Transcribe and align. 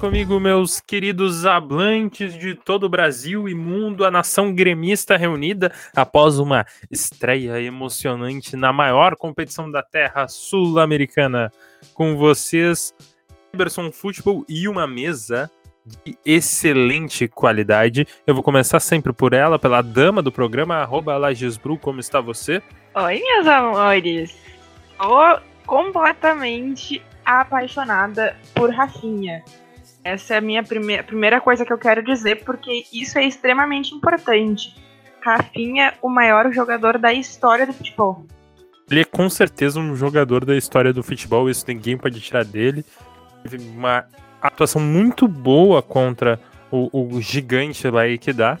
comigo, 0.00 0.40
meus 0.40 0.80
queridos 0.80 1.44
hablantes 1.44 2.32
de 2.32 2.54
todo 2.54 2.84
o 2.84 2.88
Brasil 2.88 3.46
e 3.46 3.54
mundo, 3.54 4.02
a 4.02 4.10
nação 4.10 4.50
gremista 4.54 5.14
reunida 5.14 5.70
após 5.94 6.38
uma 6.38 6.64
estreia 6.90 7.60
emocionante 7.60 8.56
na 8.56 8.72
maior 8.72 9.14
competição 9.14 9.70
da 9.70 9.82
terra 9.82 10.26
sul-americana. 10.26 11.52
Com 11.92 12.16
vocês, 12.16 12.94
Eberson 13.52 13.92
Futebol 13.92 14.42
e 14.48 14.66
uma 14.68 14.86
mesa 14.86 15.50
de 15.84 16.16
excelente 16.24 17.28
qualidade. 17.28 18.06
Eu 18.26 18.32
vou 18.32 18.42
começar 18.42 18.80
sempre 18.80 19.12
por 19.12 19.34
ela, 19.34 19.58
pela 19.58 19.82
dama 19.82 20.22
do 20.22 20.32
programa, 20.32 20.88
Lagesbru, 21.18 21.76
como 21.76 22.00
está 22.00 22.22
você? 22.22 22.62
Oi, 22.94 23.20
meus 23.20 23.46
amores. 23.46 24.34
Tô 24.96 25.40
completamente 25.66 27.02
apaixonada 27.22 28.34
por 28.54 28.70
Rafinha. 28.70 29.44
Essa 30.02 30.34
é 30.34 30.38
a 30.38 30.40
minha 30.40 30.62
prime 30.62 31.02
primeira 31.02 31.40
coisa 31.40 31.64
que 31.64 31.72
eu 31.72 31.78
quero 31.78 32.02
dizer, 32.02 32.44
porque 32.44 32.84
isso 32.92 33.18
é 33.18 33.24
extremamente 33.24 33.94
importante. 33.94 34.74
Rafinha, 35.22 35.94
o 36.00 36.08
maior 36.08 36.50
jogador 36.52 36.98
da 36.98 37.12
história 37.12 37.66
do 37.66 37.72
futebol. 37.72 38.26
Ele 38.90 39.02
é 39.02 39.04
com 39.04 39.28
certeza 39.28 39.78
um 39.78 39.94
jogador 39.94 40.44
da 40.44 40.56
história 40.56 40.92
do 40.92 41.02
futebol, 41.02 41.48
isso 41.48 41.64
ninguém 41.68 41.96
pode 41.96 42.20
tirar 42.20 42.44
dele. 42.44 42.84
Teve 43.42 43.58
uma 43.58 44.04
atuação 44.40 44.80
muito 44.80 45.28
boa 45.28 45.82
contra 45.82 46.40
o, 46.70 47.16
o 47.16 47.20
gigante 47.20 47.88
lá 47.88 48.02
que 48.18 48.32
dá. 48.32 48.58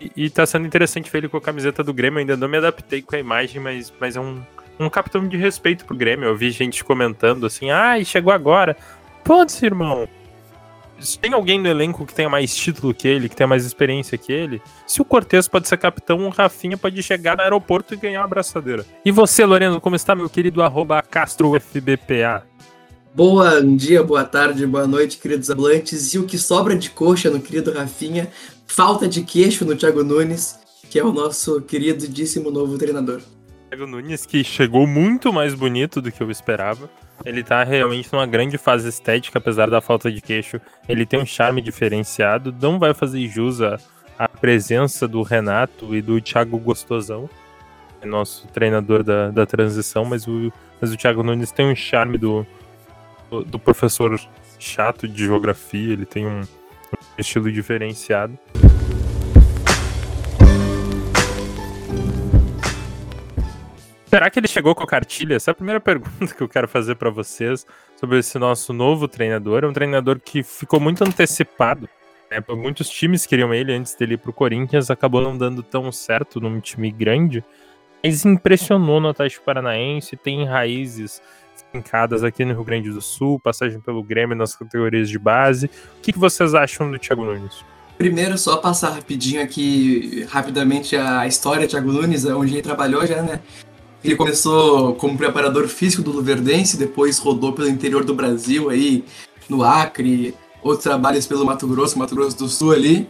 E, 0.00 0.12
e 0.24 0.30
tá 0.30 0.46
sendo 0.46 0.66
interessante 0.66 1.10
ver 1.10 1.18
ele 1.18 1.28
com 1.28 1.36
a 1.36 1.40
camiseta 1.40 1.82
do 1.82 1.92
Grêmio. 1.92 2.20
ainda 2.20 2.36
não 2.36 2.48
me 2.48 2.56
adaptei 2.56 3.02
com 3.02 3.16
a 3.16 3.18
imagem, 3.18 3.60
mas, 3.60 3.92
mas 4.00 4.16
é 4.16 4.20
um, 4.20 4.40
um 4.78 4.88
capitão 4.88 5.26
de 5.26 5.36
respeito 5.36 5.84
pro 5.84 5.96
Grêmio. 5.96 6.28
Eu 6.28 6.36
vi 6.36 6.50
gente 6.50 6.84
comentando 6.84 7.44
assim, 7.44 7.70
ai, 7.70 8.00
ah, 8.00 8.04
chegou 8.04 8.32
agora. 8.32 8.76
Pode, 9.24 9.52
irmão. 9.64 10.08
Se 11.00 11.16
tem 11.16 11.32
alguém 11.32 11.60
no 11.60 11.68
elenco 11.68 12.04
que 12.04 12.12
tenha 12.12 12.28
mais 12.28 12.54
título 12.54 12.92
que 12.92 13.06
ele, 13.06 13.28
que 13.28 13.36
tenha 13.36 13.46
mais 13.46 13.64
experiência 13.64 14.18
que 14.18 14.32
ele, 14.32 14.60
se 14.84 15.00
o 15.00 15.04
Cortez 15.04 15.46
pode 15.46 15.68
ser 15.68 15.76
capitão, 15.76 16.26
o 16.26 16.28
Rafinha 16.28 16.76
pode 16.76 17.00
chegar 17.04 17.36
no 17.36 17.42
aeroporto 17.42 17.94
e 17.94 17.96
ganhar 17.96 18.20
uma 18.20 18.24
abraçadeira. 18.24 18.84
E 19.04 19.12
você, 19.12 19.46
Loreno, 19.46 19.80
como 19.80 19.94
está, 19.94 20.14
meu 20.16 20.28
querido 20.28 20.60
arroba 20.60 21.00
CastroFBPA? 21.00 22.44
Boa 23.14 23.62
dia, 23.62 24.02
boa 24.02 24.24
tarde, 24.24 24.66
boa 24.66 24.86
noite, 24.88 25.18
queridos 25.18 25.50
hablantes. 25.50 26.14
E 26.14 26.18
o 26.18 26.26
que 26.26 26.36
sobra 26.36 26.76
de 26.76 26.90
coxa 26.90 27.30
no 27.30 27.40
querido 27.40 27.72
Rafinha, 27.72 28.28
falta 28.66 29.06
de 29.06 29.22
queixo 29.22 29.64
no 29.64 29.76
Thiago 29.76 30.02
Nunes, 30.02 30.58
que 30.90 30.98
é 30.98 31.04
o 31.04 31.12
nosso 31.12 31.60
queridíssimo 31.60 32.50
novo 32.50 32.76
treinador. 32.76 33.20
Thiago 33.68 33.86
Nunes, 33.86 34.24
que 34.24 34.42
chegou 34.42 34.86
muito 34.86 35.32
mais 35.32 35.54
bonito 35.54 36.00
do 36.00 36.10
que 36.10 36.22
eu 36.22 36.30
esperava. 36.30 36.88
Ele 37.24 37.42
tá 37.42 37.62
realmente 37.64 38.10
numa 38.12 38.26
grande 38.26 38.56
fase 38.56 38.88
estética, 38.88 39.38
apesar 39.38 39.68
da 39.68 39.80
falta 39.80 40.10
de 40.10 40.20
queixo. 40.20 40.60
Ele 40.88 41.04
tem 41.04 41.20
um 41.20 41.26
charme 41.26 41.60
diferenciado. 41.60 42.54
Não 42.60 42.78
vai 42.78 42.94
fazer 42.94 43.26
jus 43.28 43.60
à, 43.60 43.78
à 44.18 44.28
presença 44.28 45.06
do 45.06 45.22
Renato 45.22 45.94
e 45.94 46.00
do 46.00 46.20
Thiago 46.20 46.58
Gostosão, 46.58 47.28
é 48.00 48.06
nosso 48.06 48.46
treinador 48.48 49.02
da, 49.02 49.30
da 49.30 49.44
transição, 49.44 50.04
mas 50.04 50.26
o, 50.26 50.52
mas 50.80 50.92
o 50.92 50.96
Thiago 50.96 51.22
Nunes 51.22 51.50
tem 51.50 51.66
um 51.66 51.74
charme 51.74 52.16
do, 52.16 52.46
do, 53.28 53.44
do 53.44 53.58
professor 53.58 54.18
chato 54.58 55.08
de 55.08 55.24
geografia. 55.24 55.92
Ele 55.92 56.06
tem 56.06 56.26
um, 56.26 56.40
um 56.40 56.46
estilo 57.18 57.50
diferenciado. 57.50 58.38
Será 64.08 64.30
que 64.30 64.40
ele 64.40 64.48
chegou 64.48 64.74
com 64.74 64.82
a 64.82 64.86
cartilha? 64.86 65.34
Essa 65.34 65.50
é 65.50 65.52
a 65.52 65.54
primeira 65.54 65.80
pergunta 65.80 66.34
que 66.34 66.42
eu 66.42 66.48
quero 66.48 66.66
fazer 66.66 66.94
para 66.94 67.10
vocês 67.10 67.66
sobre 67.96 68.18
esse 68.18 68.38
nosso 68.38 68.72
novo 68.72 69.06
treinador. 69.06 69.64
É 69.64 69.66
um 69.66 69.72
treinador 69.72 70.18
que 70.18 70.42
ficou 70.42 70.80
muito 70.80 71.04
antecipado. 71.04 71.88
Né? 72.30 72.42
Muitos 72.50 72.88
times 72.88 73.26
queriam 73.26 73.52
ele 73.52 73.74
antes 73.74 73.94
dele 73.94 74.14
ir 74.14 74.18
pro 74.18 74.32
Corinthians, 74.32 74.90
acabou 74.90 75.20
não 75.20 75.36
dando 75.36 75.62
tão 75.62 75.92
certo 75.92 76.40
num 76.40 76.58
time 76.58 76.90
grande, 76.90 77.44
mas 78.02 78.24
impressionou 78.24 78.98
no 78.98 79.08
Atlético 79.08 79.44
Paranaense, 79.44 80.16
tem 80.16 80.46
raízes 80.46 81.20
fincadas 81.70 82.24
aqui 82.24 82.44
no 82.46 82.54
Rio 82.54 82.64
Grande 82.64 82.90
do 82.90 83.02
Sul, 83.02 83.38
passagem 83.38 83.78
pelo 83.80 84.02
Grêmio 84.02 84.34
nas 84.34 84.56
categorias 84.56 85.10
de 85.10 85.18
base. 85.18 85.66
O 85.66 86.00
que, 86.00 86.12
que 86.12 86.18
vocês 86.18 86.54
acham 86.54 86.90
do 86.90 86.98
Thiago 86.98 87.24
Nunes? 87.24 87.62
Primeiro, 87.98 88.38
só 88.38 88.56
passar 88.58 88.90
rapidinho 88.90 89.42
aqui, 89.42 90.24
rapidamente, 90.30 90.96
a 90.96 91.26
história 91.26 91.66
do 91.66 91.70
Thiago 91.70 91.92
Nunes, 91.92 92.24
onde 92.24 92.54
ele 92.54 92.62
trabalhou 92.62 93.04
já, 93.04 93.20
né? 93.20 93.40
Ele 94.02 94.14
começou 94.16 94.94
como 94.94 95.18
preparador 95.18 95.66
físico 95.68 96.02
do 96.02 96.12
Luverdense, 96.12 96.76
depois 96.76 97.18
rodou 97.18 97.52
pelo 97.52 97.68
interior 97.68 98.04
do 98.04 98.14
Brasil, 98.14 98.70
aí 98.70 99.04
no 99.48 99.64
Acre, 99.64 100.34
outros 100.62 100.84
trabalhos 100.84 101.26
pelo 101.26 101.44
Mato 101.44 101.66
Grosso, 101.66 101.98
Mato 101.98 102.14
Grosso 102.14 102.36
do 102.36 102.48
Sul 102.48 102.72
ali. 102.72 103.08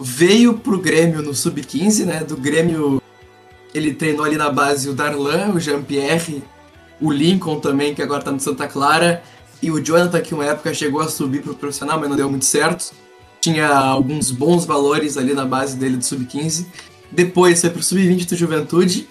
Veio 0.00 0.54
pro 0.54 0.78
Grêmio 0.78 1.22
no 1.22 1.34
Sub-15, 1.34 2.04
né? 2.04 2.24
Do 2.24 2.36
Grêmio 2.36 3.02
ele 3.74 3.92
treinou 3.94 4.24
ali 4.24 4.36
na 4.36 4.50
base 4.50 4.88
o 4.88 4.94
Darlan, 4.94 5.52
o 5.54 5.60
Jean-Pierre, 5.60 6.42
o 7.00 7.12
Lincoln 7.12 7.60
também, 7.60 7.94
que 7.94 8.02
agora 8.02 8.22
tá 8.22 8.32
no 8.32 8.40
Santa 8.40 8.66
Clara, 8.66 9.22
e 9.62 9.70
o 9.70 9.84
Jonathan, 9.84 10.20
que 10.20 10.34
uma 10.34 10.44
época 10.44 10.72
chegou 10.72 11.00
a 11.00 11.08
subir 11.08 11.42
pro 11.42 11.54
profissional, 11.54 11.98
mas 11.98 12.08
não 12.08 12.16
deu 12.16 12.30
muito 12.30 12.44
certo. 12.44 12.92
Tinha 13.40 13.68
alguns 13.68 14.30
bons 14.30 14.64
valores 14.64 15.16
ali 15.16 15.34
na 15.34 15.44
base 15.44 15.76
dele 15.76 15.96
do 15.96 16.04
Sub-15. 16.04 16.66
Depois 17.10 17.60
foi 17.60 17.70
pro 17.70 17.82
Sub-20 17.82 18.28
do 18.28 18.36
Juventude, 18.36 19.08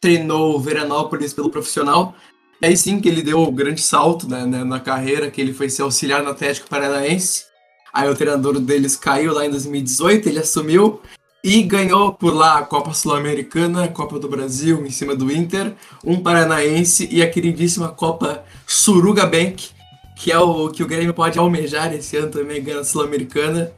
treinou 0.00 0.54
o 0.54 0.60
Veranópolis 0.60 1.32
pelo 1.32 1.50
profissional. 1.50 2.14
E 2.60 2.66
aí 2.66 2.76
sim 2.76 3.00
que 3.00 3.08
ele 3.08 3.22
deu 3.22 3.38
o 3.38 3.48
um 3.48 3.54
grande 3.54 3.80
salto 3.80 4.28
né, 4.28 4.44
né, 4.44 4.64
na 4.64 4.80
carreira, 4.80 5.30
que 5.30 5.40
ele 5.40 5.52
foi 5.52 5.68
ser 5.70 5.82
auxiliar 5.82 6.22
no 6.22 6.30
Atlético 6.30 6.68
Paranaense. 6.68 7.44
Aí 7.92 8.08
o 8.08 8.14
treinador 8.14 8.58
deles 8.60 8.96
caiu 8.96 9.32
lá 9.32 9.46
em 9.46 9.50
2018, 9.50 10.28
ele 10.28 10.40
assumiu 10.40 11.00
e 11.42 11.62
ganhou 11.62 12.12
por 12.12 12.34
lá 12.34 12.58
a 12.58 12.62
Copa 12.62 12.92
Sul-Americana, 12.92 13.84
a 13.84 13.88
Copa 13.88 14.18
do 14.18 14.28
Brasil 14.28 14.84
em 14.84 14.90
cima 14.90 15.14
do 15.14 15.32
Inter, 15.32 15.72
um 16.04 16.20
paranaense 16.20 17.08
e 17.10 17.22
a 17.22 17.30
queridíssima 17.30 17.88
Copa 17.88 18.44
Suruga 18.66 19.24
Bank, 19.24 19.70
que 20.16 20.32
é 20.32 20.38
o 20.38 20.68
que 20.68 20.82
o 20.82 20.86
Grêmio 20.86 21.14
pode 21.14 21.38
almejar 21.38 21.94
esse 21.94 22.16
ano 22.16 22.30
também, 22.30 22.62
ganhando 22.62 22.80
a 22.80 22.84
Sul-Americana. 22.84 23.72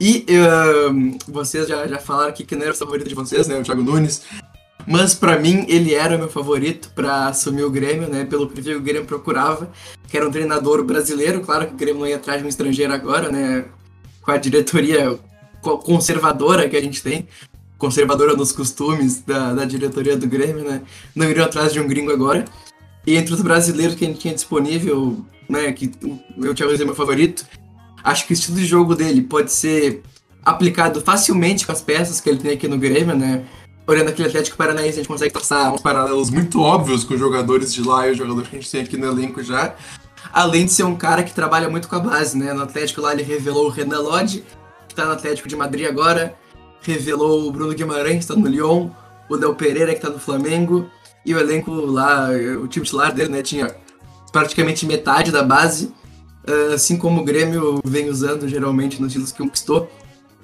E 0.00 0.24
vocês 1.28 1.68
já, 1.68 1.86
já 1.86 1.98
falaram 1.98 2.30
aqui 2.30 2.44
que 2.44 2.56
não 2.56 2.62
era 2.62 2.72
o 2.72 2.76
favorito 2.76 3.08
de 3.08 3.14
vocês, 3.14 3.48
né? 3.48 3.58
O 3.58 3.62
Thiago 3.62 3.82
Nunes. 3.82 4.22
Mas 4.88 5.14
para 5.14 5.38
mim 5.38 5.66
ele 5.68 5.94
era 5.94 6.16
meu 6.16 6.30
favorito 6.30 6.90
para 6.94 7.26
assumir 7.26 7.62
o 7.62 7.70
Grêmio, 7.70 8.08
né? 8.08 8.24
Pelo 8.24 8.48
perfil 8.48 8.72
que 8.72 8.78
o 8.78 8.82
Grêmio 8.82 9.04
procurava, 9.04 9.70
que 10.08 10.16
era 10.16 10.26
um 10.26 10.30
treinador 10.30 10.82
brasileiro. 10.82 11.42
Claro 11.42 11.66
que 11.66 11.74
o 11.74 11.76
Grêmio 11.76 12.00
não 12.00 12.08
ia 12.08 12.16
atrás 12.16 12.40
de 12.40 12.46
um 12.46 12.48
estrangeiro 12.48 12.90
agora, 12.94 13.30
né? 13.30 13.66
Com 14.22 14.30
a 14.30 14.38
diretoria 14.38 15.18
conservadora 15.60 16.66
que 16.70 16.76
a 16.76 16.80
gente 16.80 17.02
tem, 17.02 17.28
conservadora 17.76 18.34
nos 18.34 18.50
costumes 18.50 19.20
da, 19.20 19.52
da 19.52 19.66
diretoria 19.66 20.16
do 20.16 20.26
Grêmio, 20.26 20.64
né? 20.64 20.80
Não 21.14 21.28
iriam 21.28 21.44
atrás 21.44 21.74
de 21.74 21.80
um 21.80 21.86
gringo 21.86 22.10
agora. 22.10 22.46
E 23.06 23.14
entre 23.14 23.34
os 23.34 23.42
brasileiros 23.42 23.94
que 23.94 24.06
a 24.06 24.08
gente 24.08 24.20
tinha 24.20 24.34
disponível, 24.34 25.22
né? 25.46 25.70
Que 25.70 25.92
eu 26.38 26.54
tinha 26.54 26.66
meu 26.66 26.94
favorito, 26.94 27.44
acho 28.02 28.26
que 28.26 28.32
o 28.32 28.34
estilo 28.34 28.56
de 28.56 28.64
jogo 28.64 28.94
dele 28.94 29.20
pode 29.20 29.52
ser 29.52 30.02
aplicado 30.42 31.02
facilmente 31.02 31.66
com 31.66 31.72
as 31.72 31.82
peças 31.82 32.22
que 32.22 32.30
ele 32.30 32.38
tem 32.38 32.52
aqui 32.52 32.66
no 32.66 32.78
Grêmio, 32.78 33.14
né? 33.14 33.44
Olhando 33.88 34.08
aquele 34.10 34.28
Atlético 34.28 34.56
Paranaense, 34.56 34.90
a 34.90 34.96
gente 34.96 35.08
consegue 35.08 35.32
traçar 35.32 35.72
uns 35.72 35.80
paralelos 35.80 36.28
muito 36.28 36.60
óbvios 36.60 37.04
com 37.04 37.14
os 37.14 37.20
jogadores 37.20 37.72
de 37.72 37.82
lá 37.82 38.06
e 38.06 38.12
os 38.12 38.18
jogadores 38.18 38.48
que 38.50 38.56
a 38.56 38.60
gente 38.60 38.70
tem 38.70 38.82
aqui 38.82 38.96
no 38.98 39.06
elenco 39.06 39.42
já. 39.42 39.74
Além 40.30 40.66
de 40.66 40.72
ser 40.72 40.82
um 40.82 40.94
cara 40.94 41.22
que 41.22 41.32
trabalha 41.32 41.70
muito 41.70 41.88
com 41.88 41.96
a 41.96 42.00
base, 42.00 42.36
né? 42.36 42.52
No 42.52 42.62
Atlético 42.62 43.00
lá 43.00 43.14
ele 43.14 43.22
revelou 43.22 43.66
o 43.66 43.70
Renan 43.70 44.00
Lodge, 44.00 44.44
que 44.86 44.94
tá 44.94 45.06
no 45.06 45.12
Atlético 45.12 45.48
de 45.48 45.56
Madrid 45.56 45.88
agora. 45.88 46.36
Revelou 46.82 47.48
o 47.48 47.50
Bruno 47.50 47.74
Guimarães, 47.74 48.26
que 48.26 48.26
tá 48.26 48.38
no 48.38 48.46
Lyon. 48.46 48.90
O 49.28 49.36
Del 49.36 49.54
Pereira, 49.54 49.94
que 49.94 50.00
tá 50.00 50.10
no 50.10 50.18
Flamengo. 50.18 50.90
E 51.24 51.34
o 51.34 51.38
elenco 51.38 51.70
lá, 51.72 52.28
o 52.62 52.68
time 52.68 52.84
titular 52.84 53.12
dele, 53.12 53.30
né? 53.30 53.42
Tinha 53.42 53.74
praticamente 54.30 54.84
metade 54.84 55.32
da 55.32 55.42
base. 55.42 55.92
Assim 56.74 56.98
como 56.98 57.22
o 57.22 57.24
Grêmio 57.24 57.80
vem 57.84 58.08
usando 58.10 58.48
geralmente 58.48 59.00
nos 59.00 59.12
títulos 59.12 59.32
que 59.32 59.38
conquistou. 59.38 59.90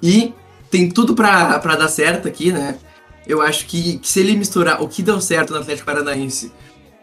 E 0.02 0.34
tem 0.70 0.90
tudo 0.90 1.14
para 1.14 1.58
dar 1.58 1.88
certo 1.88 2.26
aqui, 2.26 2.50
né? 2.50 2.78
Eu 3.26 3.40
acho 3.40 3.66
que, 3.66 3.98
que, 3.98 4.08
se 4.08 4.20
ele 4.20 4.36
misturar 4.36 4.82
o 4.82 4.88
que 4.88 5.02
deu 5.02 5.20
certo 5.20 5.52
no 5.52 5.58
Atlético 5.58 5.86
Paranaense 5.86 6.52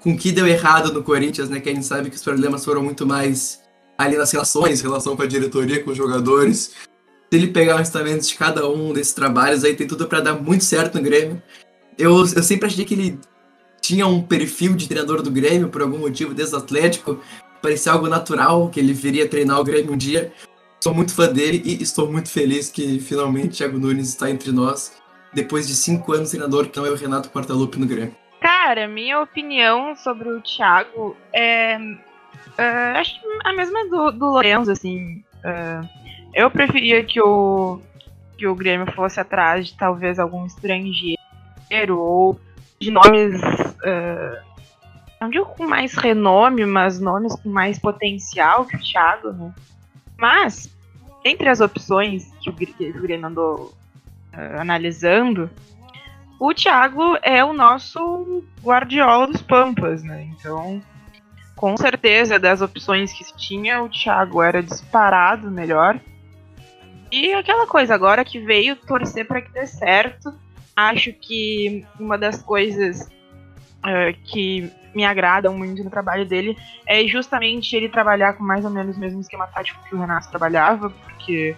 com 0.02 0.14
o 0.14 0.18
que 0.18 0.32
deu 0.32 0.48
errado 0.48 0.92
no 0.92 1.04
Corinthians, 1.04 1.50
né, 1.50 1.60
que 1.60 1.70
a 1.70 1.74
gente 1.74 1.86
sabe 1.86 2.10
que 2.10 2.16
os 2.16 2.24
problemas 2.24 2.66
foram 2.66 2.84
muito 2.84 3.06
mais 3.06 3.62
ali 3.98 4.18
nas 4.18 4.32
relações, 4.32 4.82
relação 4.82 5.16
com 5.16 5.22
a 5.22 5.28
diretoria, 5.28 5.84
com 5.84 5.92
os 5.92 5.98
jogadores. 5.98 6.72
Se 7.30 7.38
ele 7.38 7.48
pegar 7.48 7.80
os 7.80 7.90
talentos 7.90 8.28
de 8.28 8.36
cada 8.36 8.68
um 8.68 8.94
desses 8.94 9.14
trabalhos, 9.14 9.64
aí 9.64 9.76
tem 9.76 9.88
tudo 9.88 10.08
para 10.08 10.20
dar 10.20 10.34
muito 10.34 10.64
certo 10.64 10.96
no 10.96 11.04
Grêmio. 11.04 11.42
Eu, 11.98 12.18
eu 12.18 12.44
sempre 12.44 12.66
achei 12.68 12.84
que 12.84 12.96
ele 12.96 13.20
tinha 13.80 14.08
um 14.08 14.22
perfil 14.22 14.76
de 14.76 14.88
treinador 14.88 15.22
do 15.22 15.30
Grêmio, 15.30 15.70
por 15.70 15.82
algum 15.82 16.00
motivo, 16.00 16.34
desde 16.34 16.56
o 16.56 16.58
Atlético. 16.58 17.20
Parecia 17.62 17.92
algo 17.92 18.08
natural 18.08 18.70
que 18.70 18.80
ele 18.80 18.94
viria 18.94 19.28
treinar 19.28 19.60
o 19.60 19.64
Grêmio 19.64 19.94
um 19.94 19.98
dia. 19.98 20.34
Sou 20.84 20.96
muito 20.96 21.14
fã 21.14 21.32
dele 21.32 21.62
e 21.64 21.82
estou 21.82 22.12
muito 22.12 22.30
feliz 22.30 22.70
que 22.70 23.00
finalmente 23.00 23.58
Thiago 23.58 23.78
Nunes 23.78 24.10
está 24.10 24.32
entre 24.32 24.52
nós 24.52 24.92
depois 25.34 25.68
de 25.68 25.76
cinco 25.76 26.14
anos 26.14 26.30
treinador, 26.30 26.68
que 26.68 26.78
não 26.78 26.86
é 26.86 26.90
o 26.90 26.96
Renato 26.96 27.30
Portaluppi 27.30 27.80
no 27.80 27.88
Grêmio? 27.88 28.16
Cara, 28.40 28.88
minha 28.88 29.22
opinião 29.22 29.96
sobre 29.96 30.30
o 30.30 30.42
Thiago 30.42 31.16
é 31.32 31.78
Uh, 32.52 32.98
acho 32.98 33.20
a 33.44 33.54
mesma 33.54 33.88
do, 33.88 34.12
do 34.12 34.26
Lorenzo, 34.26 34.72
assim. 34.72 35.24
Uh, 35.38 35.88
eu 36.34 36.50
preferia 36.52 37.04
que 37.04 37.22
o, 37.22 37.80
que 38.38 38.48
o 38.48 38.56
Grêmio 38.56 38.92
fosse 38.94 39.20
atrás 39.20 39.68
de 39.68 39.78
talvez 39.78 40.20
algum 40.20 40.46
estrangeiro 40.46 41.98
ou 41.98 42.40
de 42.80 42.92
nomes. 42.92 43.42
Uh, 43.42 44.52
não 45.20 45.30
digo 45.30 45.46
com 45.46 45.68
mais 45.68 45.94
renome, 45.94 46.66
mas 46.66 47.00
nomes 47.00 47.36
com 47.36 47.50
mais 47.50 47.78
potencial 47.78 48.66
que 48.66 48.76
o 48.76 48.80
Thiago, 48.80 49.32
né? 49.32 49.54
Mas, 50.18 50.70
entre 51.24 51.48
as 51.48 51.62
opções 51.62 52.32
que 52.42 52.50
o, 52.50 52.54
que 52.54 52.90
o 52.90 53.02
Grêmio 53.02 53.28
andou 53.28 53.74
analisando, 54.34 55.50
o 56.40 56.54
Thiago 56.54 57.18
é 57.22 57.44
o 57.46 57.54
nosso 57.54 58.44
guardiola 58.64 59.28
dos 59.28 59.42
Pampas, 59.42 60.04
né? 60.04 60.24
Então, 60.32 60.82
com 61.56 61.78
certeza, 61.78 62.40
das 62.40 62.62
opções 62.62 63.14
que 63.14 63.24
se 63.24 63.38
tinha, 63.38 63.84
o 63.84 63.90
Thiago 63.90 64.42
era 64.42 64.64
disparado 64.64 65.52
melhor. 65.52 66.00
E 67.12 67.34
aquela 67.34 67.68
coisa, 67.68 67.94
agora 67.94 68.26
que 68.26 68.40
veio 68.40 68.76
torcer 68.76 69.28
para 69.28 69.42
que 69.42 69.52
dê 69.52 69.68
certo, 69.68 70.34
acho 70.76 71.14
que 71.14 71.86
uma 72.00 72.18
das 72.18 72.42
coisas 72.42 73.02
uh, 73.86 74.18
que 74.24 74.72
me 74.96 75.06
agradam 75.06 75.58
muito 75.58 75.84
no 75.84 75.90
trabalho 75.90 76.26
dele 76.26 76.58
é 76.88 77.06
justamente 77.06 77.76
ele 77.76 77.90
trabalhar 77.90 78.34
com 78.34 78.44
mais 78.44 78.66
ou 78.66 78.72
menos 78.72 78.98
o 78.98 79.00
mesmo 79.00 79.22
esquema 79.22 79.48
tático 79.48 79.84
que 79.88 79.96
o 79.96 80.00
Renato 80.00 80.30
trabalhava, 80.30 80.90
porque 80.90 81.56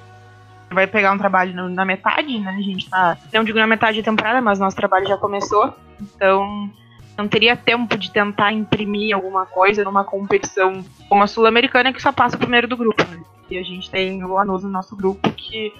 vai 0.74 0.88
pegar 0.88 1.12
um 1.12 1.18
trabalho 1.18 1.70
na 1.70 1.86
metade, 1.86 2.40
né? 2.40 2.56
A 2.58 2.62
gente 2.62 2.90
tá. 2.90 3.18
Não 3.32 3.44
digo 3.44 3.60
na 3.60 3.68
metade 3.68 4.02
da 4.02 4.04
temporada, 4.04 4.42
mas 4.42 4.60
nosso 4.60 4.76
trabalho 4.76 5.08
já 5.08 5.18
começou. 5.18 5.74
Então, 6.02 6.70
não 7.18 7.28
teria 7.28 7.56
tempo 7.56 7.98
de 7.98 8.12
tentar 8.12 8.52
imprimir 8.52 9.16
alguma 9.16 9.46
coisa 9.46 9.84
numa 9.84 10.04
competição 10.04 10.84
como 11.08 11.24
a 11.24 11.28
Sul-Americana 11.28 11.94
que 11.94 12.02
só 12.02 12.12
passa 12.12 12.36
o 12.36 12.40
primeiro 12.40 12.68
do 12.68 12.76
grupo. 12.76 13.04
Né? 13.10 13.22
E 13.50 13.58
a 13.58 13.64
gente 13.64 13.90
tem 13.90 14.24
o 14.24 14.34
Lanús 14.34 14.64
no 14.64 14.70
nosso 14.70 14.96
grupo 14.96 15.32
que 15.32 15.74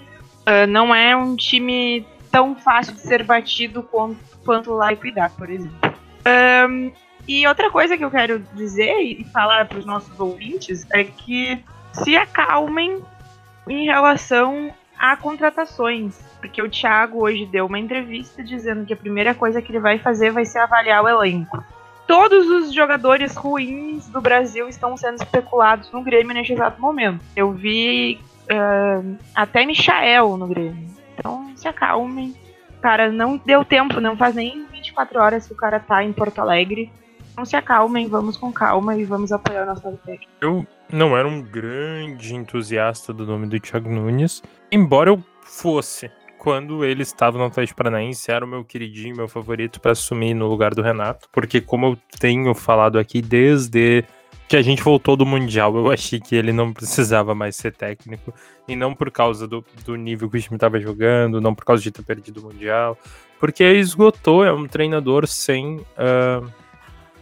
uh, 0.46 0.66
não 0.68 0.94
é 0.94 1.16
um 1.16 1.34
time 1.34 2.06
tão 2.30 2.54
fácil 2.54 2.94
de 2.94 3.00
ser 3.00 3.24
batido 3.24 3.82
quanto, 3.82 4.18
quanto 4.44 4.72
lá 4.72 4.92
e 4.92 4.96
cuidar, 4.96 5.30
por 5.30 5.50
exemplo. 5.50 5.94
Um, 6.68 6.92
e 7.26 7.46
outra 7.46 7.70
coisa 7.70 7.96
que 7.96 8.04
eu 8.04 8.10
quero 8.10 8.40
dizer 8.54 9.00
e 9.00 9.24
falar 9.32 9.66
para 9.66 9.78
os 9.78 9.86
nossos 9.86 10.18
ouvintes 10.18 10.86
é 10.92 11.04
que 11.04 11.62
se 11.92 12.16
acalmem 12.16 13.02
em 13.68 13.86
relação 13.86 14.72
a 14.98 15.16
contratações. 15.16 16.18
Porque 16.40 16.62
o 16.62 16.68
Thiago 16.68 17.22
hoje 17.22 17.46
deu 17.46 17.66
uma 17.66 17.78
entrevista 17.78 18.42
dizendo 18.42 18.84
que 18.84 18.92
a 18.92 18.96
primeira 18.96 19.34
coisa 19.34 19.62
que 19.62 19.72
ele 19.72 19.80
vai 19.80 19.98
fazer 19.98 20.30
vai 20.30 20.44
ser 20.44 20.58
avaliar 20.58 21.02
o 21.02 21.08
elenco. 21.08 21.64
Todos 22.06 22.46
os 22.48 22.74
jogadores 22.74 23.34
ruins 23.34 24.08
do 24.08 24.20
Brasil 24.20 24.68
estão 24.68 24.96
sendo 24.96 25.16
especulados 25.16 25.90
no 25.90 26.02
Grêmio 26.02 26.34
neste 26.34 26.52
exato 26.52 26.80
momento. 26.80 27.20
Eu 27.34 27.52
vi 27.52 28.20
uh, 28.44 29.16
até 29.34 29.64
Michael 29.64 30.36
no 30.36 30.46
Grêmio. 30.46 30.86
Então 31.14 31.50
se 31.56 31.66
acalmem. 31.66 32.34
Cara, 32.82 33.10
não 33.10 33.38
deu 33.38 33.64
tempo, 33.64 34.00
não 34.00 34.16
faz 34.16 34.34
nem 34.34 34.66
24 34.66 35.18
horas 35.18 35.46
que 35.46 35.54
o 35.54 35.56
cara 35.56 35.80
tá 35.80 36.04
em 36.04 36.12
Porto 36.12 36.40
Alegre. 36.40 36.92
Não 37.36 37.44
se 37.44 37.56
acalmem, 37.56 38.08
vamos 38.08 38.36
com 38.36 38.52
calma 38.52 38.96
e 38.96 39.04
vamos 39.04 39.32
apoiar 39.32 39.66
nossa 39.66 39.90
técnica. 40.04 40.32
Eu 40.40 40.64
não 40.92 41.16
era 41.16 41.26
um 41.26 41.42
grande 41.42 42.34
entusiasta 42.34 43.12
do 43.12 43.26
nome 43.26 43.46
do 43.46 43.58
Thiago 43.58 43.90
Nunes, 43.90 44.42
embora 44.70 45.10
eu 45.10 45.22
fosse. 45.42 46.10
Quando 46.38 46.84
ele 46.84 47.02
estava 47.02 47.38
no 47.38 47.44
Atlético 47.44 47.78
Paranaense, 47.78 48.30
era 48.30 48.44
o 48.44 48.48
meu 48.48 48.64
queridinho, 48.64 49.16
meu 49.16 49.26
favorito 49.26 49.80
para 49.80 49.92
assumir 49.92 50.34
no 50.34 50.46
lugar 50.46 50.74
do 50.74 50.82
Renato, 50.82 51.26
porque 51.32 51.58
como 51.60 51.86
eu 51.86 51.98
tenho 52.20 52.54
falado 52.54 52.98
aqui 52.98 53.22
desde 53.22 54.04
que 54.46 54.54
a 54.54 54.60
gente 54.60 54.82
voltou 54.82 55.16
do 55.16 55.24
Mundial, 55.24 55.74
eu 55.74 55.90
achei 55.90 56.20
que 56.20 56.36
ele 56.36 56.52
não 56.52 56.70
precisava 56.70 57.34
mais 57.34 57.56
ser 57.56 57.72
técnico, 57.72 58.32
e 58.68 58.76
não 58.76 58.94
por 58.94 59.10
causa 59.10 59.48
do, 59.48 59.64
do 59.86 59.96
nível 59.96 60.28
que 60.28 60.36
o 60.36 60.40
time 60.40 60.56
estava 60.56 60.78
jogando, 60.78 61.40
não 61.40 61.54
por 61.54 61.64
causa 61.64 61.82
de 61.82 61.90
ter 61.90 62.02
perdido 62.02 62.40
o 62.40 62.44
Mundial, 62.44 62.98
porque 63.40 63.64
esgotou, 63.64 64.44
é 64.44 64.52
um 64.52 64.68
treinador 64.68 65.26
sem... 65.26 65.76
Uh, 65.76 66.63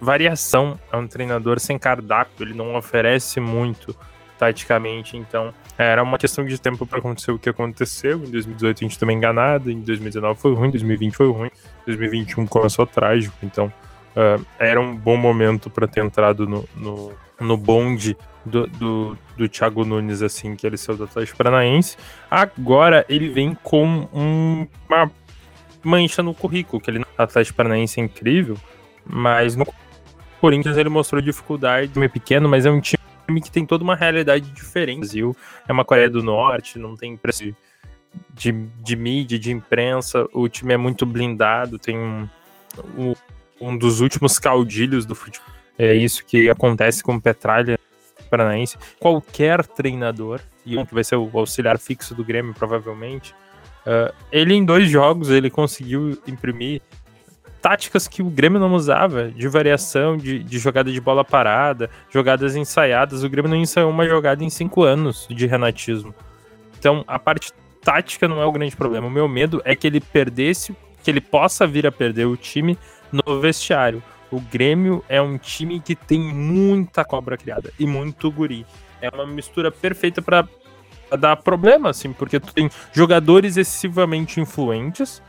variação. 0.02 0.78
É 0.90 0.96
um 0.96 1.06
treinador 1.06 1.60
sem 1.60 1.78
cardápio, 1.78 2.44
ele 2.44 2.54
não 2.54 2.74
oferece 2.74 3.38
muito 3.38 3.96
taticamente, 4.36 5.16
então 5.16 5.54
era 5.78 6.02
uma 6.02 6.18
questão 6.18 6.44
de 6.44 6.60
tempo 6.60 6.84
para 6.84 6.98
acontecer 6.98 7.30
o 7.30 7.38
que 7.38 7.48
aconteceu. 7.48 8.18
Em 8.18 8.30
2018 8.30 8.78
a 8.78 8.88
gente 8.88 8.98
também 8.98 9.16
enganado, 9.16 9.70
em 9.70 9.80
2019 9.80 10.40
foi 10.40 10.54
ruim, 10.54 10.70
2020 10.70 11.14
foi 11.14 11.30
ruim, 11.30 11.50
2021 11.86 12.46
começou 12.48 12.84
trágico, 12.84 13.36
então 13.44 13.72
uh, 14.16 14.44
era 14.58 14.80
um 14.80 14.96
bom 14.96 15.16
momento 15.16 15.70
para 15.70 15.86
ter 15.86 16.04
entrado 16.04 16.48
no, 16.48 16.68
no, 16.74 17.12
no 17.40 17.56
bonde 17.56 18.16
do, 18.44 18.66
do, 18.66 19.18
do, 19.36 19.48
Thiago 19.48 19.84
Nunes, 19.84 20.22
assim, 20.22 20.56
que 20.56 20.66
ele 20.66 20.76
saiu 20.76 20.98
do 20.98 21.04
Atlético 21.04 21.38
Paranaense. 21.38 21.96
Agora 22.28 23.06
ele 23.08 23.28
vem 23.28 23.56
com 23.62 24.08
um, 24.12 24.66
uma 24.88 25.08
mancha 25.84 26.20
no 26.20 26.34
currículo, 26.34 26.82
que 26.82 26.90
ele 26.90 27.04
Atlético 27.16 27.56
Paranaense 27.56 28.00
é 28.00 28.02
incrível, 28.02 28.56
mas 29.06 29.54
no 29.54 29.64
Corinthians 30.42 30.76
ele 30.76 30.88
mostrou 30.88 31.22
dificuldade, 31.22 31.92
time 31.92 32.08
pequeno, 32.08 32.48
mas 32.48 32.66
é 32.66 32.70
um 32.70 32.80
time 32.80 32.98
que 33.40 33.48
tem 33.48 33.64
toda 33.64 33.84
uma 33.84 33.94
realidade 33.94 34.50
diferente. 34.50 34.96
O 34.96 35.00
Brasil 35.02 35.36
é 35.68 35.72
uma 35.72 35.84
Coreia 35.84 36.10
do 36.10 36.20
Norte, 36.20 36.80
não 36.80 36.96
tem 36.96 37.16
preço 37.16 37.54
de, 38.34 38.50
de 38.50 38.96
mídia, 38.96 39.38
de 39.38 39.52
imprensa, 39.52 40.26
o 40.32 40.48
time 40.48 40.74
é 40.74 40.76
muito 40.76 41.06
blindado, 41.06 41.78
tem 41.78 41.96
um, 41.96 42.28
um, 42.98 43.14
um 43.60 43.78
dos 43.78 44.00
últimos 44.00 44.36
caudilhos 44.40 45.06
do 45.06 45.14
futebol. 45.14 45.46
É 45.78 45.94
isso 45.94 46.24
que 46.24 46.50
acontece 46.50 47.04
com 47.04 47.14
o 47.14 47.20
Petralha 47.20 47.78
Paranaense. 48.28 48.76
Qualquer 48.98 49.64
treinador, 49.64 50.40
e 50.66 50.84
que 50.84 50.92
vai 50.92 51.04
ser 51.04 51.14
o 51.14 51.30
auxiliar 51.34 51.78
fixo 51.78 52.16
do 52.16 52.24
Grêmio, 52.24 52.52
provavelmente, 52.52 53.32
uh, 53.86 54.12
ele 54.32 54.54
em 54.54 54.64
dois 54.64 54.90
jogos 54.90 55.30
ele 55.30 55.48
conseguiu 55.48 56.20
imprimir 56.26 56.82
táticas 57.62 58.08
que 58.08 58.20
o 58.20 58.28
Grêmio 58.28 58.58
não 58.58 58.74
usava, 58.74 59.30
de 59.30 59.46
variação, 59.46 60.16
de, 60.16 60.42
de 60.42 60.58
jogada 60.58 60.90
de 60.90 61.00
bola 61.00 61.24
parada, 61.24 61.88
jogadas 62.10 62.56
ensaiadas. 62.56 63.22
O 63.22 63.28
Grêmio 63.28 63.48
não 63.48 63.56
ensaiou 63.56 63.88
uma 63.88 64.06
jogada 64.06 64.42
em 64.42 64.50
cinco 64.50 64.82
anos 64.82 65.28
de 65.30 65.46
renatismo. 65.46 66.12
Então, 66.76 67.04
a 67.06 67.20
parte 67.20 67.52
tática 67.80 68.26
não 68.26 68.42
é 68.42 68.44
o 68.44 68.50
grande 68.50 68.74
problema. 68.74 69.06
O 69.06 69.10
meu 69.10 69.28
medo 69.28 69.62
é 69.64 69.76
que 69.76 69.86
ele 69.86 70.00
perdesse, 70.00 70.76
que 71.04 71.10
ele 71.10 71.20
possa 71.20 71.64
vir 71.64 71.86
a 71.86 71.92
perder 71.92 72.26
o 72.26 72.36
time 72.36 72.76
no 73.12 73.40
vestiário. 73.40 74.02
O 74.28 74.40
Grêmio 74.40 75.04
é 75.08 75.22
um 75.22 75.38
time 75.38 75.78
que 75.78 75.94
tem 75.94 76.20
muita 76.20 77.04
cobra 77.04 77.36
criada 77.36 77.72
e 77.78 77.86
muito 77.86 78.28
guri. 78.30 78.66
É 79.00 79.08
uma 79.08 79.26
mistura 79.26 79.70
perfeita 79.70 80.20
para 80.20 80.48
dar 81.16 81.36
problema, 81.36 81.90
assim, 81.90 82.12
porque 82.12 82.40
tu 82.40 82.52
tem 82.52 82.68
jogadores 82.92 83.56
excessivamente 83.56 84.40
influentes, 84.40 85.22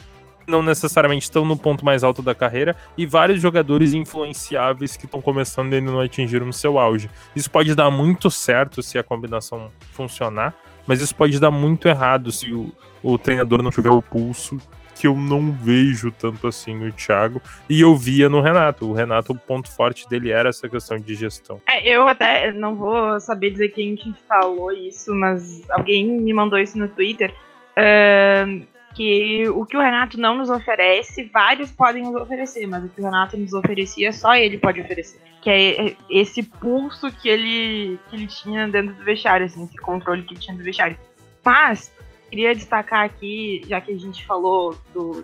não 0.47 0.61
necessariamente 0.61 1.23
estão 1.23 1.45
no 1.45 1.57
ponto 1.57 1.85
mais 1.85 2.03
alto 2.03 2.21
da 2.21 2.35
carreira 2.35 2.75
e 2.97 3.05
vários 3.05 3.41
jogadores 3.41 3.93
influenciáveis 3.93 4.97
que 4.97 5.05
estão 5.05 5.21
começando 5.21 5.73
e 5.73 5.77
ainda 5.77 5.91
não 5.91 5.99
atingiram 5.99 6.47
o 6.47 6.53
seu 6.53 6.77
auge. 6.77 7.09
Isso 7.35 7.49
pode 7.49 7.73
dar 7.75 7.89
muito 7.89 8.29
certo 8.29 8.81
se 8.81 8.97
a 8.97 9.03
combinação 9.03 9.71
funcionar, 9.91 10.53
mas 10.85 11.01
isso 11.01 11.15
pode 11.15 11.39
dar 11.39 11.51
muito 11.51 11.87
errado 11.87 12.31
se 12.31 12.53
o, 12.53 12.71
o 13.01 13.17
treinador 13.17 13.61
não 13.61 13.71
tiver 13.71 13.91
o 13.91 14.01
pulso 14.01 14.59
que 14.95 15.07
eu 15.07 15.15
não 15.15 15.51
vejo 15.51 16.11
tanto 16.11 16.47
assim 16.47 16.75
no 16.75 16.91
Thiago. 16.91 17.41
E 17.69 17.81
eu 17.81 17.95
via 17.95 18.29
no 18.29 18.39
Renato. 18.41 18.89
O 18.89 18.93
Renato, 18.93 19.33
o 19.33 19.37
ponto 19.37 19.69
forte 19.69 20.07
dele 20.07 20.31
era 20.31 20.49
essa 20.49 20.69
questão 20.69 20.97
de 20.97 21.15
gestão. 21.15 21.59
É, 21.67 21.85
eu 21.89 22.07
até 22.07 22.51
não 22.51 22.75
vou 22.75 23.19
saber 23.19 23.51
dizer 23.51 23.69
quem 23.69 23.95
que 23.95 24.13
falou 24.27 24.71
isso, 24.71 25.13
mas 25.13 25.67
alguém 25.69 26.05
me 26.07 26.31
mandou 26.31 26.59
isso 26.59 26.77
no 26.77 26.87
Twitter. 26.87 27.33
Uh, 27.75 28.65
que 28.93 29.47
o 29.49 29.65
que 29.65 29.75
o 29.75 29.81
Renato 29.81 30.19
não 30.19 30.37
nos 30.37 30.49
oferece, 30.49 31.23
vários 31.33 31.71
podem 31.71 32.03
nos 32.03 32.15
oferecer, 32.15 32.67
mas 32.67 32.83
o 32.83 32.89
que 32.89 33.01
o 33.01 33.03
Renato 33.03 33.37
nos 33.37 33.53
oferecia, 33.53 34.11
só 34.11 34.35
ele 34.35 34.57
pode 34.57 34.81
oferecer. 34.81 35.19
Que 35.41 35.49
é 35.49 35.95
esse 36.09 36.43
pulso 36.43 37.11
que 37.11 37.27
ele, 37.27 37.99
que 38.09 38.15
ele 38.15 38.27
tinha 38.27 38.67
dentro 38.67 38.93
do 38.93 39.03
vestiário, 39.03 39.45
assim, 39.45 39.63
esse 39.63 39.77
controle 39.77 40.23
que 40.23 40.33
ele 40.33 40.41
tinha 40.41 40.55
do 40.55 40.63
vestiário. 40.63 40.97
Mas, 41.43 41.91
queria 42.29 42.55
destacar 42.55 43.03
aqui, 43.03 43.63
já 43.67 43.81
que 43.81 43.91
a 43.91 43.97
gente 43.97 44.25
falou 44.25 44.77
do, 44.93 45.23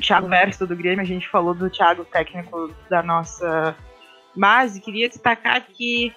Thiago 0.00 0.28
Verso 0.28 0.66
do 0.66 0.76
Grêmio, 0.76 1.00
a 1.00 1.06
gente 1.06 1.28
falou 1.28 1.54
do 1.54 1.68
Thiago 1.68 2.04
técnico 2.04 2.72
da 2.88 3.02
nossa 3.02 3.76
base, 4.34 4.80
queria 4.80 5.08
destacar 5.08 5.66
que 5.66 6.14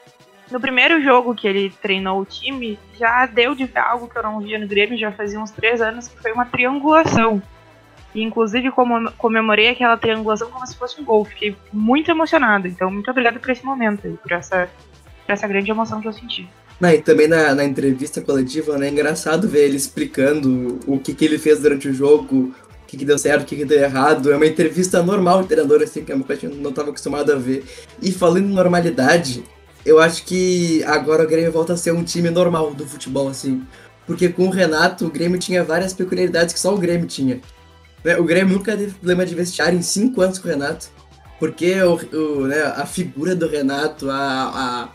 no 0.52 0.60
primeiro 0.60 1.02
jogo 1.02 1.34
que 1.34 1.48
ele 1.48 1.74
treinou 1.82 2.22
o 2.22 2.26
time, 2.26 2.78
já 3.00 3.26
deu 3.26 3.56
de 3.56 3.70
algo 3.76 4.08
que 4.08 4.18
eu 4.18 4.24
não 4.24 4.40
via 4.40 4.60
no 4.60 4.68
Grêmio 4.68 4.98
já 4.98 5.12
fazia 5.12 5.40
uns 5.40 5.52
três 5.52 5.82
anos, 5.82 6.08
que 6.08 6.22
foi 6.22 6.32
uma 6.32 6.46
triangulação. 6.46 7.42
E, 8.14 8.22
inclusive, 8.22 8.70
comemorei 9.18 9.70
aquela 9.70 9.96
triangulação 9.96 10.50
como 10.50 10.66
se 10.68 10.76
fosse 10.76 11.00
um 11.00 11.06
gol. 11.06 11.24
Fiquei 11.24 11.56
muito 11.72 12.12
emocionado. 12.12 12.68
Então, 12.68 12.92
muito 12.92 13.10
obrigada 13.10 13.40
por 13.40 13.50
esse 13.50 13.66
momento 13.66 14.06
aí, 14.06 14.14
por 14.14 14.32
essa, 14.34 14.70
por 15.26 15.32
essa 15.32 15.48
grande 15.48 15.72
emoção 15.72 16.02
que 16.02 16.08
eu 16.08 16.14
senti. 16.14 16.48
Ah, 16.82 16.96
e 16.96 17.02
também 17.02 17.28
na, 17.28 17.54
na 17.54 17.64
entrevista 17.64 18.22
coletiva, 18.22 18.78
né? 18.78 18.88
É 18.88 18.90
engraçado 18.90 19.48
ver 19.48 19.66
ele 19.66 19.78
explicando 19.78 20.80
o 20.88 21.00
que, 21.00 21.14
que 21.14 21.24
ele 21.24 21.38
fez 21.38 21.60
durante 21.60 21.88
o 21.88 21.94
jogo, 21.94 22.54
o 22.84 22.88
que, 22.88 22.98
que 22.98 23.06
deu 23.06 23.20
certo, 23.20 23.44
o 23.44 23.46
que, 23.46 23.56
que 23.56 23.66
deu 23.66 23.82
errado. 23.82 24.32
É 24.32 24.36
uma 24.36 24.48
entrevista 24.48 25.02
normal, 25.04 25.44
treinador, 25.44 25.82
assim, 25.84 26.04
que 26.04 26.12
é 26.12 26.36
que 26.36 26.46
eu 26.48 26.56
não 26.56 26.72
estava 26.72 26.90
acostumado 26.90 27.32
a 27.32 27.36
ver. 27.36 27.64
E 28.02 28.12
falando 28.12 28.50
em 28.50 28.54
normalidade, 28.54 29.44
eu 29.86 30.00
acho 30.00 30.24
que 30.26 30.84
agora 30.84 31.24
o 31.24 31.28
Grêmio 31.28 31.52
volta 31.52 31.74
a 31.74 31.78
ser 31.78 31.92
um 31.92 32.04
time 32.04 32.30
normal 32.30 32.74
do 32.74 32.86
futebol, 32.86 33.28
assim. 33.28 33.66
Porque 34.06 34.30
com 34.30 34.48
o 34.48 34.52
Renato, 34.52 35.06
o 35.06 35.12
Grêmio 35.12 35.40
tinha 35.40 35.64
várias 35.64 35.94
peculiaridades 35.94 36.54
que 36.54 36.60
só 36.60 36.74
o 36.74 36.78
Grêmio 36.78 37.08
tinha. 37.08 37.42
Né, 38.04 38.18
o 38.18 38.24
Grêmio 38.24 38.58
nunca 38.58 38.76
teve 38.76 38.94
problema 38.94 39.26
de 39.26 39.36
vestiário 39.36 39.78
em 39.78 39.82
cinco 39.82 40.22
anos 40.22 40.38
com 40.38 40.48
o 40.48 40.52
Renato. 40.52 40.90
Porque 41.40 41.82
o, 41.82 41.96
o 42.16 42.48
né, 42.48 42.62
a 42.62 42.86
figura 42.86 43.36
do 43.36 43.48
Renato, 43.48 44.10
a, 44.10 44.90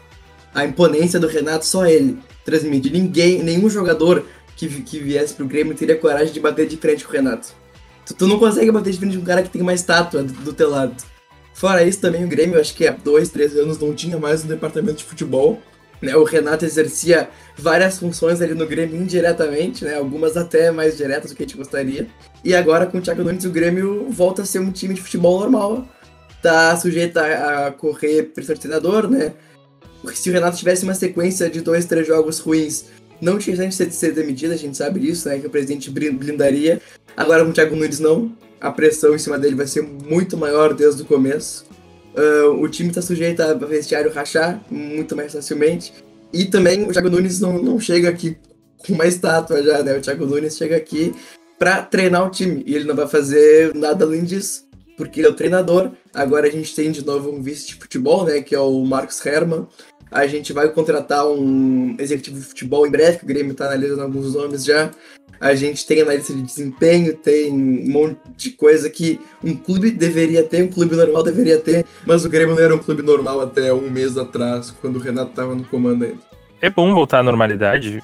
a, 0.54 0.60
a 0.60 0.64
imponência 0.64 1.18
do 1.18 1.26
Renato, 1.26 1.66
só 1.66 1.86
ele 1.86 2.18
transmite. 2.44 2.90
Ninguém, 2.90 3.42
nenhum 3.42 3.68
jogador 3.68 4.24
que, 4.56 4.68
que 4.82 4.98
viesse 5.00 5.34
pro 5.34 5.46
Grêmio 5.46 5.74
teria 5.74 5.96
coragem 5.96 6.32
de 6.32 6.40
bater 6.40 6.68
de 6.68 6.76
frente 6.76 7.04
com 7.04 7.10
o 7.10 7.14
Renato. 7.14 7.48
Tu, 8.04 8.14
tu 8.14 8.26
não 8.26 8.38
consegue 8.38 8.70
bater 8.70 8.92
de 8.92 8.98
frente 8.98 9.16
com 9.16 9.22
um 9.22 9.26
cara 9.26 9.42
que 9.42 9.50
tem 9.50 9.62
uma 9.62 9.74
estátua 9.74 10.22
do, 10.22 10.32
do 10.32 10.52
teu 10.52 10.70
lado. 10.70 10.94
Fora 11.56 11.82
isso, 11.82 12.02
também 12.02 12.22
o 12.22 12.28
Grêmio, 12.28 12.60
acho 12.60 12.74
que 12.74 12.86
há 12.86 12.92
dois, 12.92 13.30
três 13.30 13.56
anos, 13.56 13.78
não 13.78 13.94
tinha 13.94 14.18
mais 14.18 14.44
um 14.44 14.46
departamento 14.46 14.98
de 14.98 15.04
futebol. 15.04 15.58
Né? 16.02 16.14
O 16.14 16.22
Renato 16.22 16.66
exercia 16.66 17.30
várias 17.56 17.98
funções 17.98 18.42
ali 18.42 18.52
no 18.52 18.66
Grêmio 18.66 19.00
indiretamente, 19.00 19.82
né? 19.82 19.94
algumas 19.94 20.36
até 20.36 20.70
mais 20.70 20.98
diretas 20.98 21.30
do 21.30 21.36
que 21.36 21.44
a 21.44 21.46
gente 21.46 21.56
gostaria. 21.56 22.08
E 22.44 22.54
agora, 22.54 22.84
com 22.84 22.98
o 22.98 23.00
Thiago 23.00 23.24
Nunes, 23.24 23.46
o 23.46 23.50
Grêmio 23.50 24.06
volta 24.10 24.42
a 24.42 24.44
ser 24.44 24.58
um 24.58 24.70
time 24.70 24.92
de 24.92 25.00
futebol 25.00 25.40
normal. 25.40 25.88
Tá 26.42 26.76
sujeito 26.76 27.16
a, 27.16 27.70
correr 27.70 28.24
pressão 28.24 28.54
de 28.54 28.60
treinador, 28.60 29.08
né? 29.08 29.32
Se 30.12 30.28
o 30.28 30.34
Renato 30.34 30.58
tivesse 30.58 30.84
uma 30.84 30.94
sequência 30.94 31.48
de 31.48 31.62
dois, 31.62 31.86
três 31.86 32.06
jogos 32.06 32.38
ruins, 32.38 32.84
não 33.18 33.38
tinha 33.38 33.56
chance 33.56 33.86
de 33.86 33.94
ser 33.94 34.12
demitido, 34.12 34.52
a 34.52 34.56
gente 34.56 34.76
sabe 34.76 35.00
disso, 35.00 35.26
né? 35.26 35.38
Que 35.38 35.46
o 35.46 35.50
presidente 35.50 35.90
blindaria. 35.90 36.82
Agora 37.16 37.42
com 37.42 37.50
o 37.50 37.54
Thiago 37.54 37.74
Nunes 37.74 37.98
não. 37.98 38.30
A 38.60 38.70
pressão 38.70 39.14
em 39.14 39.18
cima 39.18 39.38
dele 39.38 39.54
vai 39.54 39.66
ser 39.66 39.82
muito 39.82 40.36
maior 40.36 40.74
desde 40.74 41.02
o 41.02 41.04
começo. 41.04 41.66
Uh, 42.16 42.62
o 42.62 42.68
time 42.68 42.88
está 42.88 43.02
sujeito 43.02 43.40
a 43.40 43.52
vestiário 43.52 44.12
rachar 44.12 44.62
muito 44.70 45.14
mais 45.14 45.32
facilmente. 45.32 45.92
E 46.32 46.46
também 46.46 46.84
o 46.84 46.92
Thiago 46.92 47.10
Nunes 47.10 47.40
não, 47.40 47.62
não 47.62 47.78
chega 47.78 48.08
aqui 48.08 48.36
com 48.78 48.94
uma 48.94 49.06
estátua 49.06 49.62
já, 49.62 49.82
né? 49.82 49.96
O 49.96 50.00
Thiago 50.00 50.26
Nunes 50.26 50.56
chega 50.56 50.76
aqui 50.76 51.14
para 51.58 51.82
treinar 51.82 52.26
o 52.26 52.30
time. 52.30 52.62
E 52.66 52.74
ele 52.74 52.84
não 52.84 52.96
vai 52.96 53.06
fazer 53.06 53.74
nada 53.74 54.04
além 54.04 54.24
disso. 54.24 54.66
Porque 54.96 55.20
ele 55.20 55.26
é 55.26 55.30
o 55.30 55.34
treinador. 55.34 55.90
Agora 56.14 56.46
a 56.46 56.50
gente 56.50 56.74
tem 56.74 56.90
de 56.90 57.04
novo 57.04 57.30
um 57.30 57.42
vice 57.42 57.66
de 57.66 57.74
futebol, 57.74 58.24
né? 58.24 58.40
Que 58.40 58.54
é 58.54 58.60
o 58.60 58.84
Marcos 58.84 59.24
Herman. 59.24 59.66
A 60.10 60.26
gente 60.26 60.52
vai 60.52 60.68
contratar 60.68 61.26
um 61.26 61.96
executivo 61.98 62.38
de 62.38 62.46
futebol 62.46 62.86
em 62.86 62.90
breve, 62.90 63.18
que 63.18 63.24
o 63.24 63.28
Grêmio 63.28 63.52
está 63.52 63.66
analisando 63.66 64.02
alguns 64.02 64.34
nomes 64.34 64.64
já. 64.64 64.90
A 65.40 65.54
gente 65.54 65.86
tem 65.86 66.00
analista 66.00 66.32
de 66.32 66.42
desempenho, 66.42 67.14
tem 67.14 67.52
um 67.52 67.90
monte 67.90 68.18
de 68.36 68.50
coisa 68.50 68.88
que 68.88 69.20
um 69.44 69.54
clube 69.54 69.90
deveria 69.90 70.42
ter, 70.42 70.62
um 70.62 70.68
clube 70.68 70.96
normal 70.96 71.22
deveria 71.22 71.58
ter, 71.58 71.84
mas 72.06 72.24
o 72.24 72.30
Grêmio 72.30 72.54
não 72.54 72.62
era 72.62 72.74
um 72.74 72.78
clube 72.78 73.02
normal 73.02 73.40
até 73.40 73.72
um 73.72 73.90
mês 73.90 74.16
atrás, 74.16 74.74
quando 74.80 74.96
o 74.96 75.00
Renato 75.00 75.30
estava 75.30 75.54
no 75.54 75.64
comando 75.64 76.04
ainda. 76.04 76.18
É 76.62 76.70
bom 76.70 76.94
voltar 76.94 77.18
à 77.18 77.22
normalidade. 77.22 78.02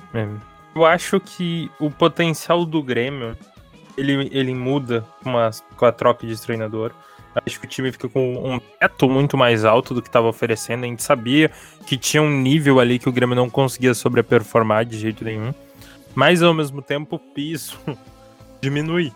Eu 0.74 0.84
acho 0.84 1.18
que 1.20 1.70
o 1.80 1.90
potencial 1.90 2.66
do 2.66 2.82
Grêmio 2.82 3.34
ele, 3.96 4.28
ele 4.32 4.54
muda 4.54 5.04
com, 5.22 5.32
com 5.76 5.86
a 5.86 5.92
troca 5.92 6.26
de 6.26 6.40
treinador. 6.40 6.92
Acho 7.34 7.58
que 7.58 7.66
o 7.66 7.68
time 7.68 7.90
fica 7.90 8.08
com 8.08 8.54
um 8.54 8.58
teto 8.58 9.08
muito 9.08 9.36
mais 9.36 9.64
alto 9.64 9.94
do 9.94 10.02
que 10.02 10.08
estava 10.08 10.28
oferecendo. 10.28 10.84
A 10.84 10.86
gente 10.86 11.02
sabia 11.02 11.50
que 11.86 11.96
tinha 11.96 12.22
um 12.22 12.30
nível 12.30 12.78
ali 12.78 12.98
que 12.98 13.08
o 13.08 13.12
Grêmio 13.12 13.34
não 13.34 13.48
conseguia 13.48 13.94
sobreperformar 13.94 14.84
de 14.84 14.98
jeito 14.98 15.24
nenhum. 15.24 15.54
Mas 16.14 16.42
ao 16.42 16.52
mesmo 16.52 16.82
tempo 16.82 17.16
o 17.16 17.18
piso 17.18 17.78
diminui. 18.60 19.12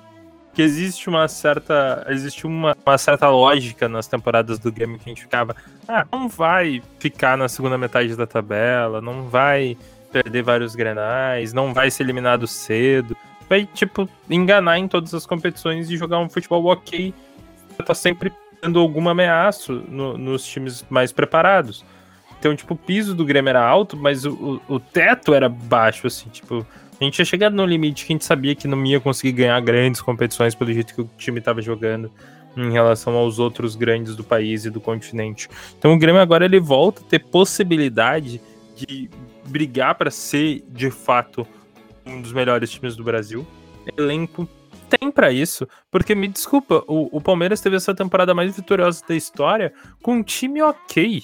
Que 0.55 0.63
existe 0.63 1.11
uma 1.11 1.29
certa. 1.29 2.07
Existe 2.09 2.47
uma, 2.47 2.75
uma 2.85 2.97
certa 2.97 3.29
lógica 3.29 3.89
nas 3.89 4.07
temporadas 4.07 4.59
do 4.59 4.73
Grêmio 4.73 4.99
que 4.99 5.05
a 5.05 5.11
gente 5.11 5.23
ficava. 5.23 5.55
Ah, 5.87 6.07
não 6.11 6.29
vai 6.31 6.83
ficar 6.99 7.37
na 7.37 7.47
segunda 7.47 7.77
metade 7.77 8.17
da 8.17 8.27
tabela, 8.27 9.03
não 9.03 9.29
vai 9.29 9.77
perder 10.11 10.43
vários 10.43 10.75
grenais, 10.75 11.53
não 11.53 11.75
vai 11.75 11.91
ser 11.91 12.05
eliminado 12.05 12.47
cedo. 12.47 13.15
Vai, 13.51 13.67
tipo, 13.67 14.09
enganar 14.31 14.79
em 14.79 14.89
todas 14.89 15.13
as 15.13 15.27
competições 15.27 15.91
e 15.91 15.97
jogar 15.97 16.19
um 16.21 16.29
futebol 16.29 16.65
ok 16.65 17.13
tá 17.85 17.95
sempre 17.95 18.33
dando 18.63 18.79
alguma 18.79 19.11
ameaça 19.11 19.73
no, 19.73 20.17
nos 20.17 20.47
times 20.47 20.85
mais 20.89 21.13
preparados. 21.13 21.85
Então, 22.39 22.55
tipo, 22.55 22.75
o 22.75 22.77
piso 22.77 23.15
do 23.15 23.25
Grêmio 23.25 23.51
era 23.51 23.65
alto, 23.65 23.97
mas 23.97 24.25
o, 24.25 24.61
o, 24.69 24.75
o, 24.75 24.81
teto 24.81 25.35
era 25.35 25.49
baixo, 25.49 26.07
assim, 26.07 26.29
tipo, 26.29 26.67
a 27.01 27.05
gente 27.05 27.15
tinha 27.15 27.25
chegado 27.25 27.55
no 27.55 27.65
limite 27.65 28.05
que 28.05 28.13
a 28.13 28.15
gente 28.15 28.25
sabia 28.25 28.55
que 28.55 28.69
não 28.69 28.85
ia 28.85 29.01
conseguir 29.01 29.33
ganhar 29.33 29.61
grandes 29.61 30.01
competições 30.01 30.55
pelo 30.55 30.73
jeito 30.73 30.95
que 30.95 31.01
o 31.01 31.11
time 31.17 31.39
estava 31.39 31.61
jogando 31.61 32.11
em 32.57 32.73
relação 32.73 33.15
aos 33.15 33.39
outros 33.39 33.77
grandes 33.77 34.17
do 34.17 34.25
país 34.25 34.65
e 34.65 34.71
do 34.71 34.81
continente. 34.81 35.49
Então 35.79 35.93
o 35.93 35.99
Grêmio 35.99 36.21
agora 36.21 36.47
ele 36.47 36.59
volta 36.59 37.03
a 37.03 37.05
ter 37.05 37.19
possibilidade 37.19 38.41
de 38.75 39.11
brigar 39.47 39.95
para 39.95 40.11
ser 40.11 40.65
de 40.69 40.91
fato 40.91 41.47
um 42.07 42.23
dos 42.23 42.33
melhores 42.33 42.71
times 42.71 42.97
do 42.97 43.05
Brasil. 43.05 43.47
Elenco 43.97 44.49
tem 44.99 45.11
para 45.11 45.33
isso, 45.33 45.67
porque 45.91 46.15
me 46.15 46.29
desculpa, 46.29 46.83
o, 46.87 47.17
o, 47.17 47.21
Palmeiras 47.21 47.61
teve 47.61 47.77
essa 47.77 47.95
temporada 47.95 48.35
mais 48.35 48.55
vitoriosa 48.55 49.03
da 49.07 49.15
história 49.15 49.73
com 50.03 50.15
um 50.15 50.23
time 50.23 50.63
ok. 50.63 51.23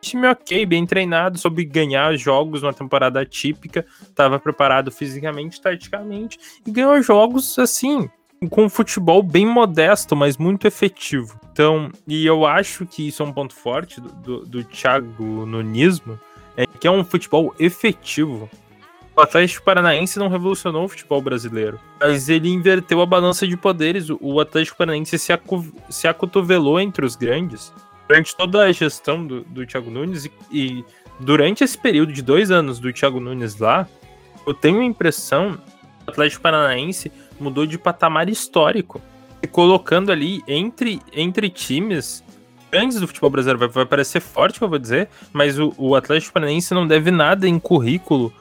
Time 0.00 0.26
ok, 0.28 0.66
bem 0.66 0.84
treinado, 0.84 1.38
soube 1.38 1.64
ganhar 1.64 2.14
jogos 2.16 2.62
numa 2.62 2.74
temporada 2.74 3.24
típica, 3.24 3.86
estava 4.02 4.38
preparado 4.38 4.90
fisicamente, 4.90 5.60
taticamente, 5.60 6.38
e 6.66 6.70
ganhou 6.70 7.00
jogos 7.02 7.58
assim, 7.58 8.08
com 8.50 8.64
um 8.64 8.68
futebol 8.68 9.22
bem 9.22 9.46
modesto, 9.46 10.14
mas 10.14 10.36
muito 10.36 10.66
efetivo. 10.66 11.40
Então, 11.50 11.90
e 12.06 12.26
eu 12.26 12.44
acho 12.44 12.84
que 12.84 13.08
isso 13.08 13.22
é 13.22 13.26
um 13.26 13.32
ponto 13.32 13.54
forte 13.54 14.00
do, 14.00 14.08
do, 14.10 14.46
do 14.46 14.64
Thiago 14.64 15.46
Nunismo, 15.46 16.18
é 16.56 16.66
que 16.66 16.86
é 16.86 16.90
um 16.90 17.04
futebol 17.04 17.54
efetivo. 17.58 18.48
O 19.16 19.20
Atlético 19.20 19.64
Paranaense 19.64 20.18
não 20.18 20.28
revolucionou 20.28 20.84
o 20.84 20.88
futebol 20.88 21.22
brasileiro, 21.22 21.78
mas 22.00 22.28
ele 22.28 22.48
inverteu 22.48 23.00
a 23.00 23.06
balança 23.06 23.46
de 23.46 23.56
poderes. 23.56 24.08
O 24.20 24.40
Atlético 24.40 24.76
Paranaense 24.76 25.18
se, 25.18 25.32
acu 25.32 25.64
se 25.88 26.08
acotovelou 26.08 26.80
entre 26.80 27.06
os 27.06 27.14
grandes 27.14 27.72
durante 28.08 28.36
toda 28.36 28.64
a 28.64 28.72
gestão 28.72 29.24
do, 29.24 29.42
do 29.42 29.64
Thiago 29.64 29.90
Nunes 29.90 30.24
e, 30.24 30.32
e 30.50 30.84
durante 31.20 31.62
esse 31.62 31.78
período 31.78 32.12
de 32.12 32.22
dois 32.22 32.50
anos 32.50 32.80
do 32.80 32.92
Thiago 32.92 33.20
Nunes 33.20 33.56
lá, 33.58 33.88
eu 34.46 34.52
tenho 34.52 34.80
a 34.80 34.84
impressão 34.84 35.58
que 36.02 36.08
o 36.08 36.10
Atlético 36.10 36.42
Paranaense 36.42 37.10
mudou 37.38 37.66
de 37.66 37.78
patamar 37.78 38.28
histórico, 38.28 39.00
e 39.44 39.46
colocando 39.46 40.10
ali 40.10 40.42
entre, 40.48 41.02
entre 41.12 41.50
times 41.50 42.24
grandes 42.70 42.98
do 42.98 43.06
futebol 43.06 43.28
brasileiro. 43.28 43.58
Vai, 43.58 43.68
vai 43.68 43.84
parecer 43.84 44.20
forte, 44.20 44.58
que 44.58 44.64
eu 44.64 44.68
vou 44.70 44.78
dizer, 44.78 45.08
mas 45.34 45.58
o, 45.58 45.74
o 45.76 45.94
Atlético 45.94 46.32
Paranaense 46.32 46.72
não 46.72 46.86
deve 46.86 47.10
nada 47.10 47.46
em 47.46 47.58
currículo 47.58 48.32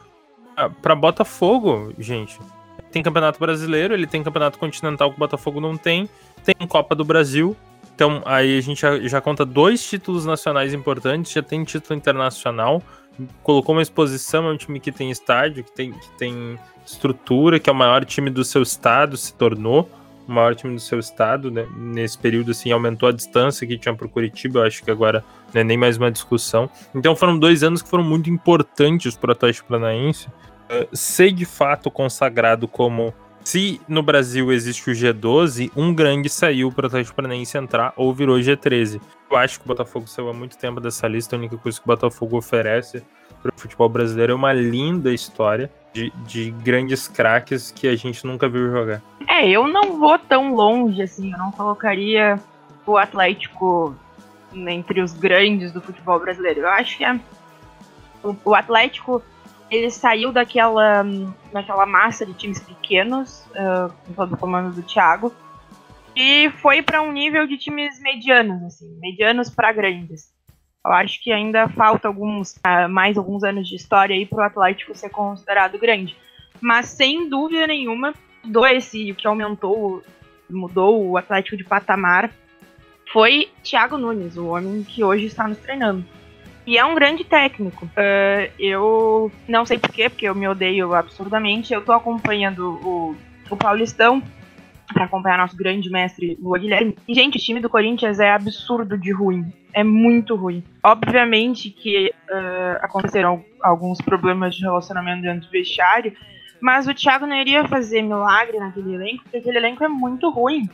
ah, 0.55 0.69
para 0.69 0.95
Botafogo, 0.95 1.93
gente. 1.98 2.39
Tem 2.91 3.01
Campeonato 3.01 3.39
Brasileiro, 3.39 3.93
ele 3.93 4.05
tem 4.05 4.24
Campeonato 4.24 4.60
Continental 4.60 5.10
que 5.10 5.17
o 5.17 5.19
Botafogo 5.19 5.60
não 5.60 5.75
tem, 5.75 6.07
tem 6.43 6.55
Copa 6.67 6.95
do 6.95 7.03
Brasil. 7.03 7.55
Então 7.95 8.22
aí 8.25 8.57
a 8.57 8.62
gente 8.62 8.81
já, 8.81 9.00
já 9.00 9.22
conta 9.22 9.45
dois 9.45 9.83
títulos 9.83 10.25
nacionais 10.25 10.74
importantes, 10.74 11.31
já 11.31 11.41
tem 11.41 11.63
título 11.63 11.98
internacional, 11.98 12.81
colocou 13.41 13.75
uma 13.75 13.81
exposição, 13.81 14.48
é 14.48 14.51
um 14.51 14.57
time 14.57 14.79
que 14.79 14.91
tem 14.91 15.12
estádio, 15.12 15.63
que 15.63 15.72
tem, 15.72 15.91
que 15.91 16.10
tem 16.17 16.60
estrutura, 16.86 17.60
que 17.60 17.69
é 17.69 17.74
o 17.74 17.75
maior 17.75 18.03
time 18.05 18.29
do 18.29 18.43
seu 18.43 18.62
estado, 18.62 19.17
se 19.17 19.33
tornou 19.33 19.89
o 20.27 20.32
maior 20.32 20.56
time 20.56 20.74
do 20.75 20.80
seu 20.80 21.00
estado, 21.00 21.51
né? 21.51 21.68
Nesse 21.75 22.18
período, 22.18 22.51
assim, 22.51 22.72
aumentou 22.72 23.10
a 23.10 23.12
distância 23.12 23.65
que 23.68 23.77
tinha 23.77 23.94
para 23.94 24.06
o 24.06 24.10
Curitiba, 24.10 24.60
eu 24.60 24.63
acho 24.63 24.84
que 24.84 24.92
agora 24.92 25.24
não 25.53 25.62
é 25.62 25.63
nem 25.63 25.77
mais 25.77 25.98
uma 25.98 26.12
discussão. 26.12 26.70
Então 26.94 27.15
foram 27.15 27.38
dois 27.38 27.63
anos 27.63 27.82
que 27.82 27.89
foram 27.89 28.03
muito 28.03 28.30
importantes 28.30 29.15
para 29.15 29.30
o 29.30 29.32
Atlético 29.32 29.70
Paranaense 29.70 30.27
uh, 30.27 30.88
ser 30.96 31.32
de 31.32 31.46
fato 31.46 31.92
consagrado 31.92 32.68
como 32.68 33.13
se 33.44 33.82
no 33.89 34.01
Brasil 34.01 34.53
existe 34.53 34.89
o 34.89 34.94
G12, 34.94 35.70
um 35.75 35.94
grande 35.94 36.30
saiu 36.30 36.72
para 36.72 36.86
o 36.86 36.88
Atlético 36.88 37.15
Paranaense 37.15 37.58
entrar 37.58 37.94
ou 37.98 38.13
virou 38.13 38.38
G13. 38.38 39.01
Eu 39.30 39.38
acho 39.38 39.60
que 39.60 39.65
o 39.65 39.68
Botafogo 39.68 40.08
saiu 40.08 40.30
há 40.30 40.34
muito 40.34 40.58
tempo 40.58 40.80
dessa 40.80 41.08
lista, 41.08 41.36
a 41.36 41.39
única 41.39 41.58
coisa 41.58 41.77
que 41.77 41.86
o 41.86 41.88
Botafogo 41.88 42.38
oferece 42.38 43.03
para 43.42 43.51
o 43.53 43.60
futebol 43.60 43.89
brasileiro 43.89 44.32
é 44.32 44.36
uma 44.36 44.53
linda 44.53 45.13
história 45.13 45.70
de, 45.94 46.12
de 46.26 46.52
grandes 46.52 47.08
craques 47.08 47.72
que 47.72 47.88
a 47.88 47.96
gente 47.96 48.26
nunca 48.26 48.50
viu 48.50 48.72
jogar. 48.72 49.02
É, 49.28 49.48
eu 49.48 49.68
não 49.68 50.00
vou 50.00 50.18
tão 50.18 50.54
longe 50.54 51.02
assim, 51.02 51.32
eu 51.32 51.38
não 51.38 51.52
colocaria 51.52 52.40
o 52.86 52.98
Atlético 52.98 53.96
entre 54.54 55.02
os 55.02 55.14
grandes 55.14 55.72
do 55.72 55.82
futebol 55.82 56.20
brasileiro. 56.20 56.62
Eu 56.62 56.70
acho 56.70 56.98
que 56.98 57.06
é, 57.06 57.20
o, 58.24 58.36
o, 58.44 58.56
Atlético 58.56 59.22
ele 59.70 59.90
saiu 59.90 60.32
daquela, 60.32 61.04
daquela 61.52 61.86
massa 61.86 62.26
de 62.26 62.34
times 62.34 62.60
pequenos, 62.60 63.46
uh, 63.52 63.94
todo 64.16 64.34
o 64.34 64.38
comando 64.38 64.74
do 64.74 64.84
Thiago, 64.84 65.34
e 66.16 66.52
foi 66.62 66.82
para 66.82 67.02
um 67.02 67.12
nível 67.12 67.48
de 67.48 67.58
times 67.58 68.00
medianos, 68.00 68.62
assim, 68.64 69.00
medianos 69.00 69.50
para 69.50 69.72
grandes. 69.72 70.33
Eu 70.86 70.92
acho 70.92 71.22
que 71.24 71.32
ainda 71.32 71.68
falta 71.70 72.08
alguns, 72.08 72.56
uh, 72.58 72.90
mais 72.90 73.18
alguns 73.18 73.44
anos 73.44 73.68
de 73.68 73.75
história 73.75 74.16
aí 74.16 74.25
para 74.25 74.40
o 74.40 74.46
Atlético 74.46 74.96
ser 74.96 75.10
considerado 75.10 75.78
grande. 75.78 76.16
Mas 76.60 76.88
sem 76.88 77.30
dúvida 77.30 77.68
nenhuma, 77.68 78.13
mudou 78.44 78.68
esse, 78.68 79.13
que 79.13 79.28
aumentou, 79.28 80.04
mudou 80.50 81.10
o 81.10 81.18
Atlético 81.18 81.58
de 81.58 81.63
patamar 81.63 82.30
foi 83.13 83.50
Thiago 83.63 83.96
Nunes, 83.96 84.38
o 84.38 84.48
homem 84.48 84.84
que 84.84 85.04
hoje 85.04 85.28
está 85.28 85.48
nos 85.48 85.60
treinando. 85.60 86.04
E 86.66 86.78
é 86.80 86.84
um 86.84 86.96
grande 86.96 87.24
técnico. 87.24 87.86
Uh, 87.86 88.52
eu 88.58 89.32
não 89.48 89.66
sei 89.66 89.78
porquê, 89.78 90.10
porque 90.10 90.28
eu 90.28 90.34
me 90.34 90.48
odeio 90.48 90.96
absurdamente. 90.96 91.74
Eu 91.74 91.84
tô 91.84 91.92
acompanhando 91.92 92.80
o, 92.84 93.16
o 93.52 93.56
Paulistão 93.56 94.24
para 94.94 95.06
acompanhar 95.06 95.38
nosso 95.38 95.58
grande 95.58 95.90
mestre 95.90 96.38
Lua 96.42 96.60
Guilherme. 96.60 96.96
E, 97.08 97.14
gente, 97.14 97.38
o 97.38 97.42
time 97.42 97.60
do 97.60 97.70
Corinthians 97.70 98.20
é 98.20 98.32
absurdo 98.32 98.98
de 98.98 99.12
ruim. 99.12 99.52
É 99.74 99.84
muito 99.84 100.36
ruim. 100.36 100.64
Obviamente 100.84 101.70
que 101.70 102.14
uh, 102.30 102.78
aconteceram 102.82 103.44
alguns 103.62 104.00
problemas 104.00 104.56
de 104.56 104.64
relacionamento 104.64 105.24
dentro 105.24 105.48
do 105.48 105.52
vestiário, 105.52 106.14
mas 106.62 106.88
o 106.88 106.94
Thiago 106.94 107.26
não 107.26 107.36
iria 107.36 107.68
fazer 107.68 108.02
milagre 108.02 108.58
naquele 108.60 108.94
elenco, 108.94 109.24
porque 109.24 109.38
aquele 109.38 109.58
elenco 109.58 109.84
é 109.84 109.88
muito 109.88 110.30
ruim. 110.30 110.70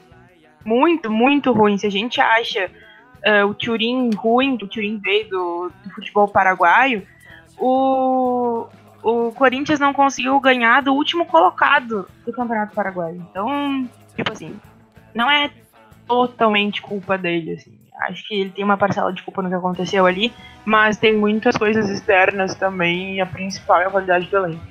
Muito, 0.63 1.09
muito 1.09 1.51
ruim. 1.51 1.77
Se 1.77 1.87
a 1.87 1.89
gente 1.89 2.19
acha 2.19 2.69
uh, 3.25 3.47
o 3.47 3.53
Turin 3.53 4.09
ruim, 4.15 4.57
que 4.57 4.65
o 4.65 4.67
Turin 4.67 4.99
veio 4.99 5.29
do, 5.29 5.71
do 5.83 5.89
futebol 5.91 6.27
paraguaio, 6.27 7.07
o, 7.57 8.67
o 9.01 9.31
Corinthians 9.31 9.79
não 9.79 9.93
conseguiu 9.93 10.39
ganhar 10.39 10.81
do 10.81 10.93
último 10.93 11.25
colocado 11.25 12.07
do 12.25 12.33
Campeonato 12.33 12.75
Paraguaio. 12.75 13.25
Então, 13.29 13.89
tipo 14.23 14.31
assim, 14.31 14.55
não 15.13 15.29
é 15.29 15.49
totalmente 16.07 16.81
culpa 16.81 17.17
dele, 17.17 17.53
assim. 17.53 17.77
Acho 18.01 18.25
que 18.27 18.41
ele 18.41 18.49
tem 18.49 18.63
uma 18.63 18.77
parcela 18.77 19.11
de 19.11 19.21
culpa 19.23 19.41
no 19.41 19.49
que 19.49 19.55
aconteceu 19.55 20.05
ali, 20.05 20.31
mas 20.63 20.97
tem 20.97 21.15
muitas 21.15 21.57
coisas 21.57 21.89
externas 21.89 22.55
também, 22.55 23.15
e 23.15 23.21
a 23.21 23.25
principal 23.25 23.81
é 23.81 23.85
a 23.85 23.89
qualidade 23.89 24.27
do 24.27 24.37
elenco. 24.37 24.63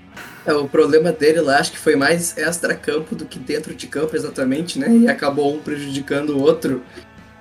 É, 0.47 0.52
o 0.52 0.67
problema 0.67 1.12
dele 1.12 1.40
lá 1.40 1.59
acho 1.59 1.73
que 1.73 1.78
foi 1.78 1.95
mais 1.95 2.37
extra-campo 2.38 3.14
do 3.14 3.26
que 3.26 3.38
dentro 3.38 3.75
de 3.75 3.87
campo, 3.87 4.17
exatamente, 4.17 4.78
né? 4.78 4.88
E 4.88 5.09
acabou 5.09 5.55
um 5.55 5.61
prejudicando 5.61 6.31
o 6.31 6.40
outro. 6.40 6.83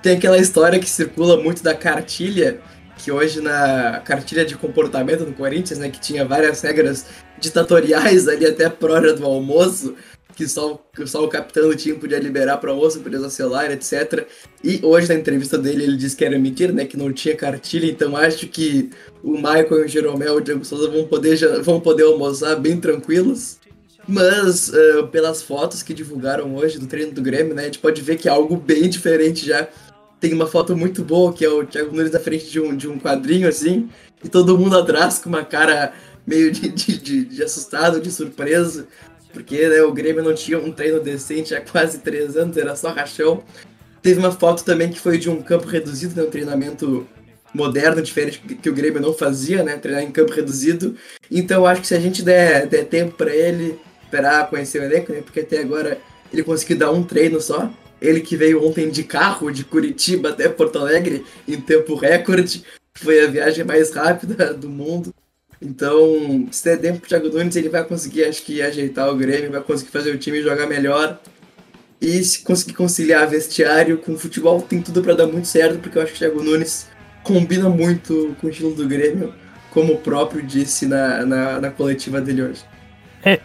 Tem 0.02 0.16
aquela 0.16 0.38
história 0.38 0.78
que 0.78 0.88
circula 0.88 1.42
muito 1.42 1.62
da 1.62 1.74
cartilha, 1.74 2.60
que 2.98 3.10
hoje 3.10 3.40
na 3.40 4.00
cartilha 4.04 4.44
de 4.44 4.56
comportamento 4.56 5.24
do 5.24 5.32
Corinthians, 5.32 5.78
né, 5.78 5.88
que 5.88 6.00
tinha 6.00 6.24
várias 6.24 6.60
regras 6.60 7.06
ditatoriais 7.38 8.28
ali 8.28 8.44
até 8.44 8.66
a 8.66 8.72
hora 8.82 9.14
do 9.14 9.24
almoço, 9.24 9.96
que 10.38 10.46
só, 10.46 10.80
que 10.94 11.04
só 11.04 11.24
o 11.24 11.28
capitão 11.28 11.68
do 11.68 11.74
time 11.74 11.98
podia 11.98 12.20
liberar 12.20 12.58
para 12.58 12.70
almoço, 12.70 13.00
podia 13.00 13.28
celular, 13.28 13.72
etc. 13.72 14.24
E 14.62 14.78
hoje 14.84 15.08
na 15.08 15.16
entrevista 15.16 15.58
dele 15.58 15.82
ele 15.82 15.96
disse 15.96 16.14
que 16.14 16.24
era 16.24 16.38
mentira, 16.38 16.72
né, 16.72 16.84
que 16.84 16.96
não 16.96 17.12
tinha 17.12 17.34
cartilha, 17.34 17.90
então 17.90 18.16
acho 18.16 18.46
que 18.46 18.88
o 19.20 19.32
Michael, 19.32 19.84
o 19.84 19.88
Jeromel 19.88 20.34
e 20.34 20.36
o 20.36 20.40
Diego 20.40 20.64
Souza 20.64 20.88
vão 20.88 21.08
poder, 21.08 21.60
vão 21.60 21.80
poder 21.80 22.04
almoçar 22.04 22.54
bem 22.54 22.78
tranquilos. 22.78 23.58
Mas 24.06 24.68
uh, 24.68 25.08
pelas 25.08 25.42
fotos 25.42 25.82
que 25.82 25.92
divulgaram 25.92 26.54
hoje 26.54 26.78
do 26.78 26.86
treino 26.86 27.10
do 27.10 27.20
Grêmio, 27.20 27.52
né, 27.52 27.62
a 27.62 27.64
gente 27.64 27.80
pode 27.80 28.00
ver 28.00 28.16
que 28.16 28.28
é 28.28 28.30
algo 28.30 28.56
bem 28.56 28.88
diferente 28.88 29.44
já. 29.44 29.66
Tem 30.20 30.32
uma 30.32 30.46
foto 30.46 30.76
muito 30.76 31.02
boa, 31.02 31.32
que 31.32 31.44
é 31.44 31.48
o 31.48 31.66
Thiago 31.66 31.94
Nunes 31.94 32.12
na 32.12 32.20
frente 32.20 32.48
de 32.48 32.60
um, 32.60 32.76
de 32.76 32.86
um 32.86 32.96
quadrinho, 32.96 33.48
assim, 33.48 33.88
e 34.22 34.28
todo 34.28 34.56
mundo 34.56 34.78
atrás 34.78 35.18
com 35.18 35.28
uma 35.28 35.44
cara 35.44 35.92
meio 36.24 36.52
de, 36.52 36.68
de, 36.68 36.96
de, 36.96 37.24
de 37.24 37.42
assustado, 37.42 38.00
de 38.00 38.12
surpreso, 38.12 38.86
porque 39.38 39.68
né, 39.68 39.80
o 39.82 39.92
Grêmio 39.92 40.20
não 40.20 40.34
tinha 40.34 40.58
um 40.58 40.72
treino 40.72 40.98
decente 40.98 41.54
há 41.54 41.60
quase 41.60 41.98
três 41.98 42.36
anos, 42.36 42.56
era 42.56 42.74
só 42.74 42.90
rachão. 42.90 43.44
Teve 44.02 44.18
uma 44.18 44.32
foto 44.32 44.64
também 44.64 44.90
que 44.90 44.98
foi 44.98 45.16
de 45.16 45.30
um 45.30 45.40
campo 45.40 45.68
reduzido, 45.68 46.16
né, 46.16 46.26
um 46.26 46.30
treinamento 46.30 47.06
moderno, 47.54 48.02
diferente 48.02 48.40
que 48.40 48.68
o 48.68 48.74
Grêmio 48.74 49.00
não 49.00 49.14
fazia, 49.14 49.62
né, 49.62 49.76
treinar 49.76 50.02
em 50.02 50.10
campo 50.10 50.32
reduzido. 50.32 50.96
Então 51.30 51.64
acho 51.64 51.82
que 51.82 51.86
se 51.86 51.94
a 51.94 52.00
gente 52.00 52.20
der, 52.20 52.66
der 52.66 52.86
tempo 52.86 53.16
para 53.16 53.32
ele, 53.32 53.78
esperar 54.02 54.50
conhecer 54.50 54.80
o 54.80 54.84
elenco, 54.84 55.12
né, 55.12 55.20
porque 55.20 55.38
até 55.38 55.60
agora 55.60 55.98
ele 56.32 56.42
conseguiu 56.42 56.76
dar 56.76 56.90
um 56.90 57.04
treino 57.04 57.40
só, 57.40 57.70
ele 58.02 58.20
que 58.20 58.36
veio 58.36 58.66
ontem 58.66 58.90
de 58.90 59.04
carro 59.04 59.52
de 59.52 59.64
Curitiba 59.64 60.30
até 60.30 60.48
Porto 60.48 60.80
Alegre 60.80 61.24
em 61.46 61.60
tempo 61.60 61.94
recorde. 61.94 62.64
Foi 62.96 63.20
a 63.20 63.28
viagem 63.28 63.64
mais 63.64 63.92
rápida 63.92 64.52
do 64.52 64.68
mundo. 64.68 65.14
Então, 65.60 66.46
se 66.50 66.64
der 66.64 66.78
tempo 66.78 67.00
pro 67.00 67.08
Thiago 67.08 67.28
Nunes, 67.28 67.56
ele 67.56 67.68
vai 67.68 67.84
conseguir, 67.84 68.24
acho 68.24 68.42
que, 68.42 68.62
ajeitar 68.62 69.08
o 69.08 69.16
Grêmio, 69.16 69.50
vai 69.50 69.60
conseguir 69.60 69.90
fazer 69.90 70.14
o 70.14 70.18
time 70.18 70.40
jogar 70.40 70.66
melhor. 70.66 71.18
E 72.00 72.22
se 72.22 72.44
conseguir 72.44 72.74
conciliar 72.74 73.28
vestiário 73.28 73.98
com 73.98 74.16
futebol, 74.16 74.62
tem 74.62 74.80
tudo 74.80 75.02
para 75.02 75.14
dar 75.14 75.26
muito 75.26 75.48
certo, 75.48 75.80
porque 75.80 75.98
eu 75.98 76.02
acho 76.02 76.12
que 76.12 76.16
o 76.16 76.20
Thiago 76.20 76.42
Nunes 76.44 76.88
combina 77.24 77.68
muito 77.68 78.36
com 78.40 78.46
o 78.46 78.50
estilo 78.50 78.72
do 78.72 78.86
Grêmio, 78.86 79.34
como 79.70 79.94
o 79.94 79.98
próprio 79.98 80.42
disse 80.42 80.86
na, 80.86 81.26
na, 81.26 81.60
na 81.60 81.70
coletiva 81.70 82.20
dele 82.20 82.42
hoje. 82.42 82.64
É, 83.24 83.40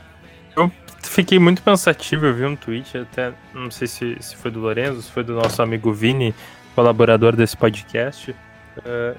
eu 0.55 0.71
fiquei 1.01 1.39
muito 1.39 1.63
pensativo, 1.63 2.27
eu 2.27 2.33
vi 2.35 2.45
um 2.45 2.55
tweet, 2.55 2.95
até 2.95 3.33
não 3.55 3.71
sei 3.71 3.87
se, 3.87 4.17
se 4.21 4.35
foi 4.35 4.51
do 4.51 4.59
Lorenzo, 4.59 5.01
se 5.01 5.11
foi 5.11 5.23
do 5.23 5.33
nosso 5.33 5.59
amigo 5.61 5.91
Vini, 5.91 6.33
colaborador 6.75 7.35
desse 7.35 7.57
podcast, 7.57 8.31
uh, 8.31 9.17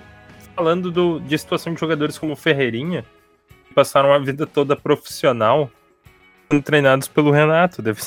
falando 0.54 0.90
do, 0.90 1.20
de 1.20 1.36
situação 1.38 1.74
de 1.74 1.80
jogadores 1.80 2.18
como 2.18 2.36
Ferreirinha, 2.36 3.04
que 3.66 3.74
passaram 3.74 4.12
a 4.12 4.18
vida 4.18 4.46
toda 4.46 4.76
profissional, 4.76 5.70
sendo 6.50 6.62
treinados 6.62 7.08
pelo 7.08 7.30
Renato. 7.30 7.82
Deve, 7.82 8.00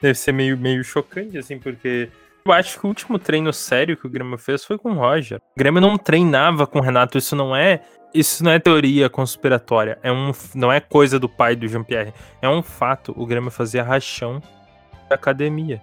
deve 0.00 0.18
ser 0.18 0.32
meio, 0.32 0.56
meio 0.58 0.82
chocante, 0.82 1.38
assim, 1.38 1.58
porque 1.58 2.10
eu 2.44 2.52
acho 2.52 2.78
que 2.78 2.84
o 2.84 2.88
último 2.88 3.18
treino 3.18 3.52
sério 3.52 3.96
que 3.96 4.06
o 4.06 4.10
Grêmio 4.10 4.36
fez 4.36 4.64
foi 4.64 4.76
com 4.76 4.92
o 4.92 4.94
Roger. 4.94 5.38
O 5.38 5.58
Grêmio 5.58 5.80
não 5.80 5.96
treinava 5.96 6.66
com 6.66 6.78
o 6.78 6.82
Renato, 6.82 7.16
isso 7.16 7.34
não 7.34 7.56
é 7.56 7.82
isso 8.12 8.44
não 8.44 8.52
é 8.52 8.60
teoria 8.60 9.10
conspiratória, 9.10 9.98
é 10.00 10.12
um, 10.12 10.30
não 10.54 10.70
é 10.70 10.78
coisa 10.78 11.18
do 11.18 11.28
pai 11.28 11.56
do 11.56 11.66
Jean-Pierre, 11.66 12.14
é 12.40 12.48
um 12.48 12.62
fato. 12.62 13.12
O 13.16 13.26
Grêmio 13.26 13.50
fazia 13.50 13.82
rachão 13.82 14.40
da 15.08 15.16
academia. 15.16 15.82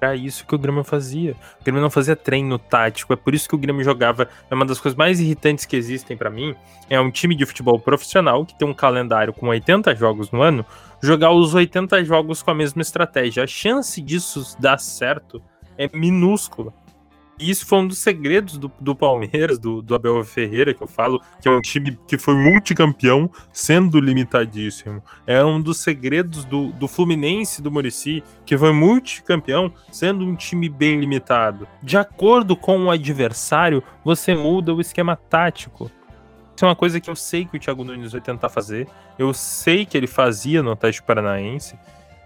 Era 0.00 0.14
isso 0.14 0.46
que 0.46 0.54
o 0.54 0.58
Grêmio 0.58 0.84
fazia. 0.84 1.34
O 1.60 1.64
Grêmio 1.64 1.82
não 1.82 1.90
fazia 1.90 2.14
treino 2.14 2.58
tático, 2.58 3.12
é 3.12 3.16
por 3.16 3.34
isso 3.34 3.48
que 3.48 3.54
o 3.54 3.58
Grêmio 3.58 3.82
jogava. 3.82 4.28
É 4.50 4.54
uma 4.54 4.64
das 4.64 4.80
coisas 4.80 4.96
mais 4.96 5.20
irritantes 5.20 5.64
que 5.64 5.76
existem 5.76 6.16
para 6.16 6.30
mim. 6.30 6.54
É 6.88 7.00
um 7.00 7.10
time 7.10 7.34
de 7.34 7.44
futebol 7.44 7.78
profissional 7.78 8.44
que 8.46 8.56
tem 8.56 8.66
um 8.66 8.74
calendário 8.74 9.32
com 9.32 9.48
80 9.48 9.94
jogos 9.96 10.30
no 10.30 10.40
ano, 10.40 10.64
jogar 11.02 11.32
os 11.32 11.54
80 11.54 12.04
jogos 12.04 12.42
com 12.42 12.50
a 12.50 12.54
mesma 12.54 12.82
estratégia. 12.82 13.44
A 13.44 13.46
chance 13.46 14.00
disso 14.00 14.56
dar 14.58 14.78
certo 14.78 15.42
é 15.76 15.88
minúscula. 15.92 16.72
E 17.38 17.50
isso 17.50 17.64
foi 17.64 17.78
um 17.78 17.86
dos 17.86 17.98
segredos 17.98 18.58
do, 18.58 18.70
do 18.80 18.96
Palmeiras, 18.96 19.58
do, 19.58 19.80
do, 19.80 19.94
Abel 19.94 20.24
Ferreira, 20.24 20.74
que 20.74 20.82
eu 20.82 20.88
falo, 20.88 21.22
que 21.40 21.46
é 21.46 21.50
um 21.50 21.60
time 21.60 21.96
que 22.06 22.18
foi 22.18 22.34
multicampeão, 22.34 23.30
sendo 23.52 24.00
limitadíssimo. 24.00 25.02
É 25.24 25.44
um 25.44 25.60
dos 25.60 25.78
segredos 25.78 26.44
do, 26.44 26.72
do 26.72 26.88
Fluminense, 26.88 27.62
do 27.62 27.70
Murici, 27.70 28.24
que 28.44 28.58
foi 28.58 28.72
multicampeão, 28.72 29.72
sendo 29.92 30.24
um 30.24 30.34
time 30.34 30.68
bem 30.68 30.98
limitado. 30.98 31.68
De 31.80 31.96
acordo 31.96 32.56
com 32.56 32.86
o 32.86 32.90
adversário, 32.90 33.84
você 34.04 34.34
muda 34.34 34.74
o 34.74 34.80
esquema 34.80 35.14
tático. 35.14 35.90
Isso 36.56 36.64
é 36.64 36.68
uma 36.68 36.74
coisa 36.74 37.00
que 37.00 37.08
eu 37.08 37.14
sei 37.14 37.44
que 37.44 37.56
o 37.56 37.60
Thiago 37.60 37.84
Nunes 37.84 38.10
vai 38.10 38.20
tentar 38.20 38.48
fazer. 38.48 38.88
Eu 39.16 39.32
sei 39.32 39.86
que 39.86 39.96
ele 39.96 40.08
fazia 40.08 40.60
no 40.60 40.72
Atlético 40.72 41.06
Paranaense. 41.06 41.78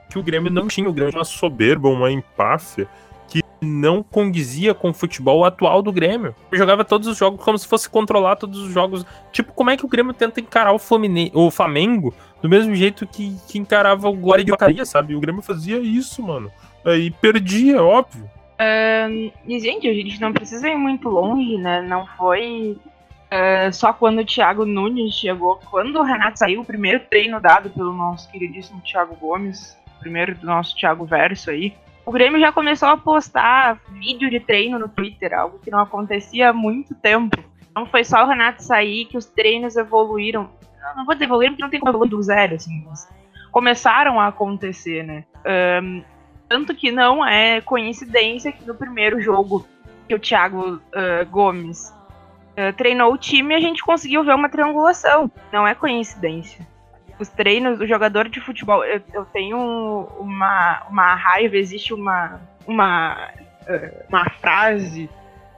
Que 0.09 0.19
o 0.19 0.23
Grêmio 0.23 0.51
não 0.51 0.69
tinha 0.69 0.89
o 0.89 0.93
Grêmio 0.93 1.15
uma 1.15 1.25
soberba, 1.25 1.89
uma 1.89 2.11
empáfia 2.11 2.89
não 3.63 4.03
condizia 4.03 4.75
com 4.75 4.91
o 4.91 4.95
futebol 4.95 5.45
atual 5.45 5.81
do 5.81 5.93
Grêmio. 5.93 6.35
Jogava 6.53 6.85
todos 6.85 7.07
os 7.07 7.17
jogos 7.17 7.45
como 7.45 7.57
se 7.57 7.67
fosse 7.67 7.89
controlar 7.89 8.37
todos 8.37 8.59
os 8.59 8.73
jogos. 8.73 9.07
Tipo, 9.31 9.53
como 9.53 9.71
é 9.71 9.77
que 9.77 9.85
o 9.85 9.89
Grêmio 9.89 10.13
tenta 10.13 10.41
encarar 10.41 10.73
o, 10.73 10.79
Fluminense, 10.79 11.33
o 11.35 11.51
Flamengo 11.51 12.13
do 12.43 12.49
mesmo 12.49 12.75
jeito 12.75 13.07
que, 13.07 13.37
que 13.49 13.59
encarava 13.59 14.09
o 14.09 14.17
Glória 14.17 14.45
de 14.45 14.51
Vacaria, 14.51 14.85
sabe? 14.85 15.15
O 15.15 15.21
Grêmio 15.21 15.43
fazia 15.43 15.79
isso, 15.79 16.23
mano. 16.23 16.51
Aí 16.85 17.11
perdia, 17.11 17.83
óbvio. 17.83 18.25
Uh, 18.25 19.33
e, 19.47 19.61
gente, 19.61 19.89
a 19.89 19.95
gente 19.95 20.21
não 20.21 20.33
precisa 20.33 20.69
ir 20.69 20.77
muito 20.77 21.09
longe, 21.09 21.57
né? 21.57 21.81
Não 21.83 22.07
foi 22.17 22.77
uh, 23.33 23.73
só 23.73 23.93
quando 23.93 24.21
o 24.21 24.25
Thiago 24.25 24.67
Nunes 24.67 25.15
chegou. 25.15 25.61
Quando 25.71 25.97
o 25.99 26.03
Renato 26.03 26.39
saiu, 26.39 26.61
o 26.61 26.65
primeiro 26.65 27.01
treino 27.09 27.41
dado 27.41 27.71
pelo 27.71 27.93
nosso 27.93 28.31
queridíssimo 28.31 28.81
Thiago 28.81 29.17
Gomes, 29.17 29.77
primeiro 30.01 30.35
do 30.35 30.47
nosso 30.47 30.77
Thiago 30.77 31.05
Verso 31.05 31.51
aí, 31.51 31.75
o 32.05 32.11
Grêmio 32.11 32.41
já 32.41 32.53
começou 32.53 32.89
a 32.89 32.97
postar 32.97 33.81
vídeo 33.91 34.29
de 34.29 34.41
treino 34.41 34.79
no 34.79 34.89
Twitter, 34.89 35.33
algo 35.33 35.59
que 35.59 35.71
não 35.71 35.79
acontecia 35.79 36.51
há 36.51 36.53
muito 36.53 36.95
tempo. 36.95 37.37
Não 37.75 37.87
foi 37.87 38.05
só 38.05 38.25
o 38.25 38.29
Renato 38.29 38.63
sair 38.63 39.07
que 39.07 39.17
os 39.17 39.27
treinos 39.27 39.77
evoluíram. 39.77 40.51
Não 40.97 41.05
vou 41.05 41.15
dizer 41.15 41.25
evoluíram 41.25 41.53
porque 41.53 41.63
não 41.63 41.71
tem 41.71 41.81
como 41.81 41.93
evoluir 41.93 42.11
do 42.11 42.23
zero, 42.23 42.57
assim. 42.57 42.85
começaram 43.51 44.21
a 44.21 44.27
acontecer, 44.27 45.05
né? 45.05 45.25
Um, 45.83 46.03
tanto 46.49 46.75
que 46.75 46.91
não 46.91 47.25
é 47.25 47.61
coincidência 47.61 48.53
que 48.53 48.67
no 48.67 48.75
primeiro 48.75 49.21
jogo 49.21 49.67
que 50.09 50.15
o 50.15 50.19
Thiago 50.19 50.75
uh, 50.75 51.27
Gomes 51.31 51.95
uh, 52.51 52.73
treinou 52.77 53.13
o 53.13 53.19
time, 53.19 53.55
a 53.55 53.61
gente 53.61 53.83
conseguiu 53.83 54.25
ver 54.25 54.35
uma 54.35 54.49
triangulação. 54.49 55.31
Não 55.53 55.67
é 55.67 55.75
coincidência 55.75 56.67
os 57.23 57.29
treinos, 57.29 57.81
o 57.81 57.87
jogador 57.87 58.29
de 58.29 58.41
futebol, 58.41 58.85
eu, 58.85 59.01
eu 59.13 59.25
tenho 59.27 59.59
uma, 60.19 60.83
uma 60.89 61.15
raiva, 61.15 61.57
existe 61.57 61.95
uma, 61.95 62.41
uma, 62.67 63.31
eh, 63.67 64.05
uma 64.09 64.29
frase 64.31 65.09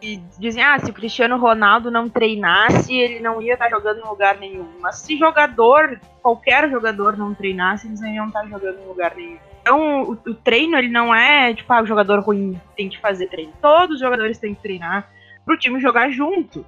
que 0.01 0.23
dizem, 0.39 0.63
ah, 0.63 0.79
se 0.79 0.91
o 0.91 0.95
Cristiano 0.95 1.39
Ronaldo 1.39 1.91
não 1.91 2.09
treinasse, 2.09 2.95
ele 2.95 3.21
não 3.21 3.41
ia 3.41 3.55
estar 3.55 3.71
jogando 3.71 4.01
em 4.01 4.09
lugar 4.09 4.37
nenhum. 4.37 4.69
Mas 4.81 4.97
se 4.97 5.17
jogador, 5.17 5.99
qualquer 6.23 6.69
jogador 6.71 7.17
não 7.17 7.35
treinasse, 7.35 7.87
eles 7.87 8.01
não 8.01 8.13
iam 8.13 8.27
estar 8.29 8.47
jogando 8.47 8.81
em 8.81 8.87
lugar 8.87 9.15
nenhum. 9.17 9.39
Então, 9.63 10.03
o, 10.03 10.13
o 10.13 10.35
treino, 10.35 10.77
ele 10.77 10.89
não 10.89 11.15
é, 11.15 11.55
tipo, 11.55 11.73
ah, 11.73 11.83
o 11.83 11.87
jogador 11.87 12.21
ruim 12.21 12.61
tem 12.77 12.91
que 12.91 13.01
fazer 13.01 13.29
treino. 13.29 13.53
Todos 13.63 13.95
os 13.95 14.01
jogadores 14.01 14.39
têm 14.39 14.55
que 14.55 14.61
treinar 14.61 15.09
pro 15.45 15.59
time 15.59 15.81
jogar 15.81 16.11
junto. 16.11 16.67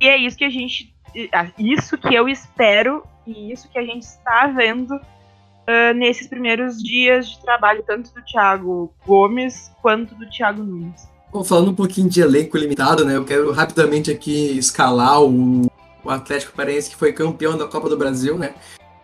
E 0.00 0.08
é 0.08 0.16
isso 0.16 0.36
que 0.36 0.44
a 0.44 0.50
gente. 0.50 0.94
Isso 1.58 1.96
que 1.96 2.14
eu 2.14 2.28
espero 2.28 3.02
e 3.26 3.52
isso 3.52 3.68
que 3.68 3.78
a 3.78 3.82
gente 3.82 4.02
está 4.02 4.46
vendo 4.46 4.92
uh, 4.92 5.94
nesses 5.94 6.26
primeiros 6.26 6.82
dias 6.82 7.28
de 7.28 7.40
trabalho, 7.40 7.82
tanto 7.86 8.12
do 8.14 8.22
Thiago 8.22 8.92
Gomes 9.06 9.70
quanto 9.82 10.14
do 10.14 10.28
Thiago 10.30 10.62
Nunes. 10.62 11.08
Bom, 11.32 11.44
falando 11.44 11.70
um 11.70 11.74
pouquinho 11.74 12.08
de 12.08 12.20
elenco 12.20 12.56
limitado, 12.56 13.04
né? 13.04 13.16
Eu 13.16 13.24
quero 13.24 13.52
rapidamente 13.52 14.10
aqui 14.10 14.56
escalar 14.56 15.20
o, 15.22 15.66
o 16.04 16.10
Atlético 16.10 16.52
Paranaense, 16.52 16.90
que 16.90 16.96
foi 16.96 17.12
campeão 17.12 17.58
da 17.58 17.66
Copa 17.66 17.88
do 17.88 17.96
Brasil, 17.96 18.38
né? 18.38 18.54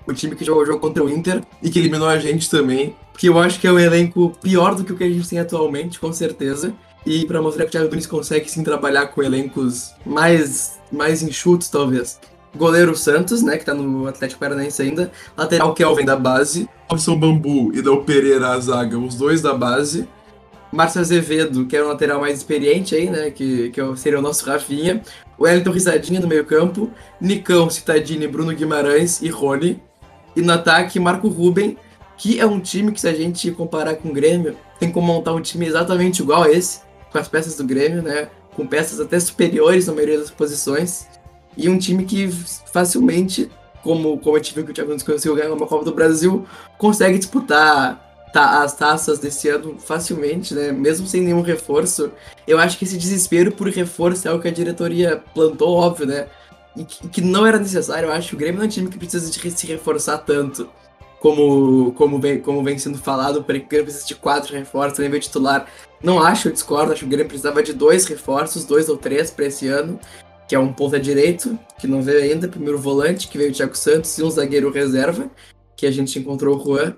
O 0.07 0.13
time 0.13 0.35
que 0.35 0.45
jogou 0.45 0.63
o 0.63 0.67
jogo 0.67 0.81
contra 0.81 1.05
o 1.05 1.11
Inter 1.11 1.43
e 1.63 1.71
que 1.71 1.79
eliminou 1.79 2.09
a 2.09 2.19
gente 2.19 2.49
também. 2.49 2.97
Porque 3.13 3.29
eu 3.29 3.39
acho 3.39 3.61
que 3.61 3.67
é 3.67 3.73
um 3.73 3.79
elenco 3.79 4.33
pior 4.41 4.75
do 4.75 4.85
que 4.85 4.93
o 4.93 4.97
que 4.97 5.05
a 5.05 5.11
gente 5.11 5.29
tem 5.29 5.39
atualmente, 5.39 6.01
com 6.01 6.13
certeza. 6.13 6.75
E 7.05 7.27
para 7.27 7.43
mostrar 7.43 7.65
que 7.65 7.69
o 7.69 7.73
Thiago 7.73 7.89
Nunes 7.89 8.07
consegue 8.07 8.51
sim 8.51 8.63
trabalhar 8.63 9.09
com 9.09 9.23
elencos 9.23 9.93
mais, 10.07 10.81
mais 10.91 11.23
enxutos, 11.23 11.69
talvez. 11.69 12.21
Goleiro 12.55 12.95
Santos, 12.95 13.43
né, 13.43 13.57
que 13.57 13.65
tá 13.65 13.75
no 13.75 14.07
Atlético 14.07 14.41
Paranaense 14.41 14.83
ainda. 14.83 15.11
Lateral 15.37 15.75
Kelvin 15.75 16.05
da 16.05 16.17
base. 16.17 16.69
Robson 16.91 17.19
Bambu 17.19 17.73
e 17.75 17.81
Del 17.81 18.03
Pereira 18.03 18.49
a 18.49 18.61
zaga, 18.61 18.99
os 18.99 19.15
dois 19.15 19.41
da 19.41 19.55
base. 19.55 20.07
Márcio 20.71 21.01
Azevedo, 21.01 21.67
que 21.67 21.77
é 21.77 21.83
o 21.83 21.89
lateral 21.89 22.21
mais 22.21 22.39
experiente 22.39 22.95
aí, 22.95 23.11
né, 23.11 23.31
que, 23.31 23.71
que 23.71 23.81
é 23.81 23.97
seria 23.97 24.19
o 24.19 24.23
nosso 24.23 24.45
Rafinha. 24.47 25.03
O 25.39 25.45
Wellington 25.45 25.71
Risadinha 25.71 26.21
no 26.21 26.29
meio 26.29 26.45
campo. 26.47 26.91
Nicão, 27.21 27.69
Citadini, 27.69 28.27
Bruno 28.27 28.55
Guimarães 28.55 29.21
e 29.21 29.29
Rony. 29.29 29.83
E 30.35 30.41
no 30.41 30.53
ataque, 30.53 30.99
Marco 30.99 31.29
Ruben, 31.29 31.77
que 32.17 32.41
é 32.41 32.47
um 32.47 32.59
time 32.59 32.91
que 32.91 33.01
se 33.01 33.09
a 33.09 33.13
gente 33.13 33.51
comparar 33.51 33.97
com 33.97 34.09
o 34.09 34.13
Grêmio, 34.13 34.57
tem 34.79 34.91
como 34.91 35.07
montar 35.07 35.35
um 35.35 35.41
time 35.41 35.67
exatamente 35.67 36.23
igual 36.23 36.45
a 36.45 36.51
esse, 36.51 36.81
com 37.11 37.19
as 37.19 37.29
peças 37.29 37.57
do 37.57 37.65
Grêmio, 37.65 38.03
né, 38.03 38.29
com 38.57 38.67
peças 38.67 38.99
até 38.99 39.21
superiores 39.21 39.87
na 39.87 39.93
maioria 39.93 40.19
das 40.19 40.31
posições. 40.31 41.07
E 41.57 41.69
um 41.69 41.79
time 41.79 42.05
que 42.05 42.29
facilmente, 42.73 43.51
como, 43.83 44.19
como 44.19 44.37
a 44.37 44.39
gente 44.39 44.55
viu 44.55 44.65
que 44.65 44.71
o 44.71 44.75
Thiago 44.75 44.91
Nunes 44.91 45.03
conseguiu 45.03 45.37
ganhar 45.37 45.53
uma 45.53 45.67
Copa 45.67 45.85
do 45.85 45.93
Brasil, 45.93 46.47
consegue 46.79 47.19
disputar 47.19 48.13
tá, 48.33 48.63
as 48.63 48.75
taças 48.75 49.19
desse 49.19 49.49
ano 49.49 49.77
facilmente, 49.79 50.55
né? 50.55 50.73
Mesmo 50.73 51.07
sem 51.07 51.21
nenhum 51.21 51.43
reforço. 51.43 52.11
Eu 52.47 52.59
acho 52.59 52.79
que 52.79 52.85
esse 52.85 52.97
desespero 52.97 53.53
por 53.53 53.69
reforço 53.69 54.27
é 54.27 54.31
algo 54.31 54.43
que 54.43 54.49
a 54.49 54.53
diretoria 54.53 55.23
plantou, 55.35 55.77
óbvio, 55.77 56.07
né? 56.07 56.27
E 56.75 56.85
que, 56.85 57.09
que 57.09 57.21
não 57.21 57.47
era 57.47 57.59
necessário. 57.59 58.09
Eu 58.09 58.13
acho 58.13 58.31
que 58.31 58.35
o 58.35 58.39
Grêmio 58.39 58.59
não 58.59 58.65
é 58.65 58.67
um 58.67 58.71
time 58.71 58.89
que 58.89 58.99
precisa 58.99 59.31
de 59.31 59.51
se 59.51 59.67
reforçar 59.67 60.19
tanto. 60.19 60.69
Como, 61.21 61.93
como, 61.93 62.19
vem, 62.19 62.41
como 62.41 62.65
vem 62.65 62.77
sendo 62.79 62.99
falado, 62.99 63.37
o 63.37 63.43
Grêmio 63.45 63.69
precisa 63.69 64.07
de 64.07 64.15
quatro 64.17 64.53
reforços, 64.55 64.99
nem 64.99 65.09
veio 65.09 65.23
titular. 65.23 65.69
Não 66.03 66.21
acho, 66.21 66.49
eu 66.49 66.53
discordo, 66.53 66.91
acho 66.91 67.01
que 67.01 67.07
o 67.07 67.09
Grêmio 67.09 67.29
precisava 67.29 67.63
de 67.63 67.73
dois 67.73 68.07
reforços, 68.07 68.65
dois 68.65 68.89
ou 68.89 68.97
três 68.97 69.31
para 69.31 69.47
esse 69.47 69.69
ano 69.69 70.01
que 70.53 70.57
é 70.57 70.59
um 70.59 70.71
ponta 70.71 71.01
direito, 71.01 71.59
que 71.81 71.87
não 71.87 72.03
veio 72.03 72.25
ainda, 72.25 72.47
primeiro 72.47 72.79
volante, 72.79 73.27
que 73.27 73.39
veio 73.39 73.51
o 73.51 73.55
Thiago 73.55 73.75
Santos, 73.75 74.19
e 74.19 74.23
um 74.23 74.29
zagueiro 74.29 74.71
reserva, 74.71 75.31
que 75.75 75.87
a 75.87 75.91
gente 75.91 76.19
encontrou 76.19 76.59
o 76.59 76.63
Juan. 76.63 76.95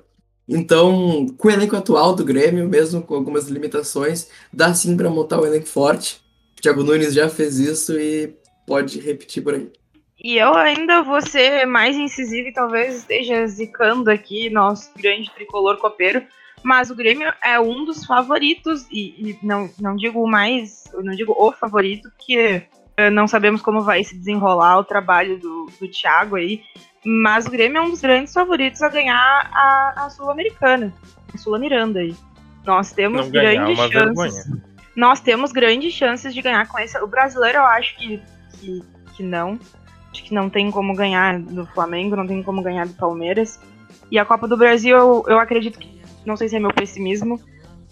Então, 0.48 1.26
com 1.38 1.46
o 1.46 1.50
elenco 1.52 1.76
atual 1.76 2.16
do 2.16 2.24
Grêmio, 2.24 2.68
mesmo 2.68 3.00
com 3.00 3.14
algumas 3.14 3.46
limitações, 3.46 4.28
dá 4.52 4.74
sim 4.74 4.96
para 4.96 5.08
montar 5.08 5.40
um 5.40 5.46
elenco 5.46 5.68
forte. 5.68 6.20
O 6.58 6.62
Thiago 6.62 6.82
Nunes 6.82 7.14
já 7.14 7.28
fez 7.28 7.60
isso 7.60 7.96
e 7.96 8.34
pode 8.66 8.98
repetir 8.98 9.40
por 9.44 9.54
aí. 9.54 9.70
E 10.18 10.36
eu 10.36 10.52
ainda 10.54 11.02
vou 11.02 11.22
ser 11.22 11.64
mais 11.64 11.94
incisivo 11.94 12.48
e 12.48 12.52
talvez 12.52 12.96
esteja 12.96 13.46
zicando 13.46 14.10
aqui 14.10 14.50
nosso 14.50 14.90
grande 14.96 15.30
tricolor 15.30 15.76
copeiro, 15.76 16.26
mas 16.60 16.90
o 16.90 16.96
Grêmio 16.96 17.32
é 17.40 17.60
um 17.60 17.84
dos 17.84 18.04
favoritos, 18.04 18.84
e, 18.90 19.30
e 19.30 19.38
não, 19.44 19.70
não 19.80 19.94
digo 19.94 20.26
mais, 20.26 20.82
não 20.92 21.14
digo 21.14 21.32
o 21.38 21.52
favorito, 21.52 22.10
porque 22.10 22.66
não 23.12 23.26
sabemos 23.26 23.60
como 23.60 23.80
vai 23.80 24.04
se 24.04 24.16
desenrolar 24.16 24.78
o 24.78 24.84
trabalho 24.84 25.38
do, 25.38 25.66
do 25.80 25.88
Thiago 25.88 26.36
aí, 26.36 26.62
mas 27.04 27.46
o 27.46 27.50
Grêmio 27.50 27.78
é 27.78 27.82
um 27.82 27.90
dos 27.90 28.00
grandes 28.00 28.32
favoritos 28.32 28.82
a 28.82 28.88
ganhar 28.88 29.50
a, 29.52 30.04
a 30.04 30.10
Sul-Americana, 30.10 30.92
a 31.32 31.38
Sul-Miranda 31.38 32.00
aí. 32.00 32.14
Nós 32.64 32.92
temos 32.92 33.28
grandes 33.28 33.76
chances. 33.76 33.92
Vergonha. 33.92 34.64
Nós 34.96 35.20
temos 35.20 35.52
grandes 35.52 35.92
chances 35.92 36.32
de 36.32 36.40
ganhar 36.40 36.66
com 36.68 36.78
esse. 36.78 36.96
O 36.98 37.06
brasileiro 37.06 37.58
eu 37.58 37.64
acho 37.64 37.96
que, 37.96 38.22
que, 38.58 38.82
que 39.14 39.22
não. 39.22 39.58
Acho 40.10 40.24
que 40.24 40.32
não 40.32 40.48
tem 40.48 40.70
como 40.70 40.94
ganhar 40.94 41.38
do 41.40 41.66
Flamengo, 41.66 42.16
não 42.16 42.26
tem 42.26 42.42
como 42.42 42.62
ganhar 42.62 42.86
do 42.86 42.94
Palmeiras. 42.94 43.60
E 44.10 44.18
a 44.18 44.24
Copa 44.24 44.46
do 44.46 44.56
Brasil, 44.56 44.96
eu, 44.96 45.24
eu 45.28 45.38
acredito 45.38 45.78
que. 45.78 46.00
Não 46.24 46.36
sei 46.36 46.48
se 46.48 46.56
é 46.56 46.60
meu 46.60 46.72
pessimismo, 46.72 47.38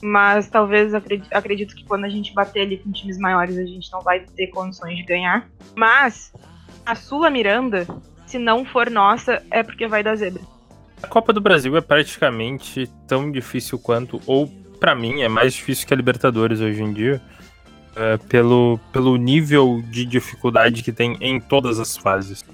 mas 0.02 0.48
talvez 0.48 0.92
acredito, 0.94 1.32
acredito, 1.32 1.74
que 1.76 1.84
quando 1.84 2.04
a 2.04 2.08
gente 2.08 2.34
bater 2.34 2.62
ali 2.62 2.76
com 2.76 2.90
times 2.90 3.18
maiores 3.18 3.56
a 3.56 3.64
gente 3.64 3.90
não 3.92 4.00
vai 4.00 4.20
ter 4.20 4.48
condições 4.48 4.96
de 4.96 5.04
ganhar. 5.04 5.48
Mas 5.76 6.32
a 6.84 6.94
Sula 6.96 7.30
Miranda, 7.30 7.86
se 8.26 8.38
não 8.38 8.64
for 8.64 8.90
nossa, 8.90 9.40
é 9.50 9.62
porque 9.62 9.86
vai 9.86 10.02
dar 10.02 10.16
zebra. 10.16 10.42
A 11.02 11.06
Copa 11.06 11.32
do 11.32 11.40
Brasil 11.40 11.76
é 11.76 11.80
praticamente 11.80 12.90
tão 13.06 13.30
difícil 13.30 13.78
quanto, 13.78 14.20
ou 14.26 14.48
para 14.80 14.94
mim 14.94 15.22
é 15.22 15.28
mais 15.28 15.54
difícil 15.54 15.86
que 15.86 15.94
a 15.94 15.96
Libertadores 15.96 16.60
hoje 16.60 16.82
em 16.82 16.92
dia, 16.92 17.20
é, 17.94 18.16
pelo, 18.16 18.80
pelo 18.92 19.16
nível 19.16 19.82
de 19.90 20.04
dificuldade 20.04 20.82
que 20.82 20.92
tem 20.92 21.16
em 21.20 21.38
todas 21.38 21.78
as 21.78 21.96
fases. 21.96 22.44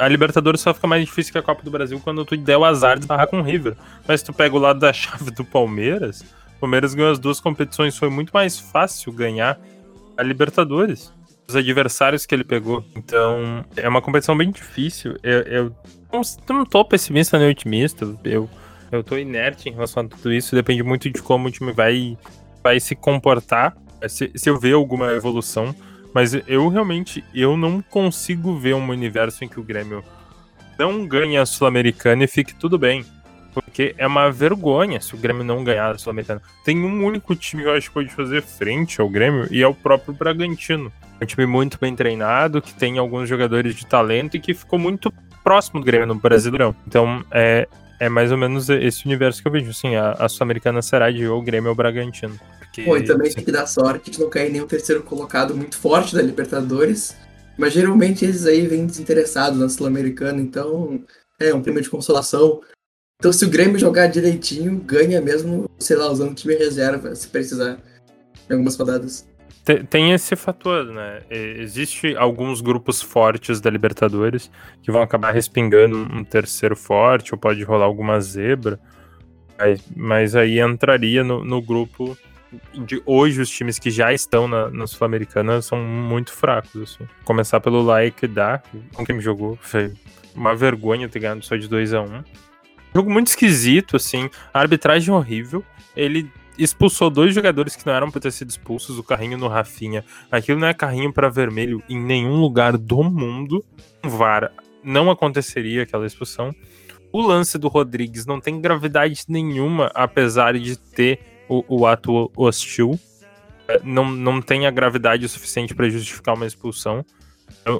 A 0.00 0.08
Libertadores 0.08 0.60
só 0.60 0.72
fica 0.72 0.86
mais 0.86 1.04
difícil 1.04 1.32
que 1.32 1.38
a 1.38 1.42
Copa 1.42 1.62
do 1.62 1.70
Brasil 1.70 2.00
quando 2.02 2.24
tu 2.24 2.36
der 2.36 2.56
o 2.56 2.64
azar 2.64 2.98
de 2.98 3.06
barrar 3.06 3.26
com 3.26 3.40
o 3.40 3.42
River. 3.42 3.74
Mas 4.06 4.22
tu 4.22 4.32
pega 4.32 4.54
o 4.54 4.58
lado 4.58 4.78
da 4.78 4.92
chave 4.94 5.30
do 5.30 5.44
Palmeiras, 5.44 6.24
Palmeiras 6.64 6.94
ganhou 6.94 7.12
as 7.12 7.18
duas 7.18 7.40
competições, 7.40 7.94
foi 7.94 8.08
muito 8.08 8.30
mais 8.30 8.58
fácil 8.58 9.12
ganhar 9.12 9.60
a 10.16 10.22
Libertadores. 10.22 11.12
Os 11.46 11.54
adversários 11.54 12.24
que 12.24 12.34
ele 12.34 12.42
pegou. 12.42 12.82
Então, 12.96 13.62
é 13.76 13.86
uma 13.86 14.00
competição 14.00 14.34
bem 14.34 14.50
difícil. 14.50 15.18
Eu, 15.22 15.40
eu 15.42 15.76
não, 16.10 16.22
não 16.48 16.64
tô 16.64 16.82
pessimista 16.82 17.38
nem 17.38 17.50
otimista. 17.50 18.06
Eu, 18.24 18.48
eu 18.90 19.04
tô 19.04 19.18
inerte 19.18 19.68
em 19.68 19.72
relação 19.72 20.04
a 20.04 20.08
tudo 20.08 20.32
isso. 20.32 20.56
Depende 20.56 20.82
muito 20.82 21.10
de 21.10 21.20
como 21.20 21.48
o 21.48 21.50
time 21.50 21.70
vai, 21.70 22.16
vai 22.62 22.80
se 22.80 22.94
comportar. 22.94 23.76
Se, 24.08 24.32
se 24.34 24.48
eu 24.48 24.58
ver 24.58 24.72
alguma 24.72 25.12
evolução. 25.12 25.76
Mas 26.14 26.32
eu 26.46 26.66
realmente 26.68 27.22
eu 27.34 27.58
não 27.58 27.82
consigo 27.82 28.56
ver 28.56 28.74
um 28.74 28.88
universo 28.88 29.44
em 29.44 29.48
que 29.48 29.60
o 29.60 29.62
Grêmio 29.62 30.02
não 30.78 31.06
ganhe 31.06 31.36
a 31.36 31.44
Sul-Americana 31.44 32.24
e 32.24 32.26
fique 32.26 32.54
tudo 32.54 32.78
bem. 32.78 33.04
Porque 33.54 33.94
é 33.96 34.06
uma 34.06 34.30
vergonha 34.30 35.00
se 35.00 35.14
o 35.14 35.18
Grêmio 35.18 35.44
não 35.44 35.62
ganhar 35.62 35.92
a 35.92 35.98
Sul-Americana. 35.98 36.42
Tem 36.64 36.76
um 36.76 37.04
único 37.04 37.34
time 37.36 37.62
que 37.62 37.68
eu 37.68 37.74
acho 37.74 37.88
que 37.88 37.94
pode 37.94 38.08
fazer 38.10 38.42
frente 38.42 39.00
ao 39.00 39.08
Grêmio 39.08 39.46
e 39.50 39.62
é 39.62 39.66
o 39.66 39.74
próprio 39.74 40.12
Bragantino. 40.12 40.92
É 41.20 41.24
um 41.24 41.26
time 41.26 41.46
muito 41.46 41.78
bem 41.80 41.94
treinado, 41.94 42.60
que 42.60 42.74
tem 42.74 42.98
alguns 42.98 43.28
jogadores 43.28 43.74
de 43.74 43.86
talento 43.86 44.36
e 44.36 44.40
que 44.40 44.52
ficou 44.52 44.78
muito 44.78 45.12
próximo 45.42 45.80
do 45.80 45.86
Grêmio 45.86 46.06
no 46.06 46.14
Brasileirão. 46.16 46.74
Então 46.86 47.24
é, 47.30 47.68
é 48.00 48.08
mais 48.08 48.32
ou 48.32 48.38
menos 48.38 48.68
esse 48.68 49.06
universo 49.06 49.40
que 49.40 49.48
eu 49.48 49.52
vejo. 49.52 49.70
Assim, 49.70 49.94
a, 49.94 50.12
a 50.12 50.28
Sul-Americana 50.28 50.82
será 50.82 51.10
de 51.10 51.26
ou 51.26 51.40
Grêmio 51.40 51.70
ou 51.70 51.76
Bragantino. 51.76 52.38
Porque, 52.58 52.82
Pô, 52.82 52.96
e 52.96 53.04
também 53.04 53.32
tem 53.32 53.44
que 53.44 53.52
dar 53.52 53.66
sorte 53.66 54.10
de 54.10 54.18
não 54.18 54.28
cair 54.28 54.50
nenhum 54.50 54.66
terceiro 54.66 55.02
colocado 55.02 55.54
muito 55.54 55.78
forte 55.78 56.14
da 56.14 56.22
Libertadores. 56.22 57.16
Mas 57.56 57.72
geralmente 57.72 58.24
eles 58.24 58.46
aí 58.46 58.66
vêm 58.66 58.86
desinteressados 58.86 59.58
na 59.60 59.68
Sul-Americana, 59.68 60.40
então 60.40 61.00
é 61.38 61.54
um 61.54 61.62
prêmio 61.62 61.82
de 61.82 61.90
consolação. 61.90 62.60
Então, 63.18 63.32
se 63.32 63.44
o 63.44 63.50
Grêmio 63.50 63.78
jogar 63.78 64.08
direitinho, 64.08 64.78
ganha 64.78 65.20
mesmo, 65.20 65.68
sei 65.78 65.96
lá, 65.96 66.10
usando 66.10 66.34
time 66.34 66.54
reserva, 66.54 67.14
se 67.14 67.28
precisar, 67.28 67.78
em 68.48 68.52
algumas 68.52 68.76
rodadas. 68.76 69.26
Tem 69.88 70.12
esse 70.12 70.36
fator, 70.36 70.84
né? 70.84 71.22
Existe 71.30 72.14
alguns 72.16 72.60
grupos 72.60 73.00
fortes 73.00 73.62
da 73.62 73.70
Libertadores 73.70 74.50
que 74.82 74.92
vão 74.92 75.00
acabar 75.00 75.32
respingando 75.32 75.96
um 75.96 76.22
terceiro 76.22 76.76
forte, 76.76 77.32
ou 77.32 77.38
pode 77.38 77.62
rolar 77.62 77.86
alguma 77.86 78.20
zebra. 78.20 78.78
Mas 79.96 80.36
aí 80.36 80.60
entraria 80.60 81.24
no, 81.24 81.42
no 81.42 81.62
grupo 81.62 82.14
de 82.74 83.02
hoje 83.06 83.40
os 83.40 83.48
times 83.48 83.78
que 83.78 83.90
já 83.90 84.12
estão 84.12 84.46
na, 84.46 84.68
na 84.68 84.86
Sul-Americana 84.86 85.62
são 85.62 85.78
muito 85.78 86.32
fracos, 86.32 86.82
assim. 86.82 87.08
Começar 87.24 87.58
pelo 87.60 87.82
Like 87.82 88.26
da, 88.26 88.62
com 88.92 89.04
quem 89.04 89.16
me 89.16 89.22
jogou, 89.22 89.58
foi 89.62 89.92
uma 90.34 90.54
vergonha 90.54 91.08
ter 91.08 91.20
ganhado 91.20 91.44
só 91.44 91.56
de 91.56 91.68
2 91.68 91.94
a 91.94 92.02
1 92.02 92.04
um. 92.04 92.22
Jogo 92.94 93.10
muito 93.10 93.28
esquisito, 93.28 93.96
assim. 93.96 94.30
A 94.52 94.60
arbitragem 94.60 95.12
horrível. 95.12 95.64
Ele 95.96 96.30
expulsou 96.56 97.10
dois 97.10 97.34
jogadores 97.34 97.74
que 97.74 97.84
não 97.84 97.92
eram 97.92 98.10
para 98.10 98.20
ter 98.20 98.30
sido 98.30 98.50
expulsos, 98.50 98.98
o 98.98 99.02
carrinho 99.02 99.36
no 99.36 99.48
Rafinha. 99.48 100.04
Aquilo 100.30 100.60
não 100.60 100.68
é 100.68 100.74
carrinho 100.74 101.12
para 101.12 101.28
vermelho 101.28 101.82
em 101.88 101.98
nenhum 101.98 102.40
lugar 102.40 102.76
do 102.76 103.02
mundo. 103.02 103.64
VAR 104.02 104.52
não 104.82 105.10
aconteceria 105.10 105.82
aquela 105.82 106.06
expulsão. 106.06 106.54
O 107.12 107.20
lance 107.20 107.58
do 107.58 107.68
Rodrigues 107.68 108.26
não 108.26 108.40
tem 108.40 108.60
gravidade 108.60 109.22
nenhuma, 109.28 109.90
apesar 109.94 110.58
de 110.58 110.76
ter 110.76 111.20
o, 111.48 111.64
o 111.68 111.86
ato 111.86 112.30
hostil. 112.36 112.98
É, 113.66 113.80
não, 113.82 114.10
não 114.10 114.42
tem 114.42 114.66
a 114.66 114.70
gravidade 114.70 115.28
suficiente 115.28 115.74
para 115.74 115.88
justificar 115.88 116.34
uma 116.34 116.46
expulsão. 116.46 117.04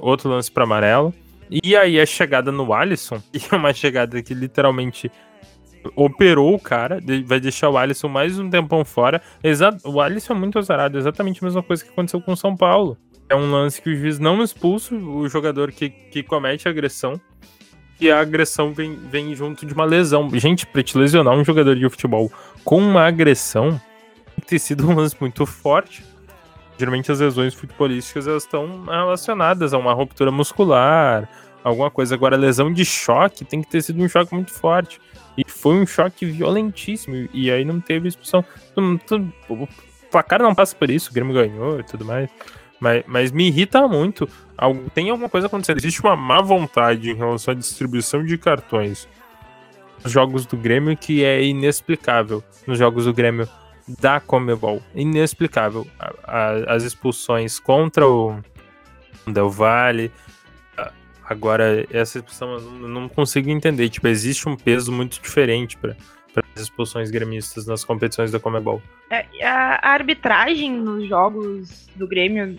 Outro 0.01 0.29
lance 0.29 0.51
para 0.51 0.63
amarelo. 0.63 1.13
E 1.49 1.75
aí 1.75 1.99
a 1.99 2.05
chegada 2.05 2.51
no 2.51 2.73
Alisson, 2.73 3.21
e 3.33 3.39
é 3.51 3.55
uma 3.55 3.73
chegada 3.73 4.21
que 4.21 4.33
literalmente 4.33 5.11
operou 5.95 6.55
o 6.55 6.59
cara, 6.59 6.99
vai 7.25 7.39
deixar 7.39 7.69
o 7.69 7.77
Alisson 7.77 8.07
mais 8.07 8.39
um 8.39 8.49
tempão 8.49 8.83
fora. 8.83 9.21
Exa 9.43 9.77
o 9.83 10.01
Alisson 10.01 10.33
é 10.33 10.35
muito 10.35 10.57
azarado, 10.57 10.97
exatamente 10.97 11.43
a 11.43 11.45
mesma 11.45 11.61
coisa 11.61 11.83
que 11.83 11.91
aconteceu 11.91 12.19
com 12.21 12.31
o 12.31 12.37
São 12.37 12.55
Paulo. 12.55 12.97
é 13.29 13.35
um 13.35 13.51
lance 13.51 13.81
que 13.81 13.89
o 13.89 13.95
juiz 13.95 14.19
não 14.19 14.43
expulsa 14.43 14.95
o 14.95 15.27
jogador 15.27 15.71
que, 15.71 15.89
que 15.89 16.23
comete 16.23 16.67
a 16.67 16.71
agressão 16.71 17.19
e 17.99 18.11
a 18.11 18.19
agressão 18.19 18.73
vem, 18.73 18.95
vem 18.95 19.33
junto 19.35 19.65
de 19.65 19.73
uma 19.73 19.85
lesão. 19.85 20.29
Gente, 20.33 20.65
pra 20.65 20.83
te 20.83 20.97
lesionar 20.97 21.33
um 21.33 21.43
jogador 21.43 21.75
de 21.75 21.89
futebol 21.89 22.31
com 22.63 22.79
uma 22.79 23.05
agressão, 23.07 23.79
tem 24.35 24.43
que 24.45 24.59
sido 24.59 24.87
um 24.87 24.95
lance 24.95 25.15
muito 25.19 25.45
forte. 25.45 26.03
Geralmente 26.77 27.11
as 27.11 27.19
lesões 27.19 27.53
futebolísticas 27.53 28.27
elas 28.27 28.43
estão 28.43 28.83
relacionadas 28.85 29.73
a 29.73 29.77
uma 29.77 29.93
ruptura 29.93 30.31
muscular, 30.31 31.29
alguma 31.63 31.89
coisa. 31.89 32.15
Agora, 32.15 32.35
lesão 32.35 32.71
de 32.71 32.85
choque 32.85 33.45
tem 33.45 33.61
que 33.61 33.69
ter 33.69 33.81
sido 33.81 34.01
um 34.03 34.09
choque 34.09 34.33
muito 34.33 34.51
forte. 34.51 34.99
E 35.37 35.43
foi 35.49 35.75
um 35.75 35.85
choque 35.85 36.25
violentíssimo. 36.25 37.27
E 37.33 37.51
aí 37.51 37.65
não 37.65 37.79
teve 37.79 38.07
expulsão. 38.07 38.43
O 39.49 39.67
placar 40.11 40.41
não 40.41 40.55
passa 40.55 40.75
por 40.75 40.89
isso, 40.89 41.09
o 41.09 41.13
Grêmio 41.13 41.33
ganhou 41.33 41.79
e 41.79 41.83
tudo 41.83 42.05
mais. 42.05 42.29
Mas, 42.79 43.03
mas 43.07 43.31
me 43.31 43.47
irrita 43.47 43.87
muito. 43.87 44.27
Tem 44.93 45.09
alguma 45.09 45.29
coisa 45.29 45.47
acontecendo. 45.47 45.77
Existe 45.77 46.01
uma 46.01 46.15
má 46.15 46.41
vontade 46.41 47.09
em 47.09 47.15
relação 47.15 47.53
à 47.53 47.55
distribuição 47.55 48.23
de 48.23 48.37
cartões 48.37 49.07
nos 50.03 50.11
jogos 50.11 50.45
do 50.45 50.55
Grêmio 50.55 50.95
que 50.95 51.23
é 51.23 51.43
inexplicável. 51.43 52.43
Nos 52.67 52.77
jogos 52.77 53.05
do 53.05 53.13
Grêmio 53.13 53.49
da 53.87 54.19
Comebol. 54.19 54.81
Inexplicável. 54.93 55.85
A, 55.99 56.13
a, 56.23 56.75
as 56.75 56.83
expulsões 56.83 57.59
contra 57.59 58.07
o 58.07 58.39
Del 59.27 59.49
Valle. 59.49 60.11
Agora, 61.27 61.85
essa 61.89 62.19
expulsão 62.19 62.53
eu 62.53 62.61
não, 62.61 63.09
consigo 63.09 63.49
entender. 63.49 63.89
Tipo, 63.89 64.07
existe 64.07 64.47
um 64.47 64.55
peso 64.55 64.91
muito 64.91 65.19
diferente 65.19 65.75
para 65.75 65.95
as 66.55 66.61
expulsões 66.61 67.09
gremistas 67.09 67.65
nas 67.65 67.83
competições 67.83 68.31
da 68.31 68.39
Comebol. 68.39 68.81
É, 69.09 69.25
a 69.43 69.89
arbitragem 69.89 70.71
nos 70.71 71.07
jogos 71.07 71.87
do 71.95 72.07
Grêmio 72.07 72.57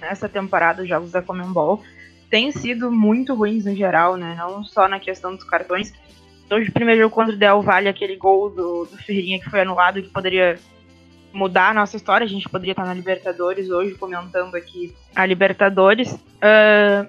nessa 0.00 0.28
temporada, 0.28 0.82
os 0.82 0.88
jogos 0.88 1.12
da 1.12 1.22
Comembol, 1.22 1.82
tem 2.28 2.50
sido 2.50 2.90
muito 2.90 3.34
ruins 3.34 3.64
no 3.64 3.76
geral, 3.76 4.16
né? 4.16 4.34
Não 4.36 4.64
só 4.64 4.88
na 4.88 4.98
questão 4.98 5.34
dos 5.36 5.44
cartões. 5.44 5.92
Hoje, 6.50 6.68
o 6.68 6.72
primeiro 6.72 7.02
jogo 7.02 7.14
contra 7.14 7.34
o 7.34 7.38
Del 7.38 7.62
Valle, 7.62 7.88
aquele 7.88 8.16
gol 8.16 8.50
do, 8.50 8.84
do 8.84 8.96
que 8.96 9.40
foi 9.48 9.60
anulado, 9.60 10.02
que 10.02 10.08
poderia 10.08 10.58
mudar 11.32 11.70
a 11.70 11.74
nossa 11.74 11.96
história. 11.96 12.24
A 12.24 12.28
gente 12.28 12.48
poderia 12.48 12.72
estar 12.72 12.84
na 12.84 12.92
Libertadores 12.92 13.70
hoje, 13.70 13.94
comentando 13.94 14.56
aqui 14.56 14.92
a 15.14 15.24
Libertadores. 15.24 16.12
Uh, 16.12 17.06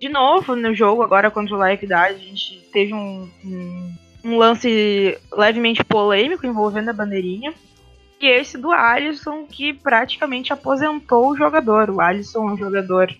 de 0.00 0.08
novo, 0.08 0.54
no 0.54 0.72
jogo 0.72 1.02
agora 1.02 1.32
contra 1.32 1.56
o 1.56 1.58
La 1.58 1.72
Equidade, 1.72 2.14
a 2.14 2.18
gente 2.18 2.60
teve 2.72 2.94
um, 2.94 3.28
um, 3.44 3.94
um 4.24 4.36
lance 4.36 5.18
levemente 5.32 5.82
polêmico 5.82 6.46
envolvendo 6.46 6.90
a 6.90 6.92
bandeirinha. 6.92 7.52
E 8.20 8.26
esse 8.26 8.56
do 8.56 8.70
Alisson, 8.70 9.46
que 9.46 9.74
praticamente 9.74 10.52
aposentou 10.52 11.30
o 11.30 11.36
jogador. 11.36 11.90
O 11.90 12.00
Alisson 12.00 12.48
é 12.48 12.52
um 12.52 12.56
jogador 12.56 13.12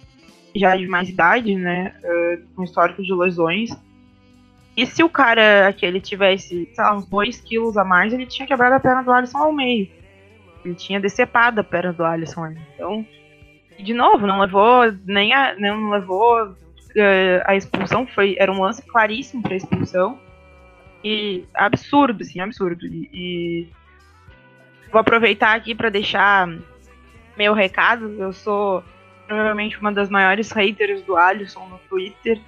já 0.54 0.76
de 0.76 0.86
mais 0.86 1.08
idade, 1.08 1.56
né? 1.56 1.92
Uh, 2.04 2.54
com 2.54 2.62
histórico 2.62 3.02
de 3.02 3.12
lesões. 3.12 3.70
E 4.76 4.84
se 4.86 5.02
o 5.02 5.08
cara 5.08 5.68
aquele 5.68 6.00
tivesse, 6.00 6.68
sei 6.72 6.84
lá, 6.84 6.94
uns 6.94 7.06
2 7.06 7.40
quilos 7.40 7.76
a 7.76 7.84
mais, 7.84 8.12
ele 8.12 8.26
tinha 8.26 8.46
quebrado 8.46 8.74
a 8.74 8.80
perna 8.80 9.02
do 9.02 9.10
Alisson 9.10 9.38
ao 9.38 9.52
meio. 9.52 9.88
Ele 10.64 10.74
tinha 10.74 11.00
decepado 11.00 11.60
a 11.60 11.64
perna 11.64 11.92
do 11.92 12.04
Alisson. 12.04 12.54
Então, 12.74 13.06
de 13.78 13.94
novo, 13.94 14.26
não 14.26 14.40
levou 14.40 14.82
nem 15.04 15.32
a. 15.32 15.54
Não 15.58 15.90
levou 15.90 16.44
uh, 16.44 17.42
a 17.46 17.56
expulsão. 17.56 18.06
Foi, 18.06 18.36
era 18.38 18.52
um 18.52 18.60
lance 18.60 18.82
claríssimo 18.82 19.42
para 19.42 19.56
expulsão. 19.56 20.18
E 21.02 21.44
absurdo, 21.54 22.22
assim, 22.22 22.40
absurdo. 22.40 22.84
E, 22.84 23.08
e 23.12 23.68
Vou 24.90 25.00
aproveitar 25.00 25.54
aqui 25.54 25.74
para 25.74 25.90
deixar 25.90 26.48
meu 27.36 27.52
recado. 27.52 28.14
Eu 28.18 28.32
sou 28.32 28.82
provavelmente 29.26 29.78
uma 29.78 29.92
das 29.92 30.08
maiores 30.08 30.50
haters 30.50 31.02
do 31.02 31.16
Alisson 31.16 31.66
no 31.68 31.78
Twitter. 31.88 32.40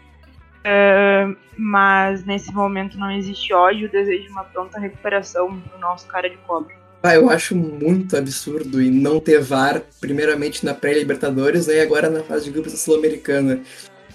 Uh, 0.59 1.37
mas 1.57 2.25
nesse 2.25 2.53
momento 2.53 2.99
não 2.99 3.11
existe 3.11 3.53
ódio, 3.53 3.89
desejo 3.91 4.31
uma 4.31 4.45
pronta 4.45 4.79
recuperação 4.79 5.61
pro 5.61 5.79
nosso 5.79 6.07
cara 6.07 6.29
de 6.29 6.37
cobre. 6.39 6.75
Ah, 7.03 7.15
eu 7.15 7.31
acho 7.31 7.55
muito 7.55 8.17
absurdo 8.17 8.83
e 8.83 8.91
não 8.91 9.21
ter 9.21 9.41
VAR, 9.41 9.83
primeiramente 10.01 10.65
na 10.65 10.75
pré-Libertadores 10.75 11.69
né, 11.69 11.77
e 11.77 11.81
agora 11.81 12.11
na 12.11 12.23
fase 12.23 12.47
de 12.47 12.51
grupos 12.51 12.73
da 12.73 12.79
Sul-Americana. 12.79 13.61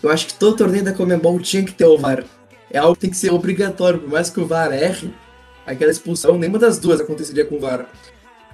Eu 0.02 0.10
acho 0.10 0.28
que 0.28 0.34
todo 0.34 0.58
torneio 0.58 0.84
da 0.84 0.92
Comembol 0.92 1.40
tinha 1.40 1.64
que 1.64 1.72
ter 1.72 1.86
o 1.86 1.98
VAR. 1.98 2.26
É 2.70 2.78
algo 2.78 2.96
que 2.96 3.02
tem 3.02 3.10
que 3.10 3.18
ser 3.18 3.32
obrigatório, 3.32 4.00
por 4.00 4.10
mais 4.10 4.30
que 4.30 4.40
o 4.40 4.46
VAR 4.46 4.74
erre, 4.74 5.14
aquela 5.66 5.92
expulsão, 5.92 6.38
nenhuma 6.38 6.60
das 6.60 6.78
duas 6.78 7.00
aconteceria 7.00 7.46
com 7.46 7.56
o 7.56 7.60
VAR. 7.60 7.88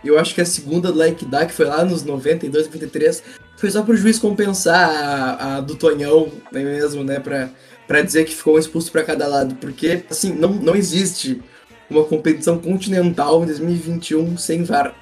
Eu 0.04 0.18
acho 0.18 0.34
que 0.34 0.42
a 0.42 0.46
segunda 0.46 0.92
do 0.92 0.98
Like 0.98 1.26
Da, 1.26 1.46
que 1.46 1.54
foi 1.54 1.66
lá 1.66 1.84
nos 1.84 2.04
92, 2.04 2.68
93, 2.68 3.24
foi 3.58 3.70
só 3.72 3.82
pro 3.82 3.98
juiz 3.98 4.18
compensar 4.20 4.90
a, 4.90 5.58
a 5.58 5.62
do 5.62 5.76
Tonhão, 5.76 6.32
né, 6.52 6.64
mesmo, 6.64 7.04
né? 7.04 7.20
Pra, 7.20 7.50
pra 7.90 8.04
dizer 8.04 8.24
que 8.24 8.36
ficou 8.36 8.60
expulso 8.60 8.92
para 8.92 9.04
cada 9.04 9.26
lado. 9.26 9.56
Porque, 9.56 10.04
assim, 10.08 10.32
não, 10.32 10.54
não 10.54 10.76
existe 10.76 11.42
uma 11.90 12.06
competição 12.06 12.60
continental 12.60 13.42
em 13.42 13.48
2021 13.48 14.38
sem 14.38 14.64
VAR. 14.64 14.94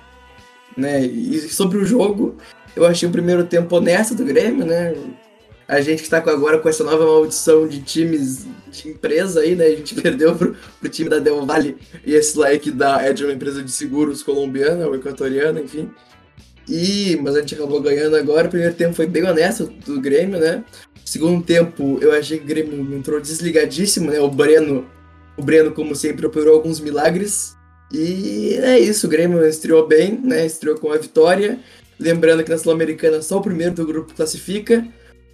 Né? 0.78 1.06
E 1.06 1.38
sobre 1.50 1.78
o 1.78 1.86
jogo, 1.86 2.38
eu 2.78 2.86
achei 2.86 3.10
o 3.10 3.12
primeiro 3.12 3.44
tempo 3.44 3.76
honesto 3.76 4.16
do 4.16 4.24
Grêmio, 4.24 4.66
né? 4.66 4.96
A 5.68 5.82
gente 5.82 6.02
que 6.02 6.10
tá 6.10 6.20
agora 6.20 6.60
com 6.60 6.70
essa 6.70 6.82
nova 6.82 7.06
maldição 7.06 7.68
de 7.68 7.82
times 7.82 8.48
de 8.72 8.88
empresa 8.88 9.42
aí, 9.42 9.54
né? 9.54 9.66
A 9.66 9.76
gente 9.76 9.94
perdeu 10.02 10.34
pro, 10.34 10.56
pro 10.80 10.90
time 10.90 11.10
da 11.10 11.20
Del 11.20 11.46
Valle 11.46 11.76
e 12.06 12.14
esse 12.14 12.40
like 12.40 12.72
da 12.72 13.02
é 13.02 13.12
de 13.12 13.26
uma 13.26 13.34
empresa 13.34 13.62
de 13.62 13.70
seguros 13.70 14.24
colombiana 14.24 14.88
ou 14.88 14.96
equatoriana, 14.96 15.60
enfim. 15.60 15.92
E, 16.70 17.18
mas 17.22 17.36
a 17.36 17.40
gente 17.40 17.56
acabou 17.56 17.82
ganhando 17.82 18.16
agora. 18.16 18.48
O 18.48 18.50
primeiro 18.50 18.76
tempo 18.76 18.94
foi 18.94 19.08
bem 19.08 19.24
honesto 19.24 19.66
do 19.86 20.00
Grêmio, 20.00 20.40
né? 20.40 20.64
Segundo 21.08 21.42
tempo, 21.42 21.98
eu 22.02 22.12
achei 22.12 22.38
que 22.38 22.44
o 22.44 22.48
Grêmio 22.48 22.94
entrou 22.94 23.22
desligadíssimo, 23.22 24.12
né? 24.12 24.20
O 24.20 24.30
Breno, 24.30 24.86
o 25.38 25.42
Breno, 25.42 25.72
como 25.72 25.96
sempre, 25.96 26.26
operou 26.26 26.56
alguns 26.56 26.82
milagres. 26.82 27.56
E 27.94 28.56
é 28.62 28.78
isso, 28.78 29.08
o 29.08 29.10
Grêmio 29.10 29.42
estreou 29.48 29.88
bem, 29.88 30.20
né? 30.22 30.46
Estreou 30.46 30.78
com 30.78 30.92
a 30.92 30.98
vitória. 30.98 31.62
Lembrando 31.98 32.44
que 32.44 32.50
na 32.50 32.58
Sul-Americana 32.58 33.22
só 33.22 33.38
o 33.38 33.42
primeiro 33.42 33.74
do 33.74 33.86
grupo 33.86 34.14
classifica. 34.14 34.86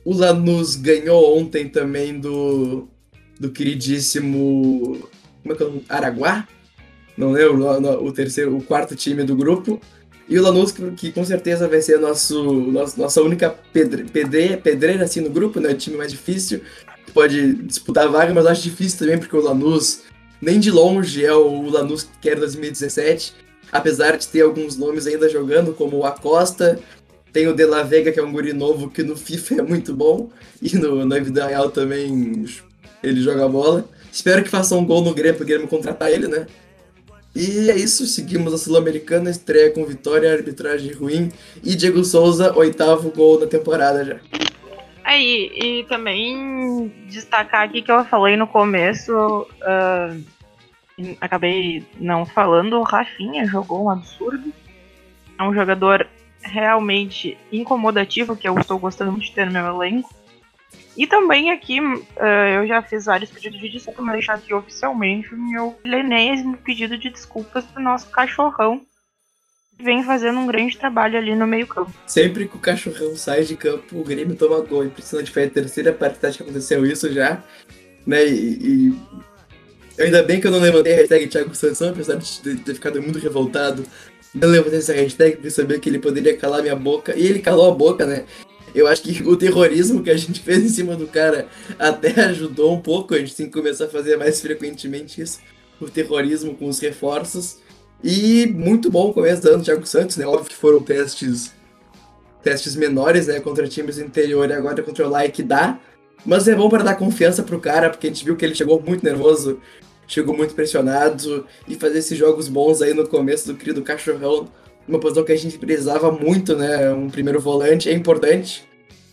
O 0.06 0.14
Lanús 0.14 0.76
ganhou 0.76 1.36
ontem 1.40 1.68
também 1.68 2.20
do, 2.20 2.88
do 3.40 3.50
queridíssimo. 3.50 5.10
Como 5.42 5.56
é 5.56 5.58
que 5.58 5.64
é 5.64 5.66
o 5.66 5.82
Araguá? 5.90 6.48
Não 7.18 7.32
lembro, 7.32 7.66
o, 8.06 8.12
terceiro, 8.12 8.56
o 8.56 8.64
quarto 8.64 8.96
time 8.96 9.24
do 9.24 9.36
grupo. 9.36 9.82
E 10.28 10.40
o 10.40 10.42
Lanús, 10.42 10.72
que, 10.72 10.92
que 10.92 11.12
com 11.12 11.24
certeza 11.24 11.68
vai 11.68 11.82
ser 11.82 12.00
nosso, 12.00 12.44
nosso, 12.44 13.00
nossa 13.00 13.22
única 13.22 13.56
pedre, 13.74 14.06
pedreira, 14.06 14.58
pedreira 14.58 15.04
assim, 15.04 15.22
no 15.22 15.30
grupo, 15.30 15.60
né? 15.60 15.70
O 15.70 15.78
time 15.78 15.98
mais 15.98 16.12
difícil. 16.12 16.62
Pode 17.14 17.54
disputar 17.56 18.06
a 18.06 18.10
vaga, 18.10 18.34
mas 18.34 18.46
acho 18.46 18.64
difícil 18.64 19.00
também, 19.00 19.18
porque 19.18 19.36
o 19.36 19.42
Lanús, 19.42 20.04
nem 20.42 20.60
de 20.60 20.72
longe, 20.72 21.24
é 21.24 21.34
o 21.34 21.70
Lanús 21.70 22.08
que 22.22 22.30
era 22.30 22.40
2017. 22.40 23.34
Apesar 23.72 24.18
de 24.18 24.28
ter 24.28 24.42
alguns 24.42 24.78
nomes 24.78 25.08
ainda 25.08 25.28
jogando, 25.28 25.74
como 25.74 25.98
o 25.98 26.06
Acosta, 26.06 26.80
tem 27.32 27.48
o 27.48 27.54
De 27.54 27.66
La 27.66 27.82
Vega, 27.84 28.12
que 28.12 28.20
é 28.20 28.24
um 28.24 28.32
guri 28.32 28.54
novo, 28.54 28.90
que 28.90 29.04
no 29.04 29.18
FIFA 29.18 29.56
é 29.56 29.62
muito 29.64 29.94
bom. 29.94 30.30
E 30.62 30.78
no, 30.78 31.04
na 31.04 31.20
vida 31.20 31.48
real 31.48 31.70
também 31.72 32.46
ele 33.04 33.22
joga 33.22 33.48
bola. 33.50 33.90
Espero 34.12 34.44
que 34.44 34.50
faça 34.50 34.76
um 34.76 34.86
gol 34.86 35.04
no 35.04 35.14
Grêmio, 35.14 35.38
pro 35.38 35.46
Grêmio 35.46 35.68
contratar 35.68 36.12
ele, 36.12 36.28
né? 36.28 36.46
E 37.36 37.72
é 37.72 37.76
isso, 37.76 38.06
seguimos 38.06 38.54
a 38.54 38.58
Sul-Americana, 38.58 39.30
estreia 39.30 39.72
com 39.72 39.86
vitória, 39.86 40.32
arbitragem 40.32 40.91
ruim. 40.93 41.32
E 41.63 41.76
Diego 41.76 42.04
Souza, 42.04 42.56
oitavo 42.56 43.10
gol 43.10 43.39
na 43.39 43.48
temporada 43.48 44.06
já. 44.06 44.19
Aí, 45.04 45.52
e 45.54 45.84
também 45.89 46.93
destacar 47.08 47.63
aqui 47.63 47.82
que 47.82 47.91
eu 47.91 48.06
falei 48.06 48.38
no 48.38 48.48
começo, 48.48 49.12
uh, 49.12 50.24
acabei 51.19 51.84
não 52.00 52.26
falando, 52.26 52.80
o 52.80 52.84
Rafinha 52.84 53.46
jogou 53.46 53.86
um 53.86 53.89
absurdo. 53.89 54.54
É 55.38 55.43
um 55.43 55.54
jogador 55.54 56.08
realmente 56.41 57.38
incomodativo, 57.52 58.36
que 58.36 58.48
eu 58.48 58.58
estou 58.60 58.78
gostando 58.78 59.19
de 59.19 59.32
ter 59.32 59.46
no 59.46 59.52
meu 59.52 59.67
elenco. 59.67 60.13
E 60.96 61.08
também 61.08 61.52
aqui, 61.52 61.80
uh, 61.80 62.04
eu 62.56 62.68
já 62.68 62.82
fiz 62.82 63.06
vários 63.06 63.32
pedidos 63.32 63.60
de 63.60 63.70
desculpa, 63.70 64.02
mas 64.02 64.14
deixar 64.14 64.36
aqui 64.36 64.54
oficialmente 64.54 65.34
o 65.34 65.38
meu 65.38 65.76
lenésimo 65.84 66.56
pedido 66.58 66.98
de 66.98 67.10
desculpas 67.10 67.66
pro 67.66 67.82
nosso 67.82 68.10
cachorrão, 68.10 68.80
que 69.76 69.84
vem 69.84 70.04
fazendo 70.04 70.40
um 70.40 70.46
grande 70.46 70.78
trabalho 70.78 71.18
ali 71.18 71.34
no 71.34 71.48
meio 71.48 71.66
campo. 71.66 71.92
Sempre 72.06 72.48
que 72.48 72.56
o 72.56 72.60
cachorrão 72.60 73.16
sai 73.16 73.44
de 73.44 73.58
campo, 73.58 74.00
o 74.00 74.04
Grêmio 74.04 74.36
toma 74.36 74.62
gol. 74.62 74.86
Impressionante, 74.86 75.32
foi 75.32 75.46
a 75.46 75.50
terceira 75.50 75.92
partida 75.92 76.32
que 76.32 76.44
aconteceu 76.44 76.86
isso 76.86 77.12
já. 77.12 77.44
Né? 78.06 78.26
E, 78.28 78.90
e... 78.90 79.00
Ainda 80.00 80.22
bem 80.22 80.40
que 80.40 80.48
eu 80.48 80.52
não 80.52 80.60
levantei 80.60 80.94
a 80.94 80.98
hashtag 80.98 81.28
Thiago 81.28 81.56
Santos, 81.56 81.82
apesar 81.82 82.18
de 82.18 82.56
ter 82.58 82.74
ficado 82.76 83.02
muito 83.02 83.20
revoltado 83.20 83.84
eu 84.40 84.50
levantei 84.50 84.80
essa 84.80 84.94
hashtag 84.94 85.36
porque 85.36 85.50
sabia 85.52 85.80
que 85.80 85.90
ele 85.90 86.00
poderia 86.00 86.36
calar 86.36 86.62
minha 86.62 86.76
boca. 86.76 87.16
E 87.16 87.26
ele 87.26 87.40
calou 87.40 87.72
a 87.72 87.76
boca, 87.76 88.06
né? 88.06 88.26
Eu 88.74 88.88
acho 88.88 89.02
que 89.04 89.24
o 89.24 89.36
terrorismo 89.36 90.02
que 90.02 90.10
a 90.10 90.18
gente 90.18 90.40
fez 90.40 90.64
em 90.64 90.70
cima 90.70 90.96
do 90.96 91.08
cara 91.08 91.48
até 91.78 92.10
ajudou 92.26 92.74
um 92.74 92.82
pouco. 92.82 93.14
A 93.14 93.20
gente 93.20 93.36
tem 93.36 93.46
que 93.46 93.54
começar 93.54 93.86
a 93.86 93.90
fazer 93.90 94.18
mais 94.18 94.42
frequentemente 94.42 95.22
isso. 95.22 95.40
O 95.80 95.90
terrorismo 95.90 96.56
com 96.56 96.68
os 96.68 96.80
reforços. 96.80 97.58
E 98.04 98.48
muito 98.48 98.90
bom 98.90 99.10
o 99.10 99.14
começo 99.14 99.42
do 99.42 99.50
ano 99.50 99.58
do 99.60 99.64
Thiago 99.64 99.86
Santos, 99.86 100.18
né? 100.18 100.26
Óbvio 100.26 100.50
que 100.50 100.56
foram 100.56 100.82
testes 100.82 101.54
testes 102.44 102.76
menores, 102.76 103.28
né, 103.28 103.40
contra 103.40 103.68
times 103.68 103.96
do 103.96 104.04
interior 104.04 104.50
e 104.50 104.54
agora 104.54 104.84
contra 104.84 105.08
o 105.08 105.10
Like 105.10 105.42
dá. 105.42 105.80
Mas 106.26 106.48
é 106.48 106.54
bom 106.54 106.70
para 106.70 106.84
dar 106.84 106.96
confiança 106.96 107.42
pro 107.42 107.60
cara, 107.60 107.90
porque 107.90 108.08
a 108.08 108.10
gente 108.10 108.24
viu 108.24 108.36
que 108.36 108.46
ele 108.46 108.54
chegou 108.54 108.82
muito 108.82 109.04
nervoso, 109.04 109.60
chegou 110.08 110.36
muito 110.36 110.54
pressionado 110.54 111.48
e 111.68 111.76
fazer 111.76 112.00
esses 112.00 112.18
jogos 112.18 112.48
bons 112.48 112.82
aí 112.82 112.94
no 112.94 113.08
começo 113.08 113.48
do 113.48 113.56
crio 113.56 113.74
do 113.74 113.82
cachorrão, 113.82 114.48
uma 114.88 115.00
posição 115.00 115.24
que 115.24 115.32
a 115.32 115.38
gente 115.38 115.58
precisava 115.58 116.12
muito, 116.12 116.56
né, 116.56 116.91
um 116.91 117.10
primeiro 117.10 117.39
volante 117.39 117.89
é 117.89 117.93
importante. 117.93 118.63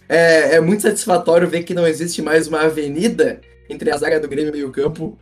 É, 0.08 0.56
é 0.56 0.60
muito 0.60 0.82
satisfatório 0.82 1.48
ver 1.48 1.62
que 1.62 1.74
não 1.74 1.86
existe 1.86 2.20
mais 2.20 2.48
uma 2.48 2.62
avenida 2.62 3.40
entre 3.68 3.90
a 3.90 3.96
zaga 3.96 4.18
do 4.18 4.28
Grêmio 4.28 4.48
e 4.48 4.50
o 4.50 4.56
meio-campo 4.56 5.16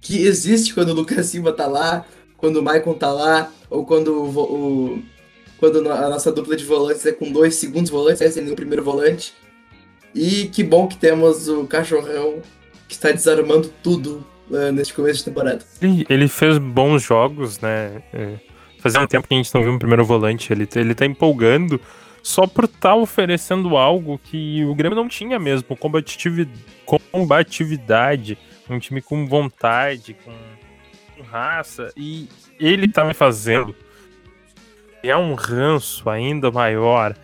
que 0.00 0.26
existe 0.26 0.74
quando 0.74 0.90
o 0.90 0.94
Lucas 0.94 1.26
Silva 1.26 1.52
tá 1.52 1.66
lá, 1.66 2.04
quando 2.36 2.56
o 2.56 2.62
Maicon 2.62 2.94
tá 2.94 3.10
lá, 3.10 3.50
ou 3.70 3.84
quando 3.84 4.08
o, 4.08 4.38
o 4.38 5.02
quando 5.58 5.90
a 5.90 6.08
nossa 6.08 6.30
dupla 6.30 6.54
de 6.54 6.64
volantes 6.64 7.04
é 7.04 7.12
com 7.12 7.32
dois 7.32 7.56
segundos 7.56 7.90
volantes, 7.90 8.22
é 8.22 8.30
sendo 8.30 8.52
o 8.52 8.56
primeiro 8.56 8.84
volante. 8.84 9.34
E 10.14 10.46
que 10.46 10.62
bom 10.62 10.86
que 10.86 10.96
temos 10.96 11.48
o 11.48 11.64
Cachorrão 11.64 12.40
que 12.86 12.94
está 12.94 13.10
desarmando 13.10 13.70
tudo 13.82 14.24
uh, 14.50 14.72
neste 14.72 14.94
começo 14.94 15.18
de 15.18 15.24
temporada. 15.26 15.64
Ele, 15.82 16.28
fez 16.28 16.58
bons 16.58 17.02
jogos, 17.02 17.60
né? 17.60 18.02
É, 18.14 18.34
fazia 18.78 19.00
um 19.00 19.06
tempo 19.06 19.26
que 19.26 19.34
a 19.34 19.36
gente 19.36 19.54
não 19.54 19.62
viu 19.62 19.72
um 19.72 19.78
primeiro 19.78 20.04
volante. 20.04 20.52
Ele, 20.52 20.68
ele 20.74 20.94
tá 20.94 21.06
empolgando 21.06 21.80
só 22.22 22.46
por 22.46 22.64
estar 22.64 22.90
tá 22.90 22.94
oferecendo 22.94 23.76
algo 23.76 24.20
que 24.22 24.64
o 24.64 24.74
Grêmio 24.74 24.96
não 24.96 25.08
tinha 25.08 25.38
mesmo, 25.38 25.76
combatividade, 27.10 28.36
um 28.68 28.78
time 28.78 29.00
com 29.00 29.26
vontade, 29.26 30.16
com, 30.24 30.32
com 31.16 31.22
raça, 31.22 31.92
e 31.96 32.28
ele 32.58 32.88
tá 32.88 33.04
me 33.04 33.14
fazendo 33.14 33.74
é 35.02 35.16
um 35.16 35.34
ranço 35.34 36.08
ainda 36.08 36.50
maior 36.50 37.14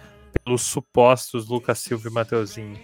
pelos 0.44 0.62
supostos 0.62 1.48
Lucas 1.48 1.78
Silva 1.78 2.08
e 2.08 2.12
Mateuzinho. 2.12 2.78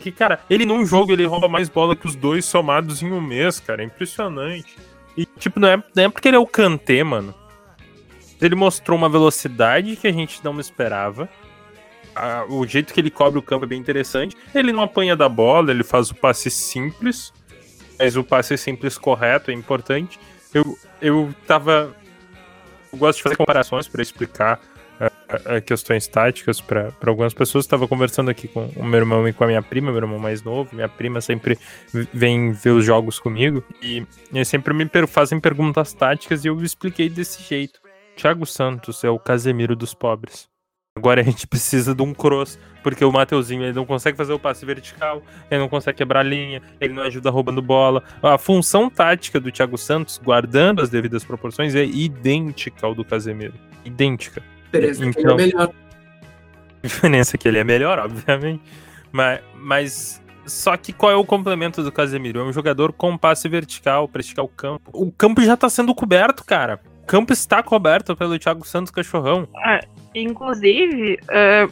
Que, 0.00 0.12
cara, 0.12 0.40
ele 0.48 0.64
num 0.64 0.86
jogo 0.86 1.12
ele 1.12 1.26
rouba 1.26 1.48
mais 1.48 1.68
bola 1.68 1.96
que 1.96 2.06
os 2.06 2.14
dois 2.14 2.44
somados 2.44 3.02
em 3.02 3.10
um 3.10 3.20
mês, 3.20 3.58
cara. 3.58 3.82
É 3.82 3.86
impressionante. 3.86 4.76
E, 5.16 5.26
tipo, 5.26 5.58
não 5.58 5.68
é, 5.68 5.82
não 5.94 6.04
é 6.04 6.08
porque 6.08 6.28
ele 6.28 6.36
é 6.36 6.40
o 6.40 6.46
Kanté, 6.46 7.02
mano. 7.02 7.34
Ele 8.40 8.54
mostrou 8.54 8.96
uma 8.96 9.08
velocidade 9.08 9.96
que 9.96 10.06
a 10.06 10.12
gente 10.12 10.42
não 10.44 10.58
esperava. 10.60 11.28
Ah, 12.14 12.44
o 12.48 12.66
jeito 12.66 12.92
que 12.92 13.00
ele 13.00 13.10
cobre 13.10 13.38
o 13.38 13.42
campo 13.42 13.64
é 13.64 13.68
bem 13.68 13.80
interessante. 13.80 14.36
Ele 14.54 14.72
não 14.72 14.82
apanha 14.82 15.16
da 15.16 15.28
bola, 15.28 15.70
ele 15.70 15.84
faz 15.84 16.10
o 16.10 16.14
passe 16.14 16.50
simples. 16.50 17.32
Mas 17.98 18.16
o 18.16 18.22
passe 18.22 18.56
simples 18.56 18.96
correto 18.96 19.50
é 19.50 19.54
importante. 19.54 20.18
Eu, 20.54 20.78
eu 21.00 21.34
tava 21.46 21.94
eu 22.92 22.98
gosto 22.98 23.18
de 23.18 23.22
fazer 23.22 23.36
comparações 23.36 23.86
para 23.86 24.02
explicar 24.02 24.60
uh, 25.00 25.56
uh, 25.56 25.62
questões 25.62 26.06
táticas 26.06 26.60
para 26.60 26.92
algumas 27.06 27.34
pessoas. 27.34 27.64
Estava 27.64 27.86
conversando 27.86 28.30
aqui 28.30 28.48
com 28.48 28.66
o 28.76 28.84
meu 28.84 28.98
irmão 28.98 29.28
e 29.28 29.32
com 29.32 29.44
a 29.44 29.46
minha 29.46 29.62
prima, 29.62 29.90
meu 29.90 30.00
irmão 30.00 30.18
mais 30.18 30.42
novo. 30.42 30.74
Minha 30.74 30.88
prima 30.88 31.20
sempre 31.20 31.58
vem 32.12 32.52
ver 32.52 32.70
os 32.70 32.84
jogos 32.84 33.18
comigo 33.18 33.62
e, 33.82 34.06
e 34.32 34.44
sempre 34.44 34.72
me 34.72 34.86
per 34.86 35.06
fazem 35.06 35.38
perguntas 35.38 35.92
táticas 35.92 36.44
e 36.44 36.48
eu 36.48 36.60
expliquei 36.62 37.08
desse 37.08 37.42
jeito. 37.42 37.80
Thiago 38.18 38.44
Santos 38.44 39.04
é 39.04 39.08
o 39.08 39.18
Casemiro 39.18 39.76
dos 39.76 39.94
pobres. 39.94 40.48
Agora 40.96 41.20
a 41.20 41.24
gente 41.24 41.46
precisa 41.46 41.94
de 41.94 42.02
um 42.02 42.12
cross, 42.12 42.58
porque 42.82 43.04
o 43.04 43.12
Mateuzinho 43.12 43.62
ele 43.62 43.72
não 43.72 43.86
consegue 43.86 44.16
fazer 44.16 44.32
o 44.32 44.40
passe 44.40 44.66
vertical, 44.66 45.22
ele 45.48 45.60
não 45.60 45.68
consegue 45.68 45.98
quebrar 45.98 46.24
linha, 46.24 46.60
ele 46.80 46.92
não 46.92 47.04
ajuda 47.04 47.30
roubando 47.30 47.62
bola. 47.62 48.02
A 48.20 48.36
função 48.36 48.90
tática 48.90 49.38
do 49.38 49.52
Thiago 49.52 49.78
Santos, 49.78 50.18
guardando 50.18 50.82
as 50.82 50.90
devidas 50.90 51.22
proporções, 51.22 51.76
é 51.76 51.84
idêntica 51.84 52.84
ao 52.84 52.94
do 52.94 53.04
Casemiro. 53.04 53.54
Idêntica. 53.84 54.42
Diferença 54.64 55.06
então, 55.06 55.12
que 55.12 55.20
ele 55.20 55.32
é 55.32 55.36
melhor. 55.36 55.72
Diferença 56.82 57.38
que 57.38 57.48
ele 57.48 57.58
é 57.58 57.64
melhor, 57.64 57.98
obviamente. 58.00 58.62
Mas, 59.12 59.40
mas 59.54 60.22
só 60.44 60.76
que 60.76 60.92
qual 60.92 61.12
é 61.12 61.16
o 61.16 61.24
complemento 61.24 61.84
do 61.84 61.92
Casemiro? 61.92 62.40
É 62.40 62.44
um 62.44 62.52
jogador 62.52 62.92
com 62.92 63.16
passe 63.16 63.48
vertical 63.48 64.08
para 64.08 64.20
esticar 64.20 64.44
o 64.44 64.48
campo. 64.48 64.90
O 64.92 65.12
campo 65.12 65.40
já 65.40 65.56
tá 65.56 65.70
sendo 65.70 65.94
coberto, 65.94 66.44
cara 66.44 66.80
campo 67.08 67.32
está 67.32 67.62
coberto 67.62 68.14
pelo 68.14 68.38
Thiago 68.38 68.66
Santos 68.66 68.92
Cachorrão. 68.92 69.48
É, 69.64 69.80
inclusive, 70.14 71.18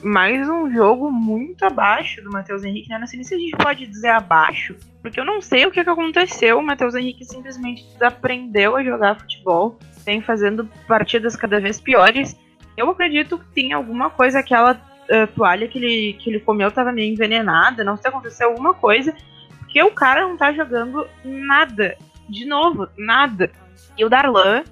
mais 0.03 0.49
um 0.49 0.73
jogo 0.73 1.11
muito 1.11 1.63
abaixo 1.63 2.23
do 2.23 2.31
Matheus 2.31 2.65
Henrique, 2.65 2.89
né? 2.89 2.99
Não 2.99 3.07
sei 3.07 3.23
se 3.23 3.35
a 3.35 3.39
gente 3.39 3.55
pode 3.55 3.87
dizer 3.87 4.09
abaixo, 4.09 4.75
porque 5.03 5.21
eu 5.21 5.27
não 5.27 5.43
sei 5.43 5.67
o 5.67 5.71
que, 5.71 5.85
que 5.85 5.91
aconteceu. 5.91 6.59
O 6.59 6.63
Matheus 6.63 6.95
Henrique 6.95 7.23
simplesmente 7.27 7.85
desaprendeu 7.93 8.77
a 8.77 8.83
jogar 8.83 9.21
futebol, 9.21 9.79
vem 10.07 10.23
fazendo 10.23 10.67
partidas 10.89 11.37
cada 11.37 11.61
vez 11.61 11.79
piores. 11.79 12.35
Eu 12.75 12.89
acredito 12.89 13.39
que 13.39 13.47
tem 13.55 13.75
alguma 13.75 14.09
coisa, 14.09 14.39
aquela 14.39 14.73
uh, 14.73 15.27
toalha 15.35 15.69
que 15.69 15.77
ele, 15.77 16.15
que 16.15 16.31
ele 16.31 16.41
comeu 16.41 16.69
estava 16.69 16.93
meio 16.93 17.13
envenenada, 17.13 17.85
não 17.85 17.97
sei 17.97 18.05
se 18.05 18.09
aconteceu 18.09 18.49
alguma 18.49 18.73
coisa, 18.73 19.15
porque 19.59 19.83
o 19.83 19.91
cara 19.91 20.23
não 20.23 20.35
tá 20.35 20.51
jogando 20.51 21.07
nada. 21.23 21.95
De 22.27 22.47
novo, 22.47 22.89
nada. 22.97 23.51
E 23.99 24.05
o 24.05 24.09
Darlan, 24.09 24.65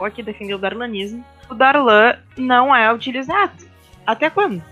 vou 0.00 0.06
aqui 0.06 0.22
defender 0.22 0.54
o 0.54 0.58
darlanismo, 0.58 1.22
o 1.50 1.54
Darlan 1.54 2.14
não 2.36 2.74
é 2.74 2.92
utilizado. 2.92 3.52
Até 4.06 4.30
quando? 4.30 4.62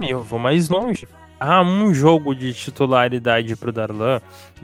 Eu 0.00 0.22
vou 0.22 0.38
mais 0.38 0.68
longe. 0.68 1.08
Há 1.40 1.60
um 1.60 1.92
jogo 1.92 2.34
de 2.34 2.52
titularidade 2.54 3.56
pro 3.56 3.72
Darlan, 3.72 4.20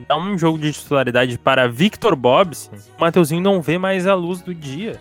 dá 0.07 0.15
um 0.15 0.37
jogo 0.37 0.59
de 0.59 0.71
titularidade 0.71 1.37
para 1.37 1.67
Victor 1.67 2.15
Bobson, 2.15 2.71
o 2.97 3.01
Mateuzinho 3.01 3.41
não 3.41 3.61
vê 3.61 3.77
mais 3.77 4.07
a 4.07 4.13
luz 4.13 4.41
do 4.41 4.53
dia. 4.53 4.99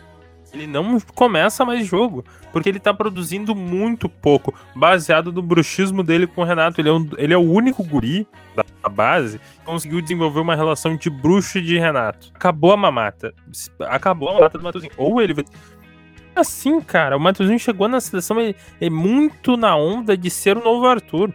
Ele 0.53 0.67
não 0.67 0.99
começa 1.15 1.65
mais 1.65 1.87
jogo, 1.87 2.25
porque 2.53 2.69
ele 2.69 2.79
tá 2.79 2.95
produzindo 2.95 3.55
muito 3.55 4.09
pouco, 4.09 4.55
baseado 4.75 5.33
no 5.33 5.43
bruxismo 5.43 6.03
dele 6.03 6.27
com 6.27 6.43
o 6.43 6.45
Renato. 6.45 6.81
Ele 6.81 6.89
é, 6.89 6.93
um, 6.93 7.09
ele 7.19 7.35
é 7.35 7.37
o 7.37 7.51
único 7.51 7.83
guri 7.83 8.27
da 8.55 8.89
base 8.89 9.39
que 9.39 9.65
conseguiu 9.65 10.01
desenvolver 10.01 10.41
uma 10.41 10.55
relação 10.55 10.97
de 10.97 11.11
bruxo 11.11 11.59
e 11.59 11.63
de 11.63 11.79
Renato. 11.79 12.31
Acabou 12.35 12.73
a 12.73 12.77
mamata. 12.77 13.35
Acabou 13.81 14.31
a 14.31 14.35
mamata 14.35 14.59
do 14.59 14.65
Matuzinho. 14.65 14.93
Ou 14.97 15.21
ele. 15.21 15.35
Assim, 16.35 16.81
cara, 16.81 17.17
o 17.17 17.21
Matuzinho 17.21 17.59
chegou 17.59 17.89
na 17.89 18.01
seleção 18.01 18.39
é, 18.39 18.55
é 18.81 18.91
muito 18.91 19.57
na 19.57 19.75
onda 19.75 20.17
de 20.17 20.31
ser 20.31 20.57
o 20.57 20.63
novo 20.63 20.87
Arthur 20.87 21.33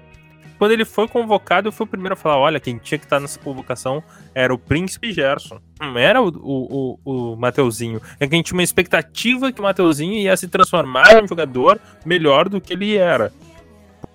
quando 0.62 0.74
ele 0.74 0.86
foi 0.86 1.08
convocado, 1.08 1.70
eu 1.70 1.72
fui 1.72 1.88
o 1.88 1.90
primeiro 1.90 2.14
a 2.14 2.16
falar: 2.16 2.38
olha, 2.38 2.60
quem 2.60 2.78
tinha 2.78 3.00
que 3.00 3.06
estar 3.06 3.20
nessa 3.20 3.40
convocação 3.40 4.04
era 4.36 4.54
o 4.54 4.60
Príncipe 4.60 5.12
Gerson. 5.12 5.60
Não 5.80 5.98
era 5.98 6.22
o, 6.22 6.28
o, 6.28 7.00
o, 7.04 7.32
o 7.32 7.36
Mateuzinho. 7.36 8.00
É 8.20 8.28
que 8.28 8.36
a 8.36 8.38
gente 8.38 8.46
tinha 8.46 8.58
uma 8.58 8.64
expectativa 8.64 9.52
que 9.52 9.60
o 9.60 9.64
Mateuzinho 9.64 10.14
ia 10.14 10.38
se 10.38 10.48
transformar 10.48 11.14
em 11.14 11.24
um 11.24 11.28
jogador 11.28 11.82
melhor 12.06 12.48
do 12.48 12.62
que 12.62 12.74
ele 12.74 12.96
era. 12.96 13.34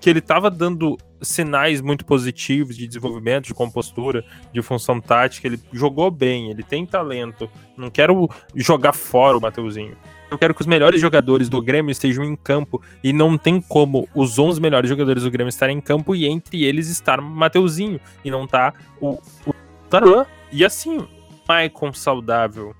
Que 0.01 0.09
ele 0.09 0.21
estava 0.21 0.49
dando 0.49 0.97
sinais 1.21 1.81
muito 1.81 2.05
positivos 2.05 2.77
de 2.77 2.87
desenvolvimento, 2.87 3.47
de 3.47 3.55
compostura, 3.55 4.25
de 4.53 4.63
função 4.63 5.01
tática. 5.01 5.49
Ele 5.49 5.61
jogou 5.73 6.13
bem, 6.13 6.49
ele 6.49 6.63
tem 6.63 6.87
talento. 6.87 7.51
Não 7.77 7.91
quero 7.91 8.31
jogar 8.55 8.93
fora 8.93 9.37
o 9.37 9.41
Mateuzinho. 9.41 9.97
Eu 10.31 10.39
quero 10.39 10.55
que 10.55 10.61
os 10.61 10.67
melhores 10.67 11.01
jogadores 11.01 11.49
do 11.49 11.63
Grêmio 11.63 11.93
estejam 11.93 12.25
em 12.25 12.35
campo 12.35 12.83
e 13.03 13.13
não 13.13 13.39
tem 13.39 13.61
como 13.61 14.09
os 14.15 14.39
11 14.39 14.61
melhores 14.61 14.91
jogadores 14.91 15.23
do 15.23 15.31
Grêmio 15.31 15.49
estarem 15.49 15.79
em 15.79 15.81
campo 15.81 16.15
e 16.15 16.27
entre 16.27 16.65
eles 16.65 16.89
estar 16.89 17.21
Mateuzinho 17.21 18.01
e 18.25 18.31
não 18.31 18.47
tá 18.47 18.75
o, 19.01 19.21
o 19.47 19.55
Taran. 19.89 20.27
E 20.51 20.65
assim, 20.65 21.07
Maicon 21.49 21.93
saudável, 21.93 22.75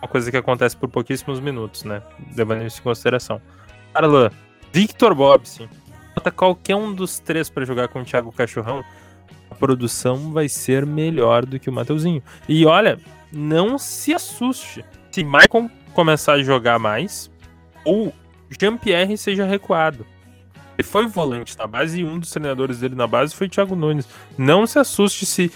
uma 0.00 0.08
coisa 0.08 0.30
que 0.30 0.36
acontece 0.36 0.76
por 0.76 0.88
pouquíssimos 0.88 1.40
minutos, 1.40 1.82
né? 1.82 2.02
Levando 2.36 2.64
isso 2.64 2.80
em 2.80 2.84
consideração. 2.84 3.40
Arlan, 3.92 4.30
Victor 4.72 5.14
Bobson, 5.14 5.68
bota 6.14 6.30
qualquer 6.30 6.76
um 6.76 6.94
dos 6.94 7.18
três 7.18 7.50
para 7.50 7.64
jogar 7.64 7.88
com 7.88 8.00
o 8.00 8.04
Thiago 8.04 8.32
Cachorrão, 8.32 8.84
a 9.50 9.54
produção 9.54 10.32
vai 10.32 10.48
ser 10.48 10.86
melhor 10.86 11.44
do 11.44 11.58
que 11.58 11.68
o 11.68 11.72
Mateuzinho. 11.72 12.22
E 12.48 12.64
olha, 12.64 12.98
não 13.32 13.76
se 13.76 14.14
assuste. 14.14 14.84
Se 15.10 15.22
Maicon 15.22 15.68
começar 15.92 16.34
a 16.34 16.42
jogar 16.42 16.78
mais, 16.78 17.30
ou 17.84 18.12
Jean-Pierre 18.50 19.16
seja 19.16 19.44
recuado. 19.44 20.06
Ele 20.78 20.88
foi 20.88 21.06
volante 21.06 21.56
na 21.56 21.66
base 21.66 22.00
e 22.00 22.04
um 22.04 22.18
dos 22.18 22.30
treinadores 22.30 22.80
dele 22.80 22.94
na 22.94 23.06
base 23.06 23.34
foi 23.34 23.46
o 23.46 23.50
Thiago 23.50 23.76
Nunes. 23.76 24.08
Não 24.36 24.66
se 24.66 24.78
assuste 24.78 25.26
se, 25.26 25.52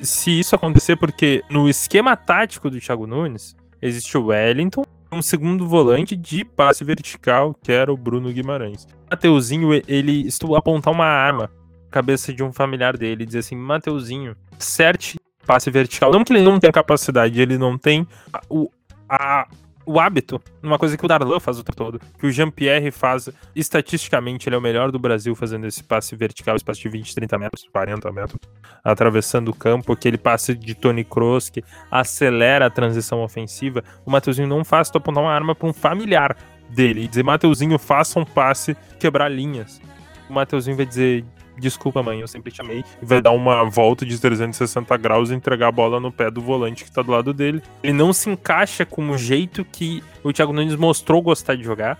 se 0.00 0.38
isso 0.38 0.54
acontecer, 0.54 0.96
porque 0.96 1.42
no 1.50 1.68
esquema 1.68 2.16
tático 2.16 2.70
do 2.70 2.80
Thiago 2.80 3.06
Nunes 3.06 3.56
existe 3.80 4.16
o 4.16 4.26
Wellington, 4.26 4.84
um 5.10 5.22
segundo 5.22 5.66
volante 5.66 6.14
de 6.14 6.44
passe 6.44 6.84
vertical, 6.84 7.54
que 7.62 7.72
era 7.72 7.92
o 7.92 7.96
Bruno 7.96 8.32
Guimarães. 8.32 8.86
Mateuzinho, 9.10 9.72
ele 9.88 10.28
apontar 10.56 10.92
uma 10.92 11.06
arma 11.06 11.50
cabeça 11.90 12.32
de 12.32 12.42
um 12.42 12.52
familiar 12.52 12.96
dele 12.96 13.22
e 13.22 13.26
dizer 13.26 13.38
assim: 13.38 13.56
Mateuzinho, 13.56 14.36
certe 14.58 15.18
passe 15.46 15.70
vertical. 15.70 16.12
Não 16.12 16.22
que 16.22 16.32
ele 16.32 16.42
não 16.42 16.60
tenha 16.60 16.72
capacidade, 16.72 17.40
ele 17.40 17.56
não 17.56 17.78
tem 17.78 18.06
o, 18.50 18.70
a, 19.08 19.48
o 19.88 19.98
hábito, 19.98 20.38
uma 20.62 20.78
coisa 20.78 20.98
que 20.98 21.04
o 21.06 21.08
Darlan 21.08 21.40
faz 21.40 21.58
o 21.58 21.64
tempo 21.64 21.74
todo, 21.74 21.98
que 22.18 22.26
o 22.26 22.30
Jean-Pierre 22.30 22.90
faz, 22.90 23.30
estatisticamente, 23.56 24.46
ele 24.46 24.54
é 24.54 24.58
o 24.58 24.60
melhor 24.60 24.92
do 24.92 24.98
Brasil 24.98 25.34
fazendo 25.34 25.66
esse 25.66 25.82
passe 25.82 26.14
vertical, 26.14 26.54
esse 26.56 26.64
passe 26.64 26.82
de 26.82 26.90
20, 26.90 27.14
30 27.14 27.38
metros, 27.38 27.66
40 27.72 28.12
metros, 28.12 28.38
atravessando 28.84 29.48
o 29.48 29.54
campo, 29.54 29.94
aquele 29.94 30.18
passe 30.18 30.54
de 30.54 30.74
Tony 30.74 31.04
Kroos 31.04 31.48
que 31.48 31.64
acelera 31.90 32.66
a 32.66 32.70
transição 32.70 33.22
ofensiva. 33.22 33.82
O 34.04 34.10
Mateuzinho 34.10 34.46
não 34.46 34.62
faz, 34.62 34.90
tu 34.90 34.98
apontar 34.98 35.24
uma 35.24 35.32
arma 35.32 35.54
para 35.54 35.66
um 35.66 35.72
familiar 35.72 36.36
dele 36.68 37.04
e 37.04 37.08
dizer, 37.08 37.22
Mateuzinho, 37.22 37.78
faça 37.78 38.20
um 38.20 38.26
passe, 38.26 38.76
quebrar 39.00 39.30
linhas. 39.30 39.80
o 40.28 40.34
Mateuzinho 40.34 40.76
vai 40.76 40.84
dizer 40.84 41.24
desculpa, 41.60 42.02
mãe, 42.02 42.20
eu 42.20 42.28
sempre 42.28 42.52
te 42.52 42.60
amei. 42.60 42.84
Vai 43.02 43.20
dar 43.20 43.32
uma 43.32 43.64
volta 43.64 44.04
de 44.04 44.18
360 44.18 44.96
graus 44.96 45.30
e 45.30 45.34
entregar 45.34 45.68
a 45.68 45.72
bola 45.72 46.00
no 46.00 46.12
pé 46.12 46.30
do 46.30 46.40
volante 46.40 46.84
que 46.84 46.90
tá 46.90 47.02
do 47.02 47.10
lado 47.10 47.32
dele. 47.32 47.62
Ele 47.82 47.92
não 47.92 48.12
se 48.12 48.30
encaixa 48.30 48.84
com 48.84 49.10
o 49.10 49.18
jeito 49.18 49.64
que 49.64 50.02
o 50.22 50.32
Thiago 50.32 50.52
Nunes 50.52 50.76
mostrou 50.76 51.22
gostar 51.22 51.56
de 51.56 51.64
jogar. 51.64 51.98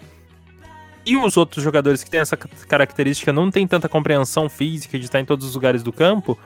E 1.05 1.17
os 1.17 1.37
outros 1.37 1.65
jogadores 1.65 2.05
que 2.05 2.11
têm 2.11 2.21
essa 2.21 2.37
característica 2.37 3.33
não 3.33 3.51
têm 3.51 3.67
tanta 3.67 3.89
compreensão 3.89 4.49
física 4.49 4.99
de 4.99 5.07
estar 5.07 5.21
em 5.21 5.25
todos 5.25 5.47
os 5.47 5.55
lugares 5.55 5.83
do 5.83 5.93
campo, 5.93 6.39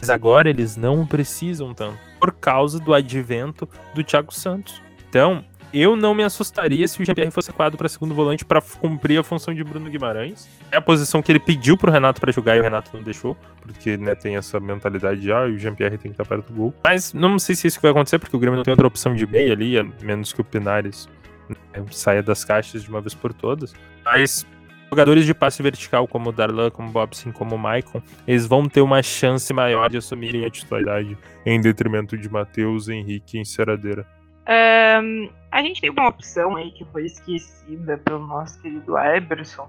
mas 0.00 0.10
agora 0.10 0.50
eles 0.50 0.76
não 0.76 1.06
precisam 1.06 1.72
tanto, 1.72 1.98
por 2.18 2.32
causa 2.32 2.80
do 2.80 2.92
advento 2.92 3.68
do 3.94 4.02
Thiago 4.02 4.34
Santos. 4.34 4.82
Então, 5.08 5.44
eu 5.72 5.96
não 5.96 6.14
me 6.14 6.22
assustaria 6.22 6.86
se 6.88 7.00
o 7.00 7.04
Jean-Pierre 7.04 7.30
fosse 7.30 7.52
quadro 7.52 7.76
para 7.76 7.88
segundo 7.88 8.14
volante 8.14 8.44
para 8.44 8.60
cumprir 8.60 9.18
a 9.18 9.22
função 9.22 9.52
de 9.52 9.62
Bruno 9.62 9.90
Guimarães. 9.90 10.48
É 10.70 10.76
a 10.76 10.80
posição 10.80 11.22
que 11.22 11.30
ele 11.30 11.38
pediu 11.38 11.76
pro 11.76 11.90
Renato 11.90 12.20
para 12.20 12.32
jogar 12.32 12.56
e 12.56 12.60
o 12.60 12.62
Renato 12.62 12.90
não 12.94 13.02
deixou, 13.02 13.36
porque 13.60 13.96
né, 13.96 14.14
tem 14.14 14.36
essa 14.36 14.58
mentalidade 14.58 15.20
de 15.20 15.32
ah, 15.32 15.42
o 15.42 15.58
Jean-Pierre 15.58 15.98
tem 15.98 16.12
que 16.12 16.20
estar 16.20 16.24
perto 16.24 16.52
do 16.52 16.56
gol. 16.56 16.74
Mas 16.84 17.12
não 17.12 17.38
sei 17.38 17.54
se 17.54 17.66
isso 17.66 17.80
vai 17.80 17.90
acontecer, 17.90 18.18
porque 18.18 18.36
o 18.36 18.38
Grêmio 18.38 18.56
não 18.56 18.64
tem 18.64 18.72
outra 18.72 18.86
opção 18.86 19.14
de 19.14 19.26
meia 19.26 19.52
ali, 19.52 19.78
a 19.78 19.84
menos 20.02 20.32
que 20.32 20.40
o 20.40 20.44
Pinares 20.44 21.08
né, 21.48 21.84
saia 21.90 22.22
das 22.22 22.44
caixas 22.44 22.82
de 22.82 22.88
uma 22.88 23.00
vez 23.00 23.14
por 23.14 23.32
todas. 23.32 23.74
Mas 24.04 24.46
jogadores 24.90 25.26
de 25.26 25.34
passe 25.34 25.62
vertical 25.62 26.08
como 26.08 26.30
o 26.30 26.32
Darlan, 26.32 26.70
como 26.70 26.88
o 26.88 26.92
Bobson, 26.92 27.30
como 27.30 27.54
o 27.54 27.58
Maicon, 27.58 28.02
eles 28.26 28.46
vão 28.46 28.66
ter 28.68 28.80
uma 28.80 29.02
chance 29.02 29.52
maior 29.52 29.90
de 29.90 29.98
assumirem 29.98 30.44
a 30.44 30.50
titularidade 30.50 31.16
em 31.44 31.60
detrimento 31.60 32.16
de 32.16 32.28
Matheus, 32.28 32.88
Henrique 32.88 33.36
e 33.36 33.40
Enceradeira. 33.40 34.06
Um, 34.48 35.28
a 35.52 35.62
gente 35.62 35.80
tem 35.80 35.90
uma 35.90 36.08
opção 36.08 36.56
aí 36.56 36.70
que 36.70 36.84
foi 36.86 37.04
esquecida 37.04 37.98
pelo 37.98 38.26
nosso 38.26 38.60
querido 38.62 38.96
Eberson, 38.96 39.66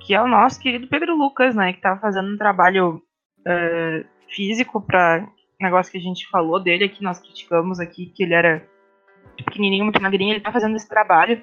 que 0.00 0.12
é 0.12 0.20
o 0.20 0.26
nosso 0.26 0.58
querido 0.60 0.88
Pedro 0.88 1.16
Lucas, 1.16 1.54
né? 1.54 1.72
Que 1.72 1.80
tá 1.80 1.96
fazendo 1.96 2.34
um 2.34 2.36
trabalho 2.36 3.00
uh, 3.46 4.04
físico 4.28 4.80
para 4.80 5.24
negócio 5.60 5.92
que 5.92 5.98
a 5.98 6.00
gente 6.00 6.28
falou 6.28 6.58
dele 6.58 6.84
aqui, 6.84 7.04
nós 7.04 7.20
criticamos 7.20 7.78
aqui 7.78 8.06
que 8.06 8.24
ele 8.24 8.34
era 8.34 8.66
pequenininho, 9.36 9.84
muito 9.84 10.02
magrinho, 10.02 10.32
ele 10.32 10.40
tá 10.40 10.50
fazendo 10.50 10.74
esse 10.74 10.88
trabalho. 10.88 11.40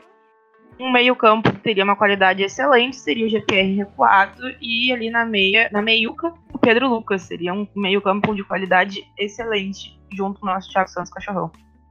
Um 0.78 0.91
meio 0.91 1.16
campo 1.16 1.51
teria 1.60 1.86
uma 1.86 1.95
qualidade 1.95 2.43
excelente, 2.43 2.97
seria 2.97 3.26
o 3.26 3.30
GPR 3.30 3.76
recuado, 3.76 4.43
e 4.62 4.91
ali 4.91 5.10
na 5.10 5.26
meia, 5.26 5.70
na 5.72 5.82
meiuca, 5.82 6.34
o 6.53 6.60
Pedro 6.60 6.89
Lucas, 6.89 7.22
seria 7.22 7.53
um 7.53 7.66
meio 7.74 8.01
campo 8.01 8.36
de 8.36 8.43
qualidade 8.43 9.01
excelente, 9.18 9.97
junto 10.12 10.41
com 10.41 10.47
o 10.47 10.49
nosso 10.49 10.70
Thiago 10.70 10.89
Santos 10.89 11.12
Cachorrão 11.12 11.49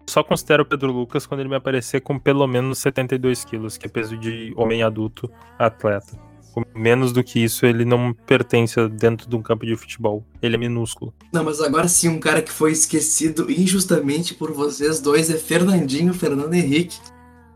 só 0.09 0.23
considero 0.23 0.63
o 0.63 0.67
Pedro 0.67 0.93
Lucas 0.93 1.27
quando 1.27 1.41
ele 1.41 1.49
me 1.49 1.57
aparecer 1.57 2.01
com 2.01 2.19
pelo 2.19 2.47
menos 2.47 2.79
72 2.79 3.45
quilos, 3.45 3.77
que 3.77 3.87
é 3.87 3.89
peso 3.89 4.17
de 4.17 4.53
homem 4.57 4.83
adulto 4.83 5.31
atleta. 5.59 6.19
Com 6.53 6.63
menos 6.75 7.13
do 7.13 7.23
que 7.23 7.39
isso, 7.39 7.67
ele 7.67 7.85
não 7.85 8.13
pertence 8.13 8.89
dentro 8.89 9.29
de 9.29 9.37
um 9.37 9.43
campo 9.43 9.65
de 9.65 9.77
futebol. 9.77 10.25
Ele 10.43 10.57
é 10.57 10.59
minúsculo. 10.59 11.15
Não, 11.33 11.45
mas 11.45 11.61
agora 11.61 11.87
sim, 11.87 12.09
um 12.09 12.19
cara 12.19 12.43
que 12.43 12.51
foi 12.51 12.73
esquecido 12.73 13.51
injustamente 13.51 14.35
por 14.35 14.53
vocês 14.53 15.01
dois 15.01 15.31
é 15.31 15.37
Fernandinho, 15.37 16.13
Fernando 16.15 16.55
Henrique. 16.55 16.99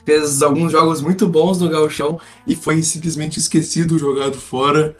Fez 0.04 0.42
alguns 0.42 0.72
jogos 0.72 1.00
muito 1.00 1.26
bons 1.28 1.60
no 1.60 1.68
Gauchão 1.68 2.20
e 2.46 2.54
foi 2.54 2.82
simplesmente 2.82 3.38
esquecido, 3.38 3.98
jogado 3.98 4.36
fora. 4.36 4.96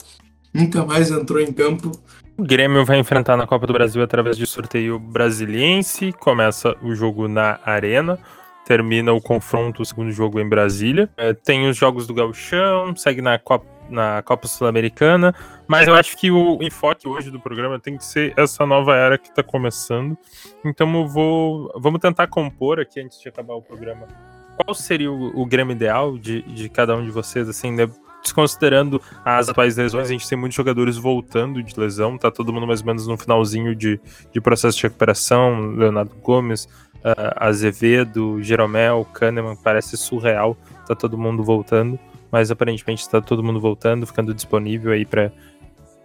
Nunca 0.54 0.84
mais 0.84 1.10
entrou 1.10 1.40
em 1.40 1.52
campo. 1.52 1.92
O 2.36 2.44
Grêmio 2.44 2.84
vai 2.84 2.98
enfrentar 2.98 3.36
na 3.36 3.46
Copa 3.46 3.66
do 3.66 3.74
Brasil 3.74 4.02
através 4.02 4.38
de 4.38 4.46
sorteio 4.46 4.98
brasiliense. 4.98 6.12
Começa 6.12 6.74
o 6.82 6.94
jogo 6.94 7.28
na 7.28 7.60
Arena. 7.64 8.18
Termina 8.64 9.12
o 9.12 9.20
confronto, 9.20 9.82
o 9.82 9.84
segundo 9.84 10.10
jogo 10.12 10.40
em 10.40 10.48
Brasília. 10.48 11.10
É, 11.16 11.34
tem 11.34 11.68
os 11.68 11.76
jogos 11.76 12.06
do 12.06 12.14
Gauchão, 12.14 12.96
segue 12.96 13.20
na 13.20 13.38
Copa, 13.38 13.66
na 13.90 14.22
Copa 14.22 14.48
Sul-Americana. 14.48 15.34
Mas 15.68 15.86
eu 15.86 15.94
acho 15.94 16.16
que 16.16 16.30
o 16.30 16.58
enfoque 16.62 17.06
hoje 17.06 17.30
do 17.30 17.38
programa 17.38 17.78
tem 17.78 17.98
que 17.98 18.04
ser 18.04 18.32
essa 18.36 18.64
nova 18.64 18.96
era 18.96 19.18
que 19.18 19.28
está 19.28 19.42
começando. 19.42 20.16
Então 20.64 20.92
eu 20.94 21.06
vou. 21.06 21.70
Vamos 21.76 22.00
tentar 22.00 22.28
compor 22.28 22.80
aqui 22.80 23.00
antes 23.00 23.20
de 23.20 23.28
acabar 23.28 23.54
o 23.54 23.62
programa. 23.62 24.08
Qual 24.56 24.74
seria 24.74 25.12
o, 25.12 25.38
o 25.38 25.44
Grêmio 25.44 25.74
ideal 25.74 26.16
de, 26.16 26.42
de 26.42 26.68
cada 26.68 26.96
um 26.96 27.04
de 27.04 27.10
vocês, 27.10 27.48
assim, 27.48 27.72
né? 27.72 27.88
Desconsiderando 28.22 29.00
as 29.24 29.48
atuais 29.48 29.76
lesões, 29.76 30.08
a 30.08 30.12
gente 30.12 30.28
tem 30.28 30.38
muitos 30.38 30.56
jogadores 30.56 30.96
voltando 30.96 31.62
de 31.62 31.78
lesão, 31.78 32.16
tá 32.16 32.30
todo 32.30 32.52
mundo 32.52 32.66
mais 32.66 32.80
ou 32.80 32.86
menos 32.86 33.06
no 33.06 33.16
finalzinho 33.16 33.74
de, 33.74 34.00
de 34.32 34.40
processo 34.40 34.76
de 34.76 34.84
recuperação, 34.84 35.72
Leonardo 35.72 36.14
Gomes, 36.22 36.64
uh, 36.96 37.34
Azevedo, 37.36 38.42
Jeromel, 38.42 39.04
Kahneman, 39.12 39.56
parece 39.56 39.96
surreal, 39.96 40.56
tá 40.86 40.94
todo 40.94 41.18
mundo 41.18 41.42
voltando, 41.42 41.98
mas 42.30 42.50
aparentemente 42.50 43.08
tá 43.08 43.20
todo 43.20 43.42
mundo 43.42 43.60
voltando, 43.60 44.06
ficando 44.06 44.32
disponível 44.32 44.92
aí 44.92 45.04
para 45.04 45.32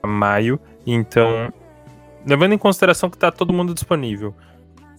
maio, 0.06 0.60
então, 0.86 1.52
levando 2.26 2.54
em 2.54 2.58
consideração 2.58 3.10
que 3.10 3.18
tá 3.18 3.32
todo 3.32 3.54
mundo 3.54 3.74
disponível, 3.74 4.34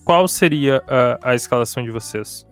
qual 0.05 0.27
seria 0.29 0.83
a, 0.87 1.31
a 1.31 1.35
escalação 1.35 1.83
de 1.83 1.91
vocês? 1.91 2.49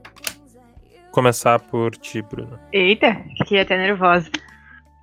começar 1.17 1.59
por 1.59 1.97
ti, 1.97 2.21
Bruno. 2.21 2.61
Eita, 2.71 3.17
fiquei 3.39 3.61
até 3.61 3.79
nervosa. 3.79 4.31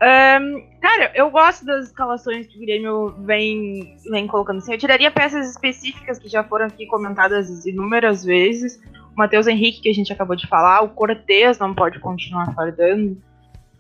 Um, 0.03 0.65
cara, 0.81 1.13
eu 1.15 1.31
gosto 1.31 1.65
das 1.65 1.85
escalações 1.85 2.45
que 2.47 2.57
o 2.57 2.61
Grêmio 2.61 3.15
vem, 3.19 3.95
vem 4.09 4.27
colocando. 4.27 4.57
Assim, 4.57 4.73
eu 4.73 4.77
tiraria 4.77 5.09
peças 5.09 5.49
específicas 5.49 6.19
que 6.19 6.27
já 6.27 6.43
foram 6.43 6.65
aqui 6.65 6.85
comentadas 6.87 7.65
inúmeras 7.65 8.25
vezes. 8.25 8.81
O 9.15 9.17
Matheus 9.17 9.47
Henrique, 9.47 9.81
que 9.81 9.89
a 9.89 9.93
gente 9.93 10.11
acabou 10.11 10.35
de 10.35 10.45
falar. 10.45 10.81
O 10.81 10.89
Cortez 10.89 11.57
não 11.57 11.73
pode 11.73 11.99
continuar 11.99 12.53
fardando. 12.53 13.17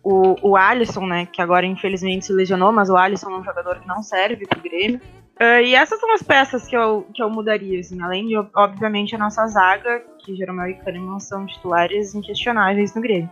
O, 0.01 0.35
o 0.41 0.55
Alisson, 0.55 1.05
né, 1.05 1.25
que 1.25 1.41
agora 1.41 1.65
infelizmente 1.65 2.25
se 2.25 2.33
lesionou, 2.33 2.71
mas 2.71 2.89
o 2.89 2.95
Alisson 2.95 3.29
é 3.29 3.39
um 3.39 3.43
jogador 3.43 3.79
que 3.79 3.87
não 3.87 4.01
serve 4.01 4.45
pro 4.47 4.61
Grêmio. 4.61 5.01
Uh, 5.41 5.63
e 5.65 5.75
essas 5.75 5.99
são 5.99 6.13
as 6.13 6.21
peças 6.21 6.67
que 6.67 6.75
eu, 6.75 7.07
que 7.13 7.21
eu 7.21 7.29
mudaria, 7.29 7.79
assim, 7.79 8.01
além 8.01 8.27
de, 8.27 8.37
obviamente, 8.55 9.15
a 9.15 9.17
nossa 9.17 9.45
zaga, 9.47 10.03
que 10.19 10.35
Jeromel 10.35 10.69
e 10.69 10.73
Kahneman 10.75 11.19
são 11.19 11.45
titulares 11.45 12.13
inquestionáveis 12.13 12.93
no 12.95 13.01
Grêmio. 13.01 13.29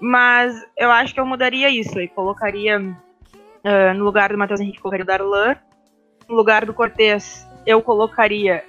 Mas 0.00 0.66
eu 0.78 0.90
acho 0.90 1.12
que 1.12 1.20
eu 1.20 1.26
mudaria 1.26 1.68
isso 1.68 2.00
e 2.00 2.08
colocaria 2.08 2.80
uh, 2.80 3.94
no 3.94 4.04
lugar 4.04 4.30
do 4.30 4.38
Matheus 4.38 4.60
Henrique, 4.60 4.80
colocaria 4.80 5.04
o 5.04 5.06
Darlan. 5.06 5.56
No 6.28 6.36
lugar 6.36 6.64
do 6.64 6.72
Cortez, 6.72 7.46
eu 7.66 7.82
colocaria, 7.82 8.64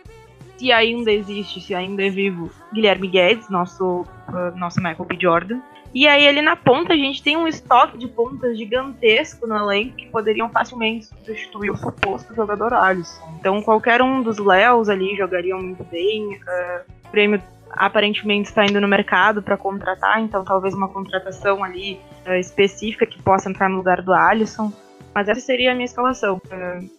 se 0.57 0.71
ainda 0.71 1.11
existe, 1.11 1.61
se 1.61 1.73
ainda 1.73 2.05
é 2.05 2.09
vivo, 2.09 2.51
Guilherme 2.73 3.07
Guedes, 3.07 3.49
nosso, 3.49 4.01
uh, 4.01 4.57
nosso 4.57 4.81
Michael 4.81 5.05
B. 5.05 5.17
Jordan. 5.19 5.61
E 5.93 6.07
aí 6.07 6.27
ali 6.27 6.41
na 6.41 6.55
ponta 6.55 6.93
a 6.93 6.97
gente 6.97 7.21
tem 7.21 7.35
um 7.35 7.47
estoque 7.47 7.97
de 7.97 8.07
pontas 8.07 8.57
gigantesco 8.57 9.45
no 9.45 9.55
elenco 9.55 9.97
que 9.97 10.07
poderiam 10.07 10.49
facilmente 10.49 11.05
substituir 11.05 11.69
o 11.69 11.75
suposto 11.75 12.33
jogador 12.33 12.73
Alisson. 12.73 13.35
Então 13.39 13.61
qualquer 13.61 14.01
um 14.01 14.21
dos 14.21 14.37
Léos 14.37 14.87
ali 14.87 15.15
jogariam 15.17 15.61
muito 15.61 15.83
bem. 15.85 16.35
Uh, 16.35 17.11
prêmio 17.11 17.41
aparentemente 17.73 18.49
está 18.49 18.65
indo 18.65 18.79
no 18.79 18.87
mercado 18.87 19.41
para 19.41 19.57
contratar, 19.57 20.19
então 20.21 20.43
talvez 20.43 20.73
uma 20.73 20.87
contratação 20.87 21.63
ali 21.63 21.99
uh, 22.25 22.33
específica 22.33 23.05
que 23.05 23.21
possa 23.21 23.49
entrar 23.49 23.69
no 23.69 23.77
lugar 23.77 24.01
do 24.01 24.13
Alisson. 24.13 24.71
Mas 25.13 25.27
essa 25.27 25.41
seria 25.41 25.71
a 25.71 25.73
minha 25.73 25.85
escalação. 25.85 26.41
Uh, 26.45 26.89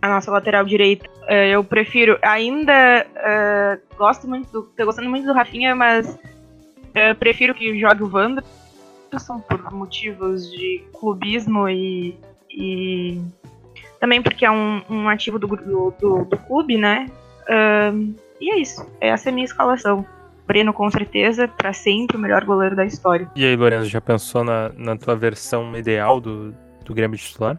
a 0.00 0.08
nossa 0.08 0.30
lateral 0.30 0.64
direita, 0.64 1.08
uh, 1.22 1.32
eu 1.32 1.64
prefiro, 1.64 2.18
ainda 2.22 3.06
gosto 3.96 4.28
muito, 4.28 4.50
do, 4.52 4.62
tô 4.62 4.84
gostando 4.84 5.08
muito 5.08 5.26
do 5.26 5.32
Rafinha, 5.32 5.74
mas 5.74 6.18
prefiro 7.18 7.54
que 7.54 7.78
jogue 7.78 8.02
o 8.02 8.10
Wanderson 8.10 9.40
por 9.48 9.72
motivos 9.72 10.50
de 10.50 10.82
clubismo 10.98 11.68
e, 11.68 12.16
e 12.50 13.20
também 14.00 14.22
porque 14.22 14.46
é 14.46 14.50
um, 14.50 14.82
um 14.88 15.08
ativo 15.08 15.38
do, 15.38 15.46
do, 15.46 15.94
do, 15.98 16.24
do 16.24 16.36
clube, 16.38 16.78
né? 16.78 17.10
e 18.40 18.50
é 18.50 18.58
isso. 18.58 18.86
Essa 19.00 19.28
é 19.28 19.30
a 19.30 19.34
minha 19.34 19.44
escalação. 19.44 20.06
Breno, 20.46 20.72
com 20.72 20.90
certeza, 20.90 21.48
para 21.48 21.72
sempre 21.72 22.16
o 22.16 22.20
melhor 22.20 22.44
goleiro 22.44 22.76
da 22.76 22.84
história. 22.84 23.30
E 23.34 23.44
aí, 23.44 23.56
Lorenzo, 23.56 23.88
já 23.88 24.00
pensou 24.00 24.44
na, 24.44 24.70
na 24.76 24.96
tua 24.96 25.16
versão 25.16 25.76
ideal 25.76 26.20
do, 26.20 26.54
do 26.84 26.94
Grêmio 26.94 27.18
titular? 27.18 27.58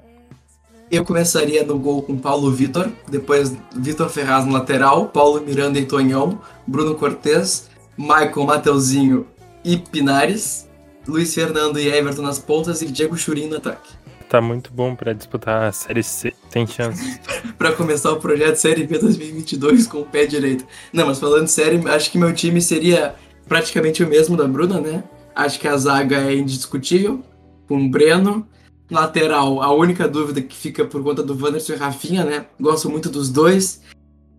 Eu 0.90 1.04
começaria 1.04 1.66
no 1.66 1.78
gol 1.78 2.02
com 2.02 2.18
Paulo 2.18 2.50
Vitor, 2.50 2.90
depois 3.10 3.56
Vitor 3.76 4.10
Ferraz 4.10 4.46
no 4.46 4.54
lateral, 4.54 5.08
Paulo 5.08 5.42
Miranda 5.42 5.78
e 5.78 5.86
Tonhão, 5.86 6.40
Bruno 6.66 6.96
Cortes, 6.96 7.70
Michael 7.98 8.46
Mateuzinho 8.46 9.28
e 9.66 9.76
Pinares, 9.76 10.70
Luiz 11.06 11.34
Fernando 11.34 11.78
e 11.78 11.90
Everton 11.90 12.22
nas 12.22 12.40
pontas 12.40 12.82
e 12.82 12.86
Diego 12.86 13.18
Churin 13.18 13.48
no 13.48 13.58
ataque 13.58 13.97
tá 14.28 14.42
muito 14.42 14.72
bom 14.72 14.96
para 14.96 15.14
disputar 15.14 15.64
a 15.64 15.72
Série 15.72 16.04
C. 16.04 16.34
Tem 16.52 16.68
chance. 16.68 17.20
para 17.58 17.72
começar 17.74 18.12
o 18.12 18.20
projeto 18.20 18.56
Série 18.56 18.86
B 18.86 18.98
2022 19.00 19.88
com 19.88 20.02
o 20.02 20.06
pé 20.06 20.26
direito. 20.26 20.66
Não, 20.92 21.08
mas 21.08 21.20
falando 21.20 21.48
sério, 21.48 21.88
acho 21.90 22.12
que 22.12 22.18
meu 22.18 22.34
time 22.34 22.62
seria 22.62 23.16
praticamente 23.48 24.04
o 24.04 24.08
mesmo 24.08 24.36
da 24.36 24.48
Bruna, 24.48 24.80
né? 24.80 25.04
Acho 25.36 25.60
que 25.60 25.68
a 25.68 25.78
zaga 25.78 26.18
é 26.18 26.36
indiscutível, 26.36 27.24
com 27.68 27.86
o 27.86 27.90
Breno. 27.90 28.48
Lateral, 28.90 29.62
a 29.62 29.74
única 29.74 30.08
dúvida 30.08 30.42
que 30.42 30.56
fica 30.56 30.86
por 30.86 31.04
conta 31.04 31.22
do 31.22 31.38
Wanderson 31.38 31.74
e 31.74 31.76
Rafinha, 31.76 32.24
né? 32.24 32.46
Gosto 32.60 32.90
muito 32.90 33.10
dos 33.10 33.30
dois. 33.30 33.82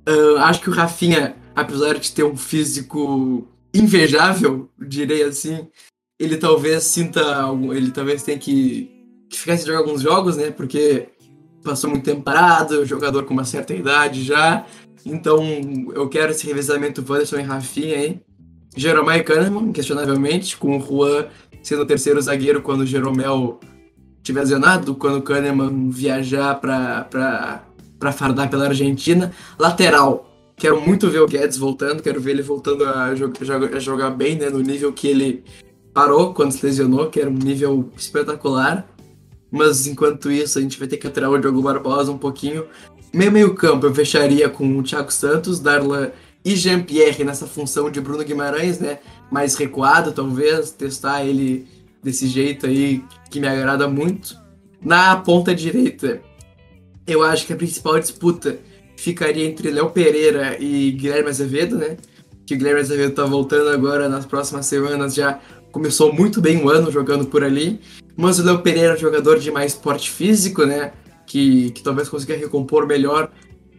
Uh, 0.08 0.38
acho 0.38 0.62
que 0.62 0.70
o 0.70 0.72
Rafinha, 0.72 1.36
apesar 1.54 1.98
de 1.98 2.10
ter 2.10 2.24
um 2.24 2.34
físico 2.34 3.46
invejável, 3.74 4.70
direi 4.78 5.22
assim, 5.22 5.68
ele 6.18 6.38
talvez 6.38 6.84
sinta. 6.84 7.20
Ele 7.74 7.90
talvez 7.90 8.22
tenha 8.22 8.38
que 8.38 8.97
ficasse 9.30 9.62
de 9.62 9.68
jogar 9.68 9.80
alguns 9.80 10.02
jogos, 10.02 10.36
né? 10.36 10.50
Porque 10.50 11.08
passou 11.62 11.90
muito 11.90 12.04
tempo 12.04 12.22
parado, 12.22 12.86
jogador 12.86 13.24
com 13.24 13.34
uma 13.34 13.44
certa 13.44 13.74
idade 13.74 14.22
já. 14.22 14.64
Então 15.04 15.42
eu 15.94 16.08
quero 16.08 16.32
esse 16.32 16.46
revezamento 16.46 17.04
Wanderson 17.06 17.38
e 17.38 17.42
Rafinha 17.42 17.96
aí. 17.96 18.20
Jeromel 18.76 19.16
e 19.16 19.24
Kahneman, 19.24 19.70
inquestionavelmente, 19.70 20.56
com 20.56 20.78
o 20.78 20.80
Juan 20.80 21.26
sendo 21.62 21.82
o 21.82 21.86
terceiro 21.86 22.20
zagueiro 22.20 22.62
quando 22.62 22.82
o 22.82 22.86
Jeromel 22.86 23.58
tiver 24.22 24.40
lesionado, 24.40 24.94
quando 24.94 25.18
o 25.18 25.22
Kahneman 25.22 25.90
viajar 25.90 26.54
para 26.60 27.62
fardar 28.12 28.48
pela 28.48 28.68
Argentina. 28.68 29.32
Lateral, 29.58 30.30
quero 30.56 30.80
muito 30.80 31.08
ver 31.10 31.20
o 31.20 31.26
Guedes 31.26 31.56
voltando, 31.56 32.02
quero 32.02 32.20
ver 32.20 32.32
ele 32.32 32.42
voltando 32.42 32.84
a, 32.84 33.14
jogar, 33.14 33.74
a 33.74 33.80
jogar 33.80 34.10
bem, 34.10 34.36
né, 34.36 34.50
no 34.50 34.60
nível 34.60 34.92
que 34.92 35.08
ele 35.08 35.44
parou 35.92 36.32
quando 36.32 36.52
se 36.52 36.64
lesionou, 36.64 37.10
que 37.10 37.20
era 37.20 37.28
um 37.28 37.34
nível 37.34 37.90
espetacular. 37.96 38.86
Mas 39.50 39.86
enquanto 39.86 40.30
isso, 40.30 40.58
a 40.58 40.62
gente 40.62 40.78
vai 40.78 40.88
ter 40.88 40.96
que 40.96 41.06
aturar 41.06 41.30
o 41.30 41.38
Diogo 41.38 41.62
Barbosa 41.62 42.12
um 42.12 42.18
pouquinho. 42.18 42.66
Meio 43.12 43.32
meio 43.32 43.54
campo, 43.54 43.86
eu 43.86 43.94
fecharia 43.94 44.48
com 44.48 44.78
o 44.78 44.82
Thiago 44.82 45.12
Santos, 45.12 45.58
Darlan 45.58 46.10
e 46.44 46.54
Jean-Pierre 46.54 47.24
nessa 47.24 47.46
função 47.46 47.90
de 47.90 48.00
Bruno 48.00 48.24
Guimarães, 48.24 48.78
né? 48.78 48.98
Mais 49.30 49.54
recuado, 49.54 50.12
talvez, 50.12 50.70
testar 50.70 51.24
ele 51.24 51.66
desse 52.02 52.26
jeito 52.26 52.66
aí 52.66 53.02
que 53.30 53.40
me 53.40 53.48
agrada 53.48 53.88
muito. 53.88 54.36
Na 54.80 55.16
ponta 55.16 55.54
direita, 55.54 56.20
eu 57.06 57.22
acho 57.22 57.46
que 57.46 57.52
a 57.52 57.56
principal 57.56 57.98
disputa 57.98 58.58
ficaria 58.96 59.46
entre 59.46 59.70
Léo 59.70 59.90
Pereira 59.90 60.56
e 60.60 60.92
Guilherme 60.92 61.30
Azevedo, 61.30 61.76
né? 61.76 61.96
Que 62.46 62.54
o 62.54 62.58
Guilherme 62.58 62.80
Azevedo 62.80 63.14
tá 63.14 63.24
voltando 63.24 63.70
agora 63.70 64.08
nas 64.08 64.26
próximas 64.26 64.66
semanas, 64.66 65.14
já 65.14 65.40
começou 65.72 66.12
muito 66.12 66.40
bem 66.40 66.62
o 66.62 66.68
ano 66.68 66.90
jogando 66.90 67.26
por 67.26 67.42
ali. 67.42 67.80
Mas 68.18 68.40
o 68.40 68.42
Léo 68.42 68.58
Pereira 68.58 68.94
é 68.94 68.96
um 68.96 68.98
jogador 68.98 69.38
de 69.38 69.48
mais 69.48 69.74
porte 69.74 70.10
físico, 70.10 70.66
né? 70.66 70.92
Que, 71.24 71.70
que 71.70 71.84
talvez 71.84 72.08
consiga 72.08 72.36
recompor 72.36 72.84
melhor 72.84 73.30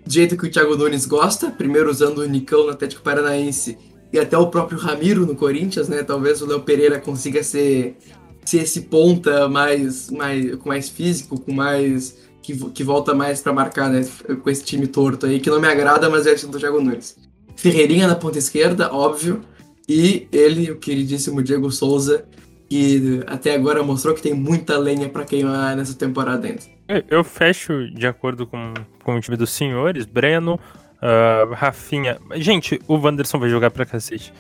do 0.06 0.14
jeito 0.14 0.38
que 0.38 0.48
o 0.48 0.50
Thiago 0.50 0.78
Nunes 0.78 1.06
gosta, 1.06 1.52
primeiro 1.52 1.92
usando 1.92 2.20
o 2.20 2.26
Nicão 2.26 2.64
no 2.64 2.70
Atlético 2.70 3.02
Paranaense 3.02 3.78
e 4.14 4.18
até 4.18 4.38
o 4.38 4.48
próprio 4.48 4.80
Ramiro 4.80 5.26
no 5.26 5.36
Corinthians, 5.36 5.90
né? 5.90 6.04
Talvez 6.04 6.42
o 6.42 6.46
Léo 6.46 6.62
Pereira 6.62 7.02
consiga 7.02 7.44
ser, 7.44 7.98
ser 8.46 8.62
esse 8.62 8.84
ponta 8.84 9.50
mais, 9.50 10.10
mais 10.10 10.56
com 10.56 10.70
mais 10.70 10.88
físico, 10.88 11.38
com 11.38 11.52
mais 11.52 12.16
que, 12.42 12.56
que 12.70 12.84
volta 12.84 13.14
mais 13.14 13.42
para 13.42 13.52
marcar, 13.52 13.90
né? 13.90 14.08
Com 14.42 14.50
esse 14.50 14.64
time 14.64 14.88
torto 14.88 15.26
aí 15.26 15.42
que 15.42 15.50
não 15.50 15.60
me 15.60 15.68
agrada, 15.68 16.10
mas 16.10 16.26
é 16.26 16.32
o 16.32 16.48
do 16.48 16.58
Thiago 16.58 16.80
Nunes. 16.80 17.18
Ferreirinha 17.58 18.08
na 18.08 18.16
ponta 18.16 18.38
esquerda, 18.38 18.90
óbvio, 18.94 19.42
e 19.88 20.30
ele, 20.32 20.72
o 20.72 20.78
queridíssimo 20.78 21.44
Diego 21.44 21.70
Souza, 21.70 22.26
que 22.70 23.24
até 23.26 23.56
agora 23.56 23.82
mostrou 23.82 24.14
que 24.14 24.22
tem 24.22 24.34
muita 24.34 24.78
lenha 24.78 25.10
para 25.10 25.26
queimar 25.26 25.76
nessa 25.76 25.98
temporada 25.98 26.48
ainda. 26.48 26.62
Eu 27.10 27.24
fecho 27.24 27.90
de 27.92 28.06
acordo 28.06 28.46
com, 28.46 28.74
com 29.04 29.16
o 29.16 29.20
time 29.20 29.36
dos 29.36 29.50
senhores, 29.50 30.06
Breno, 30.06 30.60
uh, 31.02 31.54
Rafinha. 31.54 32.20
Gente, 32.36 32.80
o 32.88 32.96
Wanderson 32.96 33.40
vai 33.40 33.50
jogar 33.50 33.72
pra 33.72 33.86
cacete. 33.86 34.32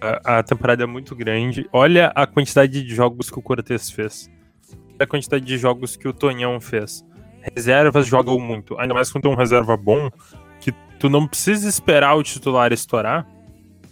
A, 0.00 0.38
a 0.38 0.42
temporada 0.42 0.82
é 0.82 0.86
muito 0.86 1.14
grande. 1.14 1.68
Olha 1.72 2.12
a 2.14 2.26
quantidade 2.26 2.82
de 2.82 2.94
jogos 2.94 3.30
que 3.30 3.38
o 3.38 3.42
Cortez 3.42 3.90
fez. 3.90 4.28
Olha 4.90 5.04
a 5.04 5.06
quantidade 5.06 5.44
de 5.44 5.56
jogos 5.56 5.96
que 5.96 6.08
o 6.08 6.12
Tonhão 6.12 6.60
fez. 6.60 7.04
Reservas 7.54 8.06
jogam 8.06 8.38
muito. 8.40 8.78
Ainda 8.78 8.94
mais 8.94 9.10
quando 9.10 9.22
tem 9.22 9.32
um 9.32 9.36
reserva 9.36 9.76
bom, 9.76 10.10
que 10.60 10.72
tu 10.98 11.08
não 11.08 11.28
precisa 11.28 11.68
esperar 11.68 12.14
o 12.14 12.22
titular 12.22 12.72
estourar 12.72 13.26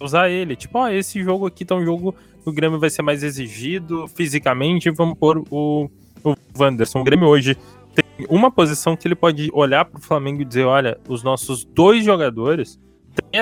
usar 0.00 0.30
ele. 0.30 0.56
Tipo, 0.56 0.78
ó, 0.78 0.88
esse 0.88 1.22
jogo 1.22 1.46
aqui 1.46 1.64
tá 1.64 1.74
um 1.74 1.84
jogo 1.84 2.14
o 2.44 2.52
Grêmio 2.52 2.78
vai 2.78 2.90
ser 2.90 3.02
mais 3.02 3.22
exigido 3.22 4.06
fisicamente, 4.08 4.90
vamos 4.90 5.18
pôr 5.18 5.44
o, 5.50 5.90
o 6.24 6.34
Wanderson. 6.58 7.00
O 7.00 7.04
Grêmio 7.04 7.28
hoje 7.28 7.56
tem 7.94 8.26
uma 8.28 8.50
posição 8.50 8.96
que 8.96 9.06
ele 9.06 9.14
pode 9.14 9.50
olhar 9.52 9.84
pro 9.84 10.00
Flamengo 10.00 10.42
e 10.42 10.44
dizer, 10.44 10.64
olha, 10.64 10.98
os 11.08 11.22
nossos 11.22 11.64
dois 11.64 12.04
jogadores, 12.04 12.78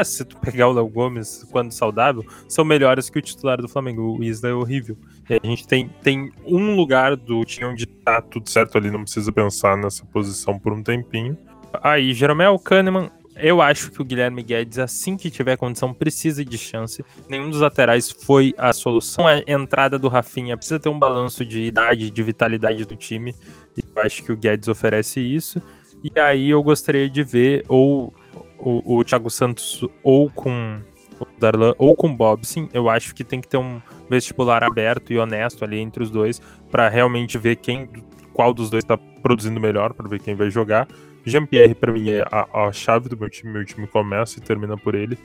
se 0.05 0.25
tu 0.25 0.37
pegar 0.39 0.69
o 0.69 0.73
Léo 0.73 0.89
Gomes 0.89 1.47
quando 1.51 1.73
saudável, 1.73 2.25
são 2.49 2.65
melhores 2.65 3.11
que 3.11 3.19
o 3.19 3.23
titular 3.23 3.61
do 3.61 3.69
Flamengo. 3.69 4.19
O 4.19 4.25
Isla 4.25 4.49
é 4.49 4.55
horrível. 4.55 4.97
E 5.29 5.35
a 5.35 5.47
gente 5.47 5.67
tem, 5.67 5.91
tem 6.03 6.33
um 6.45 6.75
lugar 6.75 7.17
do 7.17 7.45
time 7.45 7.67
onde 7.67 7.87
tá 7.87 8.21
tudo 8.23 8.49
certo 8.49 8.79
ali, 8.79 8.91
não 8.91 9.03
precisa 9.03 9.31
pensar 9.31 9.77
nessa 9.77 10.05
posição 10.07 10.59
por 10.59 10.73
um 10.73 10.83
tempinho. 10.83 11.37
Aí, 11.83 12.15
Jeromel 12.15 12.59
Kahneman, 12.59 13.11
eu 13.39 13.63
acho 13.63 13.91
que 13.91 14.01
o 14.01 14.05
Guilherme 14.05 14.43
Guedes, 14.43 14.79
assim 14.79 15.17
que 15.17 15.31
tiver 15.31 15.57
condição, 15.57 15.93
precisa 15.95 16.45
de 16.45 16.59
chance. 16.59 17.05
Nenhum 17.29 17.51
dos 17.51 17.61
laterais 17.61 18.11
foi 18.11 18.55
a 18.57 18.73
solução. 18.73 19.27
A 19.27 19.39
entrada 19.47 19.99
do 19.99 20.09
Rafinha 20.09 20.57
precisa 20.57 20.79
ter 20.79 20.89
um 20.89 20.99
balanço 20.99 21.45
de 21.45 21.63
idade, 21.63 22.11
de 22.11 22.23
vitalidade 22.23 22.85
do 22.85 22.97
time. 22.97 23.35
E 23.77 23.83
eu 23.95 24.03
acho 24.03 24.23
que 24.23 24.33
o 24.33 24.37
Guedes 24.37 24.69
oferece 24.69 25.21
isso. 25.21 25.63
E 26.03 26.19
aí 26.19 26.51
eu 26.51 26.63
gostaria 26.63 27.09
de 27.09 27.23
ver 27.23 27.65
ou 27.69 28.13
o, 28.59 28.99
o 28.99 29.05
Thiago 29.05 29.31
Santos 29.31 29.85
ou 30.03 30.31
com 30.31 30.81
o 31.21 31.27
Darlan 31.39 31.75
ou 31.79 31.97
com 31.97 32.09
o. 32.09 32.39
Sim, 32.43 32.69
eu 32.73 32.89
acho 32.89 33.15
que 33.15 33.25
tem 33.25 33.41
que 33.41 33.49
ter 33.49 33.57
um 33.57 33.81
vestibular 34.09 34.63
aberto 34.63 35.13
e 35.13 35.19
honesto 35.19 35.65
ali 35.65 35.79
entre 35.79 36.03
os 36.03 36.11
dois 36.11 36.41
para 36.71 36.89
realmente 36.89 37.37
ver 37.39 37.57
quem 37.57 37.89
qual 38.33 38.55
dos 38.55 38.71
dois 38.71 38.85
está 38.85 38.97
produzindo 38.97 39.59
melhor, 39.59 39.93
para 39.93 40.09
ver 40.09 40.21
quem 40.21 40.37
vai 40.37 40.49
jogar. 40.49 40.87
Jean-Pierre, 41.29 41.75
para 41.75 41.93
mim, 41.93 42.11
é 42.11 42.23
a, 42.31 42.67
a, 42.67 42.73
chave 42.73 43.09
do 43.09 43.17
meu 43.17 43.29
time. 43.29 43.53
Meu 43.53 43.65
time 43.65 43.87
começa 43.87 44.39
e 44.39 44.43
termina 44.43 44.77
por 44.77 44.95
ele. 44.95 45.19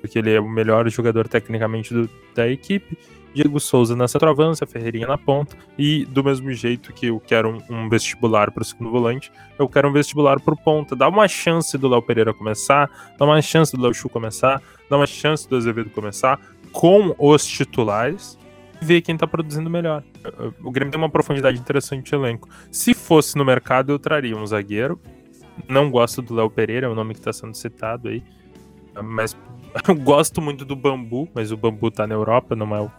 Porque 0.00 0.18
ele 0.18 0.32
é 0.32 0.40
o 0.40 0.48
melhor 0.48 0.88
jogador 0.88 1.28
tecnicamente 1.28 1.92
do, 1.94 2.08
da 2.34 2.48
equipe. 2.48 2.96
Diego 3.34 3.58
Souza 3.58 3.96
na 3.96 4.06
centroavança, 4.06 4.66
Ferreirinha 4.66 5.06
na 5.06 5.16
ponta. 5.16 5.56
E 5.78 6.04
do 6.06 6.22
mesmo 6.22 6.52
jeito 6.52 6.92
que 6.92 7.06
eu 7.06 7.20
quero 7.20 7.62
um, 7.70 7.84
um 7.84 7.88
vestibular 7.88 8.50
para 8.50 8.62
o 8.62 8.64
segundo 8.64 8.90
volante, 8.90 9.32
eu 9.58 9.68
quero 9.68 9.88
um 9.88 9.92
vestibular 9.92 10.38
para 10.40 10.54
o 10.54 10.56
ponta. 10.56 10.94
Dá 10.94 11.08
uma 11.08 11.26
chance 11.28 11.76
do 11.78 11.88
Léo 11.88 12.02
Pereira 12.02 12.34
começar, 12.34 12.90
dá 13.18 13.24
uma 13.24 13.40
chance 13.40 13.74
do 13.74 13.82
Léo 13.82 13.94
Chu 13.94 14.08
começar, 14.08 14.62
dá 14.88 14.96
uma 14.96 15.06
chance 15.06 15.48
do 15.48 15.56
Azevedo 15.56 15.90
começar 15.90 16.38
com 16.72 17.14
os 17.18 17.46
titulares 17.46 18.38
e 18.80 18.84
ver 18.84 19.00
quem 19.00 19.14
está 19.14 19.26
produzindo 19.26 19.70
melhor. 19.70 20.02
O 20.62 20.70
Grêmio 20.70 20.90
tem 20.90 21.00
uma 21.00 21.10
profundidade 21.10 21.58
interessante 21.58 22.10
de 22.10 22.14
elenco. 22.14 22.48
Se 22.70 22.92
fosse 22.94 23.36
no 23.36 23.44
mercado, 23.44 23.92
eu 23.92 23.98
traria 23.98 24.36
um 24.36 24.46
zagueiro, 24.46 25.00
não 25.68 25.90
gosto 25.90 26.22
do 26.22 26.34
Léo 26.34 26.50
Pereira, 26.50 26.86
é 26.86 26.90
o 26.90 26.94
nome 26.94 27.14
que 27.14 27.20
está 27.20 27.32
sendo 27.32 27.54
citado 27.54 28.08
aí. 28.08 28.22
Mas 29.02 29.36
gosto 30.02 30.40
muito 30.40 30.64
do 30.64 30.76
Bambu, 30.76 31.28
mas 31.34 31.52
o 31.52 31.56
Bambu 31.56 31.90
tá 31.90 32.06
na 32.06 32.14
Europa, 32.14 32.54
não 32.54 32.74
é 32.74 32.80
o. 32.80 32.90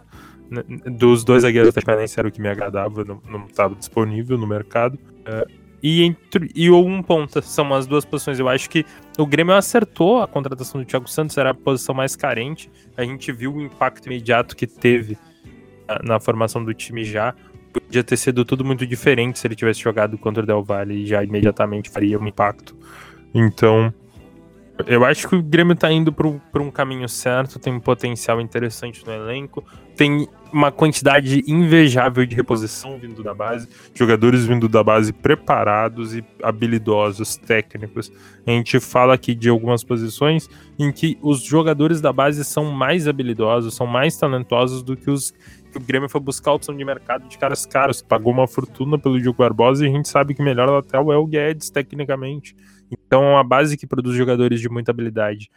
Dos 0.90 1.24
dois 1.24 1.42
zagueiros 1.42 1.74
Paranaense 1.74 2.20
era 2.20 2.28
o 2.28 2.30
que 2.30 2.40
me 2.40 2.48
agradava, 2.48 3.02
não 3.04 3.46
estava 3.46 3.74
disponível 3.74 4.36
no 4.36 4.46
mercado. 4.46 4.94
Uh, 4.94 5.50
e, 5.82 6.02
entre, 6.02 6.50
e 6.54 6.70
um 6.70 7.02
ponta, 7.02 7.42
são 7.42 7.72
as 7.74 7.86
duas 7.86 8.04
posições. 8.04 8.38
Eu 8.38 8.48
acho 8.48 8.70
que 8.70 8.84
o 9.18 9.26
Grêmio 9.26 9.54
acertou 9.54 10.22
a 10.22 10.28
contratação 10.28 10.80
do 10.80 10.86
Thiago 10.86 11.08
Santos, 11.08 11.36
era 11.38 11.50
a 11.50 11.54
posição 11.54 11.94
mais 11.94 12.14
carente. 12.14 12.70
A 12.96 13.04
gente 13.04 13.32
viu 13.32 13.54
o 13.54 13.60
impacto 13.60 14.06
imediato 14.06 14.54
que 14.54 14.66
teve 14.66 15.18
na, 15.88 16.14
na 16.14 16.20
formação 16.20 16.64
do 16.64 16.72
time 16.72 17.04
já 17.04 17.34
podia 17.80 18.04
ter 18.04 18.16
sido 18.16 18.44
tudo 18.44 18.64
muito 18.64 18.86
diferente 18.86 19.38
se 19.38 19.46
ele 19.46 19.54
tivesse 19.54 19.80
jogado 19.80 20.16
contra 20.18 20.42
o 20.42 20.46
Del 20.46 20.62
Valle 20.62 21.02
e 21.02 21.06
já 21.06 21.22
imediatamente 21.22 21.90
faria 21.90 22.18
um 22.18 22.26
impacto. 22.26 22.76
Então, 23.34 23.92
eu 24.86 25.04
acho 25.04 25.28
que 25.28 25.36
o 25.36 25.42
Grêmio 25.42 25.76
tá 25.76 25.90
indo 25.92 26.12
para 26.12 26.62
um 26.62 26.70
caminho 26.70 27.08
certo, 27.08 27.60
tem 27.60 27.72
um 27.72 27.78
potencial 27.78 28.40
interessante 28.40 29.06
no 29.06 29.12
elenco, 29.12 29.64
tem 29.96 30.26
uma 30.52 30.72
quantidade 30.72 31.44
invejável 31.46 32.26
de 32.26 32.34
reposição 32.34 32.98
vindo 32.98 33.22
da 33.22 33.32
base, 33.32 33.68
jogadores 33.94 34.44
vindo 34.44 34.68
da 34.68 34.82
base 34.82 35.12
preparados 35.12 36.14
e 36.16 36.24
habilidosos, 36.42 37.36
técnicos. 37.36 38.10
A 38.44 38.50
gente 38.50 38.80
fala 38.80 39.14
aqui 39.14 39.32
de 39.32 39.48
algumas 39.48 39.84
posições 39.84 40.48
em 40.76 40.90
que 40.90 41.16
os 41.22 41.42
jogadores 41.42 42.00
da 42.00 42.12
base 42.12 42.44
são 42.44 42.72
mais 42.72 43.06
habilidosos, 43.06 43.74
são 43.74 43.86
mais 43.86 44.16
talentosos 44.16 44.82
do 44.82 44.96
que 44.96 45.10
os 45.10 45.32
que 45.74 45.78
o 45.78 45.80
Grêmio 45.80 46.08
foi 46.08 46.20
buscar 46.20 46.52
a 46.52 46.54
opção 46.54 46.76
de 46.76 46.84
mercado 46.84 47.28
de 47.28 47.36
caras 47.36 47.66
caros, 47.66 48.00
pagou 48.00 48.32
uma 48.32 48.46
fortuna 48.46 48.96
pelo 48.96 49.20
Diogo 49.20 49.38
Barbosa 49.38 49.84
e 49.84 49.88
a 49.88 49.92
gente 49.92 50.08
sabe 50.08 50.34
que 50.34 50.40
o 50.40 50.44
melhor 50.44 50.68
lateral 50.68 51.12
é 51.12 51.16
o 51.16 51.26
Guedes, 51.26 51.68
tecnicamente. 51.70 52.54
Então 52.90 53.24
é 53.24 53.30
uma 53.32 53.44
base 53.44 53.76
que 53.76 53.86
produz 53.86 54.16
jogadores 54.16 54.60
de 54.60 54.68
muita 54.68 54.92
habilidade. 54.92 55.50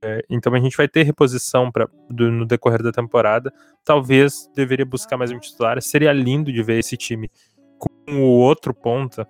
É, 0.00 0.24
então 0.30 0.54
a 0.54 0.60
gente 0.60 0.76
vai 0.76 0.86
ter 0.86 1.02
reposição 1.02 1.72
pra, 1.72 1.88
do, 2.08 2.30
no 2.30 2.46
decorrer 2.46 2.82
da 2.82 2.92
temporada. 2.92 3.52
Talvez 3.84 4.48
deveria 4.54 4.86
buscar 4.86 5.16
mais 5.16 5.32
um 5.32 5.38
titular. 5.38 5.80
Seria 5.82 6.12
lindo 6.12 6.52
de 6.52 6.62
ver 6.62 6.78
esse 6.78 6.96
time 6.96 7.28
com 7.78 8.14
o 8.14 8.22
outro 8.22 8.72
ponta, 8.72 9.26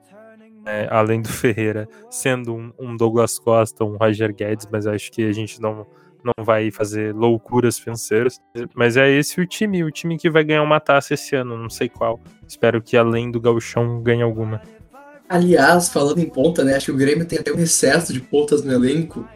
é, 0.66 0.86
além 0.90 1.22
do 1.22 1.28
Ferreira, 1.28 1.88
sendo 2.10 2.54
um, 2.54 2.72
um 2.78 2.96
Douglas 2.96 3.38
Costa, 3.38 3.84
um 3.84 3.96
Roger 3.96 4.34
Guedes, 4.34 4.68
mas 4.70 4.86
acho 4.86 5.10
que 5.10 5.24
a 5.24 5.32
gente 5.32 5.60
não 5.62 5.86
não 6.26 6.44
vai 6.44 6.70
fazer 6.70 7.14
loucuras 7.14 7.78
financeiras. 7.78 8.40
Mas 8.74 8.96
é 8.96 9.10
esse 9.10 9.40
o 9.40 9.46
time, 9.46 9.84
o 9.84 9.90
time 9.90 10.18
que 10.18 10.28
vai 10.28 10.44
ganhar 10.44 10.62
uma 10.62 10.80
taça 10.80 11.14
esse 11.14 11.36
ano, 11.36 11.56
não 11.56 11.70
sei 11.70 11.88
qual. 11.88 12.20
Espero 12.46 12.82
que 12.82 12.96
além 12.96 13.30
do 13.30 13.40
gauchão 13.40 14.02
ganhe 14.02 14.22
alguma. 14.22 14.60
Aliás, 15.28 15.88
falando 15.88 16.18
em 16.18 16.28
ponta, 16.28 16.64
né? 16.64 16.74
Acho 16.74 16.86
que 16.86 16.92
o 16.92 16.96
Grêmio 16.96 17.26
tem 17.26 17.38
até 17.38 17.52
um 17.52 17.58
excesso 17.58 18.12
de 18.12 18.20
pontas 18.20 18.62
no 18.62 18.72
elenco. 18.72 19.28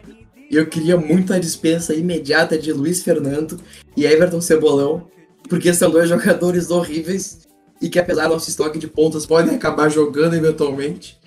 Eu 0.49 0.65
queria 0.67 0.97
muito 0.97 1.33
a 1.33 1.39
dispensa 1.39 1.93
imediata 1.93 2.57
de 2.57 2.71
Luiz 2.71 3.03
Fernando 3.03 3.59
e 3.95 4.05
Everton 4.05 4.41
Cebolão, 4.41 5.09
porque 5.49 5.73
são 5.73 5.89
dois 5.89 6.09
jogadores 6.09 6.69
horríveis 6.69 7.47
e 7.81 7.89
que 7.89 7.99
apesar 7.99 8.27
do 8.27 8.33
nosso 8.33 8.49
estoque 8.49 8.77
de 8.77 8.87
pontas 8.87 9.25
podem 9.25 9.55
acabar 9.55 9.89
jogando 9.89 10.35
eventualmente. 10.35 11.19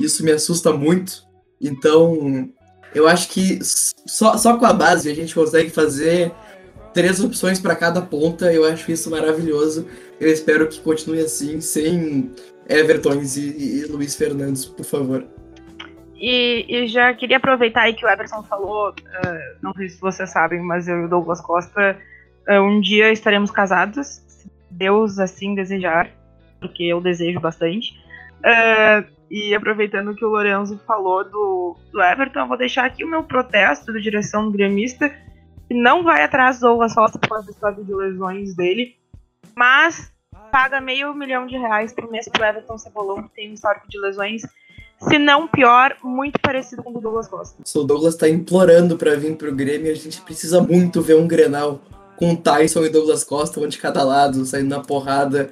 Isso 0.00 0.24
me 0.24 0.30
assusta 0.30 0.72
muito. 0.72 1.24
Então, 1.60 2.48
eu 2.94 3.08
acho 3.08 3.28
que 3.28 3.58
só, 3.62 4.36
só 4.36 4.56
com 4.56 4.66
a 4.66 4.72
base 4.72 5.10
a 5.10 5.14
gente 5.14 5.34
consegue 5.34 5.70
fazer 5.70 6.32
três 6.92 7.22
opções 7.22 7.58
para 7.58 7.74
cada 7.74 8.02
ponta. 8.02 8.52
Eu 8.52 8.64
acho 8.64 8.90
isso 8.92 9.10
maravilhoso. 9.10 9.86
Eu 10.20 10.30
espero 10.30 10.68
que 10.68 10.80
continue 10.80 11.20
assim, 11.20 11.60
sem 11.60 12.30
Evertons 12.68 13.36
e, 13.36 13.80
e 13.80 13.84
Luiz 13.86 14.14
Fernandes, 14.14 14.64
por 14.66 14.84
favor. 14.84 15.24
E, 16.16 16.64
e, 16.68 16.86
já 16.86 17.12
queria 17.14 17.38
aproveitar 17.38 17.82
aí 17.82 17.94
que 17.94 18.06
o 18.06 18.08
Everton 18.08 18.44
falou, 18.44 18.90
uh, 18.90 19.56
não 19.60 19.74
sei 19.74 19.88
se 19.88 20.00
vocês 20.00 20.30
sabem, 20.30 20.60
mas 20.60 20.86
eu 20.86 21.00
e 21.00 21.04
o 21.06 21.08
Douglas 21.08 21.40
Costa, 21.40 21.98
uh, 22.48 22.60
um 22.60 22.80
dia 22.80 23.10
estaremos 23.10 23.50
casados, 23.50 24.22
se 24.28 24.48
Deus 24.70 25.18
assim 25.18 25.56
desejar, 25.56 26.08
porque 26.60 26.84
eu 26.84 27.00
desejo 27.00 27.40
bastante. 27.40 27.92
Uh, 28.38 29.04
e 29.32 29.54
aproveitando 29.54 30.14
que 30.14 30.26
o 30.26 30.28
Lorenzo 30.28 30.78
falou 30.86 31.24
do, 31.24 31.74
do 31.90 32.02
Everton, 32.02 32.40
eu 32.40 32.48
vou 32.48 32.58
deixar 32.58 32.84
aqui 32.84 33.02
o 33.02 33.08
meu 33.08 33.22
protesto 33.22 33.90
da 33.90 33.98
direção 33.98 34.44
do 34.44 34.52
gremista, 34.52 35.08
que 35.08 35.72
não 35.72 36.04
vai 36.04 36.22
atrás 36.22 36.60
do 36.60 36.68
Douglas 36.68 36.94
Costa 36.94 37.18
por 37.18 37.30
causa 37.30 37.46
do 37.46 37.50
estado 37.50 37.82
de 37.82 37.94
lesões 37.94 38.54
dele, 38.54 38.94
mas 39.56 40.12
paga 40.50 40.82
meio 40.82 41.14
milhão 41.14 41.46
de 41.46 41.56
reais 41.56 41.94
por 41.94 42.10
mês 42.10 42.28
pro 42.28 42.44
Everton 42.44 42.76
Cebolão, 42.76 43.22
que 43.22 43.34
tem 43.34 43.50
um 43.50 43.54
histórico 43.54 43.88
de 43.88 43.98
lesões, 43.98 44.42
se 45.00 45.18
não 45.18 45.48
pior, 45.48 45.96
muito 46.04 46.38
parecido 46.38 46.82
com 46.82 46.90
o 46.90 46.92
do 46.92 47.00
Douglas 47.00 47.26
Costa. 47.26 47.62
O 47.74 47.84
Douglas 47.84 48.16
tá 48.16 48.28
implorando 48.28 48.98
para 48.98 49.16
vir 49.16 49.34
pro 49.36 49.54
Grêmio, 49.54 49.90
a 49.90 49.94
gente 49.94 50.20
precisa 50.20 50.60
muito 50.60 51.00
ver 51.00 51.16
um 51.16 51.26
Grenal 51.26 51.80
com 52.16 52.36
Tyson 52.36 52.84
e 52.84 52.90
Douglas 52.90 53.24
Costa, 53.24 53.58
um 53.58 53.66
de 53.66 53.78
cada 53.78 54.04
lado, 54.04 54.44
saindo 54.44 54.68
na 54.68 54.80
porrada, 54.80 55.50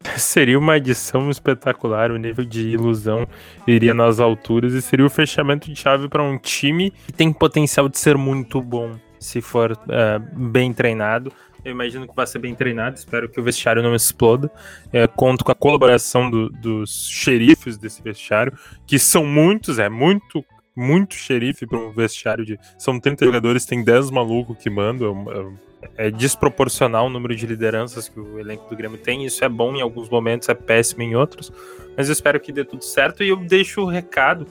Seria 0.16 0.58
uma 0.58 0.76
edição 0.76 1.30
espetacular, 1.30 2.10
o 2.10 2.16
nível 2.16 2.44
de 2.44 2.68
ilusão 2.68 3.26
iria 3.66 3.94
nas 3.94 4.20
alturas 4.20 4.72
e 4.72 4.82
seria 4.82 5.06
o 5.06 5.10
fechamento 5.10 5.70
de 5.70 5.78
chave 5.78 6.08
para 6.08 6.22
um 6.22 6.38
time 6.38 6.90
que 6.90 7.12
tem 7.12 7.32
potencial 7.32 7.88
de 7.88 7.98
ser 7.98 8.16
muito 8.16 8.60
bom 8.60 8.98
se 9.18 9.40
for 9.40 9.72
uh, 9.72 10.38
bem 10.50 10.72
treinado. 10.72 11.32
Eu 11.64 11.72
imagino 11.72 12.06
que 12.06 12.14
vai 12.14 12.26
ser 12.26 12.38
bem 12.38 12.54
treinado, 12.54 12.96
espero 12.96 13.28
que 13.28 13.40
o 13.40 13.42
vestiário 13.42 13.82
não 13.82 13.94
exploda. 13.94 14.50
É, 14.92 15.06
conto 15.08 15.44
com 15.44 15.50
a 15.50 15.54
colaboração 15.54 16.30
do, 16.30 16.48
dos 16.48 17.08
xerifes 17.10 17.76
desse 17.76 18.00
vestiário, 18.02 18.56
que 18.86 18.98
são 18.98 19.26
muitos, 19.26 19.78
é 19.78 19.88
muito 19.88 20.44
muito 20.78 21.14
xerife 21.14 21.66
para 21.66 21.78
um 21.78 21.90
vestiário 21.90 22.44
de. 22.44 22.58
São 22.78 23.00
30 23.00 23.24
jogadores, 23.24 23.64
tem 23.64 23.82
10 23.82 24.10
malucos 24.10 24.58
que 24.58 24.68
mandam. 24.68 25.24
É 25.32 25.66
é 25.75 25.75
desproporcional 26.16 27.06
o 27.06 27.10
número 27.10 27.34
de 27.34 27.46
lideranças 27.46 28.08
que 28.08 28.18
o 28.18 28.38
elenco 28.38 28.68
do 28.68 28.76
Grêmio 28.76 28.98
tem. 28.98 29.24
Isso 29.24 29.44
é 29.44 29.48
bom 29.48 29.74
em 29.74 29.80
alguns 29.80 30.08
momentos, 30.08 30.48
é 30.48 30.54
péssimo 30.54 31.02
em 31.02 31.14
outros. 31.14 31.52
Mas 31.96 32.08
eu 32.08 32.12
espero 32.12 32.38
que 32.38 32.52
dê 32.52 32.64
tudo 32.64 32.84
certo 32.84 33.22
e 33.22 33.28
eu 33.28 33.36
deixo 33.36 33.82
o 33.82 33.86
recado. 33.86 34.46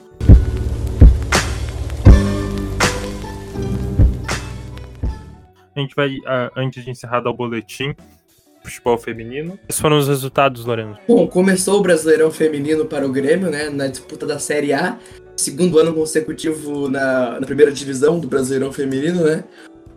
A 5.74 5.80
gente 5.80 5.94
vai, 5.94 6.16
antes 6.56 6.82
de 6.84 6.90
encerrar, 6.90 7.20
dar 7.20 7.30
o 7.30 7.34
boletim 7.34 7.94
futebol 8.66 8.98
feminino. 8.98 9.58
Esses 9.68 9.80
foram 9.80 9.98
os 9.98 10.08
resultados, 10.08 10.64
Lorena. 10.64 10.98
Bom, 11.06 11.26
começou 11.26 11.78
o 11.78 11.82
Brasileirão 11.82 12.30
Feminino 12.30 12.84
para 12.84 13.06
o 13.06 13.12
Grêmio, 13.12 13.50
né, 13.50 13.70
na 13.70 13.86
disputa 13.86 14.26
da 14.26 14.38
Série 14.38 14.72
A. 14.72 14.98
Segundo 15.36 15.78
ano 15.78 15.94
consecutivo 15.94 16.88
na, 16.88 17.38
na 17.38 17.46
primeira 17.46 17.70
divisão 17.70 18.18
do 18.18 18.26
Brasileirão 18.26 18.72
Feminino, 18.72 19.22
né? 19.22 19.44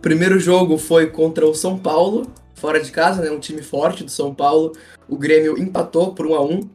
Primeiro 0.00 0.38
jogo 0.38 0.78
foi 0.78 1.06
contra 1.06 1.46
o 1.46 1.54
São 1.54 1.78
Paulo, 1.78 2.32
fora 2.54 2.80
de 2.80 2.90
casa, 2.90 3.22
né? 3.22 3.30
Um 3.30 3.40
time 3.40 3.62
forte 3.62 4.04
do 4.04 4.10
São 4.10 4.34
Paulo. 4.34 4.72
O 5.08 5.16
Grêmio 5.16 5.58
empatou 5.58 6.14
por 6.14 6.26
1 6.26 6.34
a 6.34 6.42
1 6.42 6.70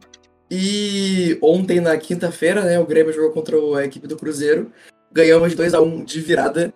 E 0.50 1.38
ontem, 1.40 1.80
na 1.80 1.96
quinta-feira, 1.96 2.62
né? 2.62 2.78
O 2.78 2.86
Grêmio 2.86 3.12
jogou 3.12 3.30
contra 3.30 3.56
a 3.78 3.84
equipe 3.84 4.06
do 4.06 4.16
Cruzeiro. 4.16 4.70
Ganhamos 5.12 5.50
de 5.50 5.56
2 5.56 5.74
a 5.74 5.80
1 5.80 6.04
de 6.04 6.20
virada. 6.20 6.74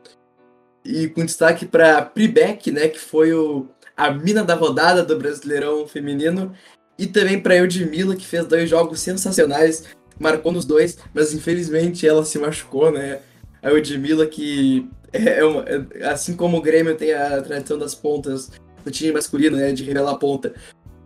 E 0.84 1.09
com 1.09 1.24
destaque 1.24 1.66
para 1.66 2.03
Pribeck, 2.03 2.70
né? 2.70 2.88
Que 2.88 2.98
foi 2.98 3.32
o, 3.32 3.66
a 3.96 4.11
mina 4.11 4.42
da 4.42 4.55
rodada 4.55 5.05
do 5.05 5.18
Brasileirão 5.18 5.86
Feminino. 5.86 6.55
E 6.98 7.07
também 7.07 7.40
para 7.40 7.57
Eudmila, 7.57 8.14
que 8.14 8.26
fez 8.26 8.46
dois 8.46 8.68
jogos 8.68 9.01
sensacionais. 9.01 9.84
Marcou 10.18 10.53
nos 10.53 10.64
dois, 10.64 10.98
mas 11.14 11.32
infelizmente 11.32 12.07
ela 12.07 12.24
se 12.24 12.38
machucou, 12.38 12.90
né? 12.90 13.20
A 13.62 13.70
Eudmila 13.70 14.26
que 14.26 14.88
é, 15.13 15.41
é 15.41 15.45
uma, 15.45 15.65
é, 15.67 16.07
assim 16.07 16.35
como 16.35 16.59
o 16.59 16.63
Grêmio 16.63 16.95
tem 16.97 17.13
a 17.13 17.41
tradição 17.43 17.79
das 17.79 17.95
pontas 17.95 18.51
do 18.85 18.91
time 18.91 19.13
masculino, 19.13 19.57
né, 19.57 19.73
de 19.73 19.85
revelar 19.85 20.17
ponta, 20.17 20.55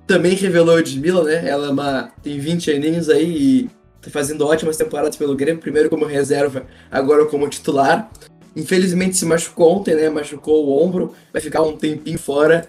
também 0.06 0.34
revelou 0.34 0.76
a 0.76 0.80
Edmila, 0.80 1.24
né, 1.24 1.48
ela 1.48 1.66
é 1.66 1.70
uma, 1.70 2.12
tem 2.22 2.38
20 2.38 2.70
aninhos 2.70 3.08
aí 3.08 3.36
e 3.36 3.70
tá 4.00 4.10
fazendo 4.10 4.46
ótimas 4.46 4.76
temporadas 4.76 5.16
pelo 5.16 5.34
Grêmio, 5.34 5.60
primeiro 5.60 5.88
como 5.88 6.04
reserva, 6.04 6.66
agora 6.90 7.24
como 7.26 7.48
titular. 7.48 8.10
Infelizmente 8.54 9.16
se 9.16 9.24
machucou 9.24 9.78
ontem, 9.78 9.94
né, 9.94 10.08
machucou 10.08 10.66
o 10.66 10.84
ombro, 10.84 11.14
vai 11.32 11.42
ficar 11.42 11.62
um 11.62 11.76
tempinho 11.76 12.18
fora, 12.18 12.68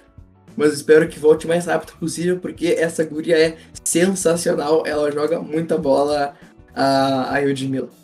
mas 0.57 0.73
espero 0.73 1.07
que 1.07 1.19
volte 1.19 1.45
o 1.45 1.49
mais 1.49 1.65
rápido 1.65 1.93
possível, 1.99 2.39
porque 2.39 2.67
essa 2.67 3.03
guria 3.03 3.37
é 3.37 3.57
sensacional, 3.83 4.83
ela 4.85 5.11
joga 5.11 5.39
muita 5.39 5.77
bola, 5.77 6.33
a, 6.75 7.33
a. 7.33 7.41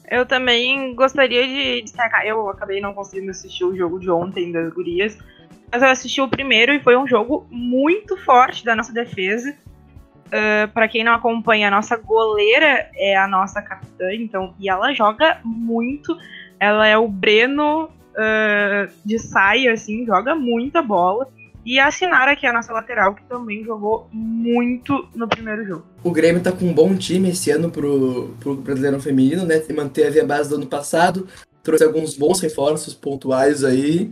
Eu 0.09 0.25
também 0.25 0.93
gostaria 0.95 1.47
de 1.47 1.81
destacar, 1.83 2.25
eu 2.25 2.49
acabei 2.49 2.81
não 2.81 2.93
conseguindo 2.93 3.31
assistir 3.31 3.63
o 3.63 3.75
jogo 3.75 3.99
de 3.99 4.09
ontem 4.09 4.51
das 4.51 4.71
gurias, 4.73 5.17
mas 5.71 5.81
eu 5.81 5.89
assisti 5.89 6.21
o 6.21 6.27
primeiro 6.27 6.73
e 6.73 6.79
foi 6.81 6.97
um 6.97 7.07
jogo 7.07 7.47
muito 7.49 8.17
forte 8.17 8.65
da 8.65 8.75
nossa 8.75 8.91
defesa. 8.91 9.55
Uh, 10.27 10.67
para 10.73 10.87
quem 10.87 11.03
não 11.03 11.13
acompanha, 11.13 11.67
a 11.67 11.71
nossa 11.71 11.97
goleira 11.97 12.89
é 12.95 13.17
a 13.17 13.27
nossa 13.27 13.61
capitã, 13.61 14.13
então, 14.13 14.53
e 14.59 14.69
ela 14.69 14.93
joga 14.93 15.39
muito. 15.43 16.17
Ela 16.59 16.87
é 16.87 16.97
o 16.97 17.07
Breno 17.07 17.85
uh, 17.85 18.91
de 19.03 19.19
saia, 19.19 19.73
assim, 19.73 20.05
joga 20.05 20.35
muita 20.35 20.81
bola. 20.81 21.27
E 21.65 21.79
a 21.79 21.91
Sinara, 21.91 22.35
que 22.35 22.45
é 22.45 22.49
a 22.49 22.53
nossa 22.53 22.73
lateral, 22.73 23.13
que 23.13 23.23
também 23.23 23.63
jogou 23.63 24.07
muito 24.11 25.07
no 25.13 25.27
primeiro 25.27 25.65
jogo. 25.65 25.85
O 26.03 26.11
Grêmio 26.11 26.41
tá 26.41 26.51
com 26.51 26.65
um 26.65 26.73
bom 26.73 26.95
time 26.95 27.29
esse 27.29 27.51
ano 27.51 27.69
pro, 27.69 28.35
pro 28.39 28.55
Brasileirão 28.55 28.99
Feminino, 28.99 29.45
né? 29.45 29.61
Manteve 29.73 30.19
a 30.19 30.25
base 30.25 30.49
do 30.49 30.55
ano 30.55 30.65
passado, 30.65 31.27
trouxe 31.61 31.83
alguns 31.83 32.17
bons 32.17 32.39
reforços 32.39 32.93
pontuais 32.93 33.63
aí. 33.63 34.11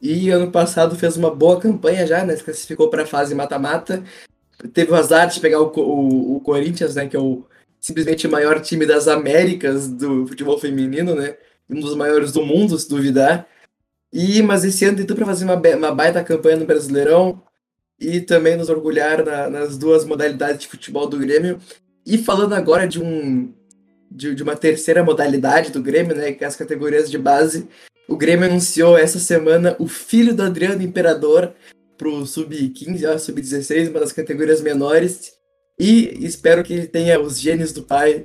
E 0.00 0.30
ano 0.30 0.50
passado 0.50 0.96
fez 0.96 1.16
uma 1.16 1.34
boa 1.34 1.60
campanha 1.60 2.06
já, 2.06 2.24
né? 2.24 2.34
Se 2.34 2.44
classificou 2.44 2.88
para 2.88 3.02
a 3.02 3.06
fase 3.06 3.34
mata-mata. 3.34 4.02
Teve 4.72 4.92
o 4.92 4.94
azar 4.94 5.28
de 5.28 5.38
pegar 5.38 5.60
o, 5.60 5.70
o, 5.76 6.36
o 6.36 6.40
Corinthians, 6.40 6.94
né? 6.94 7.06
Que 7.06 7.16
é 7.16 7.20
o 7.20 7.44
simplesmente 7.78 8.26
maior 8.26 8.60
time 8.60 8.86
das 8.86 9.06
Américas 9.06 9.88
do 9.88 10.26
futebol 10.26 10.58
feminino, 10.58 11.14
né? 11.14 11.36
Um 11.68 11.80
dos 11.80 11.94
maiores 11.94 12.32
do 12.32 12.44
mundo, 12.44 12.78
se 12.78 12.88
duvidar. 12.88 13.46
E, 14.12 14.40
mas 14.42 14.64
esse 14.64 14.84
ano 14.84 14.96
tentou 14.96 15.16
para 15.16 15.26
fazer 15.26 15.44
uma, 15.44 15.56
uma 15.56 15.94
baita 15.94 16.22
campanha 16.22 16.56
no 16.56 16.66
Brasileirão 16.66 17.42
e 17.98 18.20
também 18.20 18.56
nos 18.56 18.68
orgulhar 18.68 19.24
na, 19.24 19.48
nas 19.48 19.76
duas 19.76 20.04
modalidades 20.04 20.60
de 20.60 20.68
futebol 20.68 21.06
do 21.06 21.18
Grêmio. 21.18 21.58
E 22.04 22.18
falando 22.18 22.54
agora 22.54 22.86
de 22.86 23.02
um 23.02 23.52
de, 24.10 24.34
de, 24.34 24.42
uma 24.42 24.56
terceira 24.56 25.02
modalidade 25.02 25.72
do 25.72 25.82
Grêmio, 25.82 26.14
né, 26.14 26.32
que 26.32 26.44
é 26.44 26.46
as 26.46 26.56
categorias 26.56 27.10
de 27.10 27.18
base, 27.18 27.68
o 28.08 28.16
Grêmio 28.16 28.46
anunciou 28.46 28.96
essa 28.96 29.18
semana 29.18 29.74
o 29.78 29.88
filho 29.88 30.34
do 30.34 30.42
Adriano 30.42 30.82
Imperador 30.82 31.52
pro 31.98 32.24
sub-15, 32.24 33.18
sub-16, 33.18 33.90
uma 33.90 34.00
das 34.00 34.12
categorias 34.12 34.60
menores. 34.60 35.32
E 35.78 36.24
espero 36.24 36.62
que 36.62 36.72
ele 36.72 36.86
tenha 36.86 37.20
os 37.20 37.38
genes 37.38 37.72
do 37.72 37.82
pai 37.82 38.24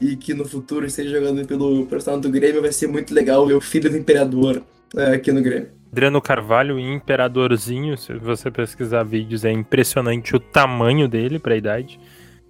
e 0.00 0.16
que 0.16 0.34
no 0.34 0.48
futuro 0.48 0.86
esteja 0.86 1.10
jogando 1.10 1.46
pelo 1.46 1.86
profissional 1.86 2.20
do 2.20 2.30
Grêmio. 2.30 2.62
Vai 2.62 2.72
ser 2.72 2.86
muito 2.86 3.12
legal 3.12 3.46
ver 3.46 3.54
o 3.54 3.60
filho 3.60 3.90
do 3.90 3.96
Imperador 3.96 4.62
é, 4.96 5.14
aqui 5.14 5.32
no 5.32 5.42
Grêmio. 5.42 5.70
Adriano 5.90 6.22
Carvalho, 6.22 6.78
Imperadorzinho, 6.78 7.96
se 7.98 8.14
você 8.14 8.50
pesquisar 8.50 9.02
vídeos, 9.02 9.44
é 9.44 9.52
impressionante 9.52 10.34
o 10.34 10.40
tamanho 10.40 11.06
dele 11.06 11.38
para 11.38 11.54
a 11.54 11.56
idade. 11.56 12.00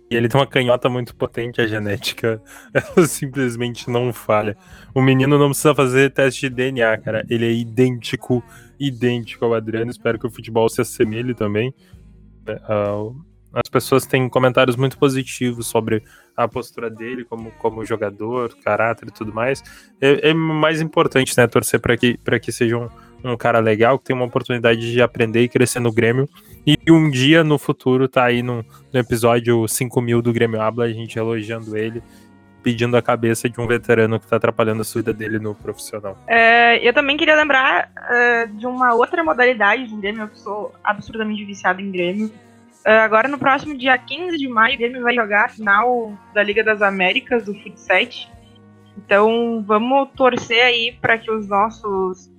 E 0.08 0.14
ele 0.14 0.28
tem 0.28 0.38
uma 0.38 0.46
canhota 0.46 0.88
muito 0.88 1.16
potente, 1.16 1.60
a 1.60 1.66
genética 1.66 2.40
ela 2.72 3.06
simplesmente 3.06 3.90
não 3.90 4.12
falha. 4.12 4.56
O 4.94 5.00
menino 5.00 5.38
não 5.38 5.48
precisa 5.48 5.74
fazer 5.74 6.10
teste 6.10 6.48
de 6.48 6.54
DNA, 6.54 6.98
cara. 6.98 7.24
Ele 7.28 7.46
é 7.46 7.52
idêntico, 7.52 8.44
idêntico 8.78 9.44
ao 9.44 9.54
Adriano. 9.54 9.90
Espero 9.90 10.18
que 10.18 10.26
o 10.26 10.30
futebol 10.30 10.68
se 10.68 10.82
assemelhe 10.82 11.34
também. 11.34 11.74
Uh, 12.46 13.16
as 13.52 13.68
pessoas 13.70 14.06
têm 14.06 14.28
comentários 14.28 14.76
muito 14.76 14.98
positivos 14.98 15.66
sobre 15.66 16.04
a 16.36 16.48
postura 16.48 16.90
dele 16.90 17.24
como, 17.24 17.50
como 17.52 17.84
jogador, 17.84 18.56
caráter 18.64 19.08
e 19.08 19.12
tudo 19.12 19.32
mais. 19.32 19.62
É, 20.00 20.30
é 20.30 20.34
mais 20.34 20.80
importante, 20.80 21.36
né, 21.36 21.46
torcer 21.46 21.80
para 21.80 21.96
que, 21.96 22.18
que 22.40 22.52
seja 22.52 22.76
um, 22.76 22.88
um 23.24 23.36
cara 23.36 23.58
legal, 23.58 23.98
que 23.98 24.06
tenha 24.06 24.18
uma 24.18 24.26
oportunidade 24.26 24.92
de 24.92 25.02
aprender 25.02 25.42
e 25.42 25.48
crescer 25.48 25.80
no 25.80 25.92
Grêmio. 25.92 26.28
E 26.66 26.76
um 26.90 27.10
dia 27.10 27.42
no 27.44 27.58
futuro 27.58 28.08
tá 28.08 28.24
aí 28.24 28.42
no, 28.42 28.64
no 28.92 29.00
episódio 29.00 29.66
5 29.66 30.00
mil 30.00 30.22
do 30.22 30.32
Grêmio 30.32 30.60
Habla, 30.60 30.84
a 30.84 30.92
gente 30.92 31.18
elogiando 31.18 31.76
ele 31.76 32.02
pedindo 32.62 32.96
a 32.96 33.02
cabeça 33.02 33.48
de 33.48 33.60
um 33.60 33.66
veterano 33.66 34.18
que 34.18 34.26
está 34.26 34.36
atrapalhando 34.36 34.82
a 34.82 34.94
vida 34.94 35.12
dele 35.12 35.38
no 35.38 35.54
profissional. 35.54 36.16
É, 36.26 36.86
eu 36.86 36.92
também 36.92 37.16
queria 37.16 37.34
lembrar 37.34 37.90
uh, 37.96 38.56
de 38.56 38.66
uma 38.66 38.94
outra 38.94 39.22
modalidade 39.24 39.86
do 39.88 39.96
Grêmio, 39.96 40.22
eu 40.22 40.36
sou 40.36 40.72
absurdamente 40.82 41.44
viciado 41.44 41.80
em 41.80 41.90
Grêmio, 41.90 42.30
agora 42.84 43.28
no 43.28 43.38
próximo 43.38 43.76
dia 43.76 43.96
15 43.96 44.36
de 44.36 44.48
maio, 44.48 44.74
o 44.74 44.78
Grêmio 44.78 45.02
vai 45.02 45.14
jogar 45.14 45.46
a 45.46 45.48
final 45.48 46.18
da 46.34 46.42
Liga 46.42 46.64
das 46.64 46.82
Américas 46.82 47.44
do 47.44 47.54
Futsal. 47.54 48.08
Então 48.96 49.64
vamos 49.66 50.10
torcer 50.16 50.62
aí 50.62 50.92
para 51.00 51.18
que 51.18 51.30
os 51.30 51.48
nossos 51.48 52.30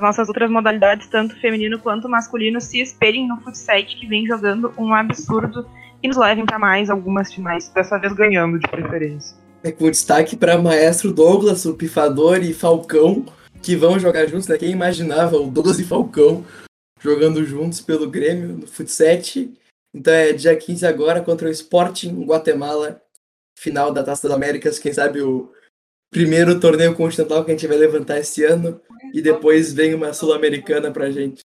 nossas 0.00 0.28
outras 0.28 0.50
modalidades, 0.50 1.06
tanto 1.06 1.38
feminino 1.40 1.78
quanto 1.78 2.08
masculino, 2.08 2.60
se 2.60 2.80
espelhem 2.80 3.26
no 3.26 3.40
futsal 3.40 3.82
que 3.82 4.06
vem 4.06 4.26
jogando 4.26 4.72
um 4.76 4.92
absurdo 4.94 5.66
e 6.02 6.08
nos 6.08 6.16
levem 6.16 6.44
para 6.44 6.58
mais 6.58 6.90
algumas 6.90 7.32
finais, 7.32 7.68
dessa 7.70 7.98
vez 7.98 8.12
ganhando 8.12 8.58
de 8.58 8.68
preferência. 8.68 9.36
É 9.64 9.72
com 9.72 9.90
destaque 9.90 10.36
para 10.36 10.58
Maestro 10.58 11.12
Douglas, 11.12 11.64
o 11.64 11.74
Pifador 11.74 12.42
e 12.42 12.52
Falcão, 12.52 13.24
que 13.62 13.74
vão 13.74 13.98
jogar 13.98 14.26
juntos, 14.26 14.46
né? 14.46 14.58
Quem 14.58 14.70
imaginava 14.70 15.36
o 15.36 15.50
Douglas 15.50 15.78
e 15.78 15.84
Falcão 15.84 16.44
jogando 17.00 17.44
juntos 17.44 17.80
pelo 17.80 18.08
Grêmio 18.08 18.48
no 18.58 18.66
futsal. 18.66 19.06
Então 19.96 20.12
é 20.12 20.30
dia 20.34 20.54
15 20.54 20.84
agora 20.84 21.22
contra 21.22 21.48
o 21.48 21.50
Sporting 21.50 22.22
Guatemala, 22.26 23.00
final 23.58 23.90
da 23.90 24.04
Taça 24.04 24.28
das 24.28 24.36
Américas, 24.36 24.78
quem 24.78 24.92
sabe 24.92 25.22
o 25.22 25.50
primeiro 26.10 26.60
torneio 26.60 26.94
continental 26.94 27.42
que 27.42 27.50
a 27.50 27.54
gente 27.54 27.66
vai 27.66 27.78
levantar 27.78 28.18
esse 28.18 28.44
ano 28.44 28.78
e 29.14 29.22
depois 29.22 29.72
vem 29.72 29.94
uma 29.94 30.12
sul-americana 30.12 30.90
pra 30.90 31.10
gente. 31.10 31.40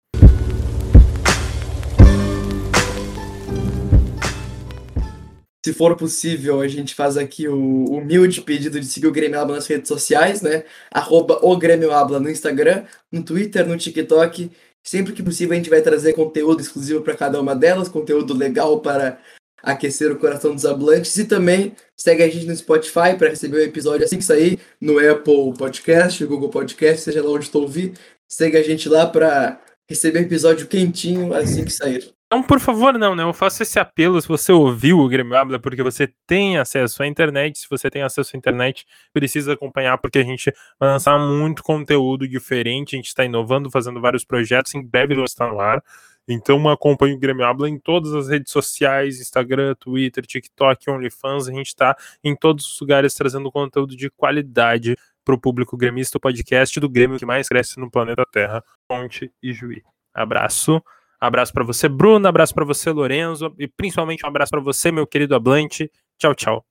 Se 5.64 5.72
for 5.72 5.94
possível, 5.94 6.60
a 6.60 6.66
gente 6.66 6.92
faz 6.92 7.16
aqui 7.16 7.46
o 7.46 7.84
humilde 7.84 8.40
pedido 8.40 8.80
de 8.80 8.86
seguir 8.86 9.06
o 9.06 9.12
Grêmio 9.12 9.38
Abla 9.38 9.56
nas 9.56 9.66
redes 9.68 9.86
sociais, 9.86 10.42
né? 10.42 10.64
Arroba 10.90 11.38
o 11.42 11.56
Grêmio 11.56 11.92
Abla 11.92 12.18
no 12.18 12.28
Instagram, 12.28 12.84
no 13.12 13.22
Twitter, 13.22 13.64
no 13.64 13.76
TikTok. 13.76 14.50
Sempre 14.82 15.12
que 15.12 15.22
possível, 15.22 15.52
a 15.52 15.56
gente 15.56 15.70
vai 15.70 15.82
trazer 15.82 16.14
conteúdo 16.14 16.60
exclusivo 16.60 17.02
para 17.02 17.16
cada 17.16 17.40
uma 17.40 17.54
delas, 17.54 17.88
conteúdo 17.88 18.34
legal 18.34 18.80
para 18.80 19.20
aquecer 19.62 20.10
o 20.10 20.18
coração 20.18 20.54
dos 20.54 20.64
hablantes. 20.64 21.16
E 21.16 21.24
também 21.24 21.74
segue 21.96 22.22
a 22.22 22.28
gente 22.28 22.46
no 22.46 22.56
Spotify 22.56 23.16
para 23.16 23.28
receber 23.28 23.58
o 23.58 23.62
episódio 23.62 24.04
assim 24.04 24.18
que 24.18 24.24
sair, 24.24 24.58
no 24.80 24.98
Apple 24.98 25.54
Podcast, 25.56 26.24
Google 26.24 26.48
Podcast, 26.48 27.02
seja 27.02 27.22
lá 27.22 27.30
onde 27.30 27.50
tu 27.50 27.60
ouvir. 27.60 27.92
Segue 28.28 28.56
a 28.56 28.62
gente 28.62 28.88
lá 28.88 29.06
para 29.06 29.60
receber 29.88 30.20
episódio 30.20 30.66
quentinho 30.66 31.34
assim 31.34 31.64
que 31.64 31.72
sair. 31.72 32.12
Não, 32.32 32.44
por 32.44 32.60
favor, 32.60 32.96
não, 32.96 33.16
né? 33.16 33.24
Eu 33.24 33.32
faço 33.32 33.60
esse 33.64 33.80
apelo 33.80 34.20
se 34.22 34.28
você 34.28 34.52
ouviu 34.52 35.00
o 35.00 35.08
Grêmio 35.08 35.36
Abla, 35.36 35.58
porque 35.58 35.82
você 35.82 36.06
tem 36.28 36.58
acesso 36.58 37.02
à 37.02 37.06
internet. 37.06 37.58
Se 37.58 37.66
você 37.68 37.90
tem 37.90 38.02
acesso 38.02 38.36
à 38.36 38.38
internet, 38.38 38.86
precisa 39.12 39.54
acompanhar, 39.54 39.98
porque 39.98 40.20
a 40.20 40.22
gente 40.22 40.52
vai 40.78 40.90
lançar 40.90 41.18
muito 41.18 41.60
conteúdo 41.60 42.28
diferente. 42.28 42.94
A 42.94 42.98
gente 42.98 43.08
está 43.08 43.24
inovando, 43.24 43.68
fazendo 43.68 44.00
vários 44.00 44.24
projetos. 44.24 44.72
Em 44.76 44.86
breve 44.86 45.16
vão 45.16 45.24
estar 45.24 45.48
no 45.50 45.58
ar. 45.58 45.82
Então 46.28 46.68
acompanhe 46.68 47.14
o 47.14 47.18
Grêmio 47.18 47.44
Abla 47.44 47.68
em 47.68 47.80
todas 47.80 48.14
as 48.14 48.28
redes 48.28 48.52
sociais, 48.52 49.20
Instagram, 49.20 49.74
Twitter, 49.74 50.24
TikTok, 50.24 50.88
OnlyFans. 50.88 51.48
A 51.48 51.52
gente 51.52 51.66
está 51.66 51.96
em 52.22 52.36
todos 52.36 52.64
os 52.64 52.80
lugares 52.80 53.12
trazendo 53.12 53.50
conteúdo 53.50 53.96
de 53.96 54.08
qualidade 54.08 54.96
para 55.24 55.34
o 55.34 55.40
público 55.40 55.76
gremista, 55.76 56.16
o 56.16 56.20
podcast 56.20 56.78
do 56.78 56.88
Grêmio 56.88 57.18
que 57.18 57.26
mais 57.26 57.48
cresce 57.48 57.80
no 57.80 57.90
planeta 57.90 58.24
Terra, 58.30 58.62
Ponte 58.86 59.32
e 59.42 59.52
Juí. 59.52 59.82
Abraço. 60.14 60.80
Abraço 61.20 61.52
para 61.52 61.64
você, 61.64 61.88
Bruno. 61.88 62.26
Abraço 62.26 62.54
para 62.54 62.64
você, 62.64 62.90
Lorenzo. 62.90 63.54
E 63.58 63.68
principalmente 63.68 64.24
um 64.24 64.28
abraço 64.28 64.50
para 64.50 64.60
você, 64.60 64.90
meu 64.90 65.06
querido 65.06 65.34
Ablante. 65.34 65.90
Tchau, 66.18 66.34
tchau. 66.34 66.70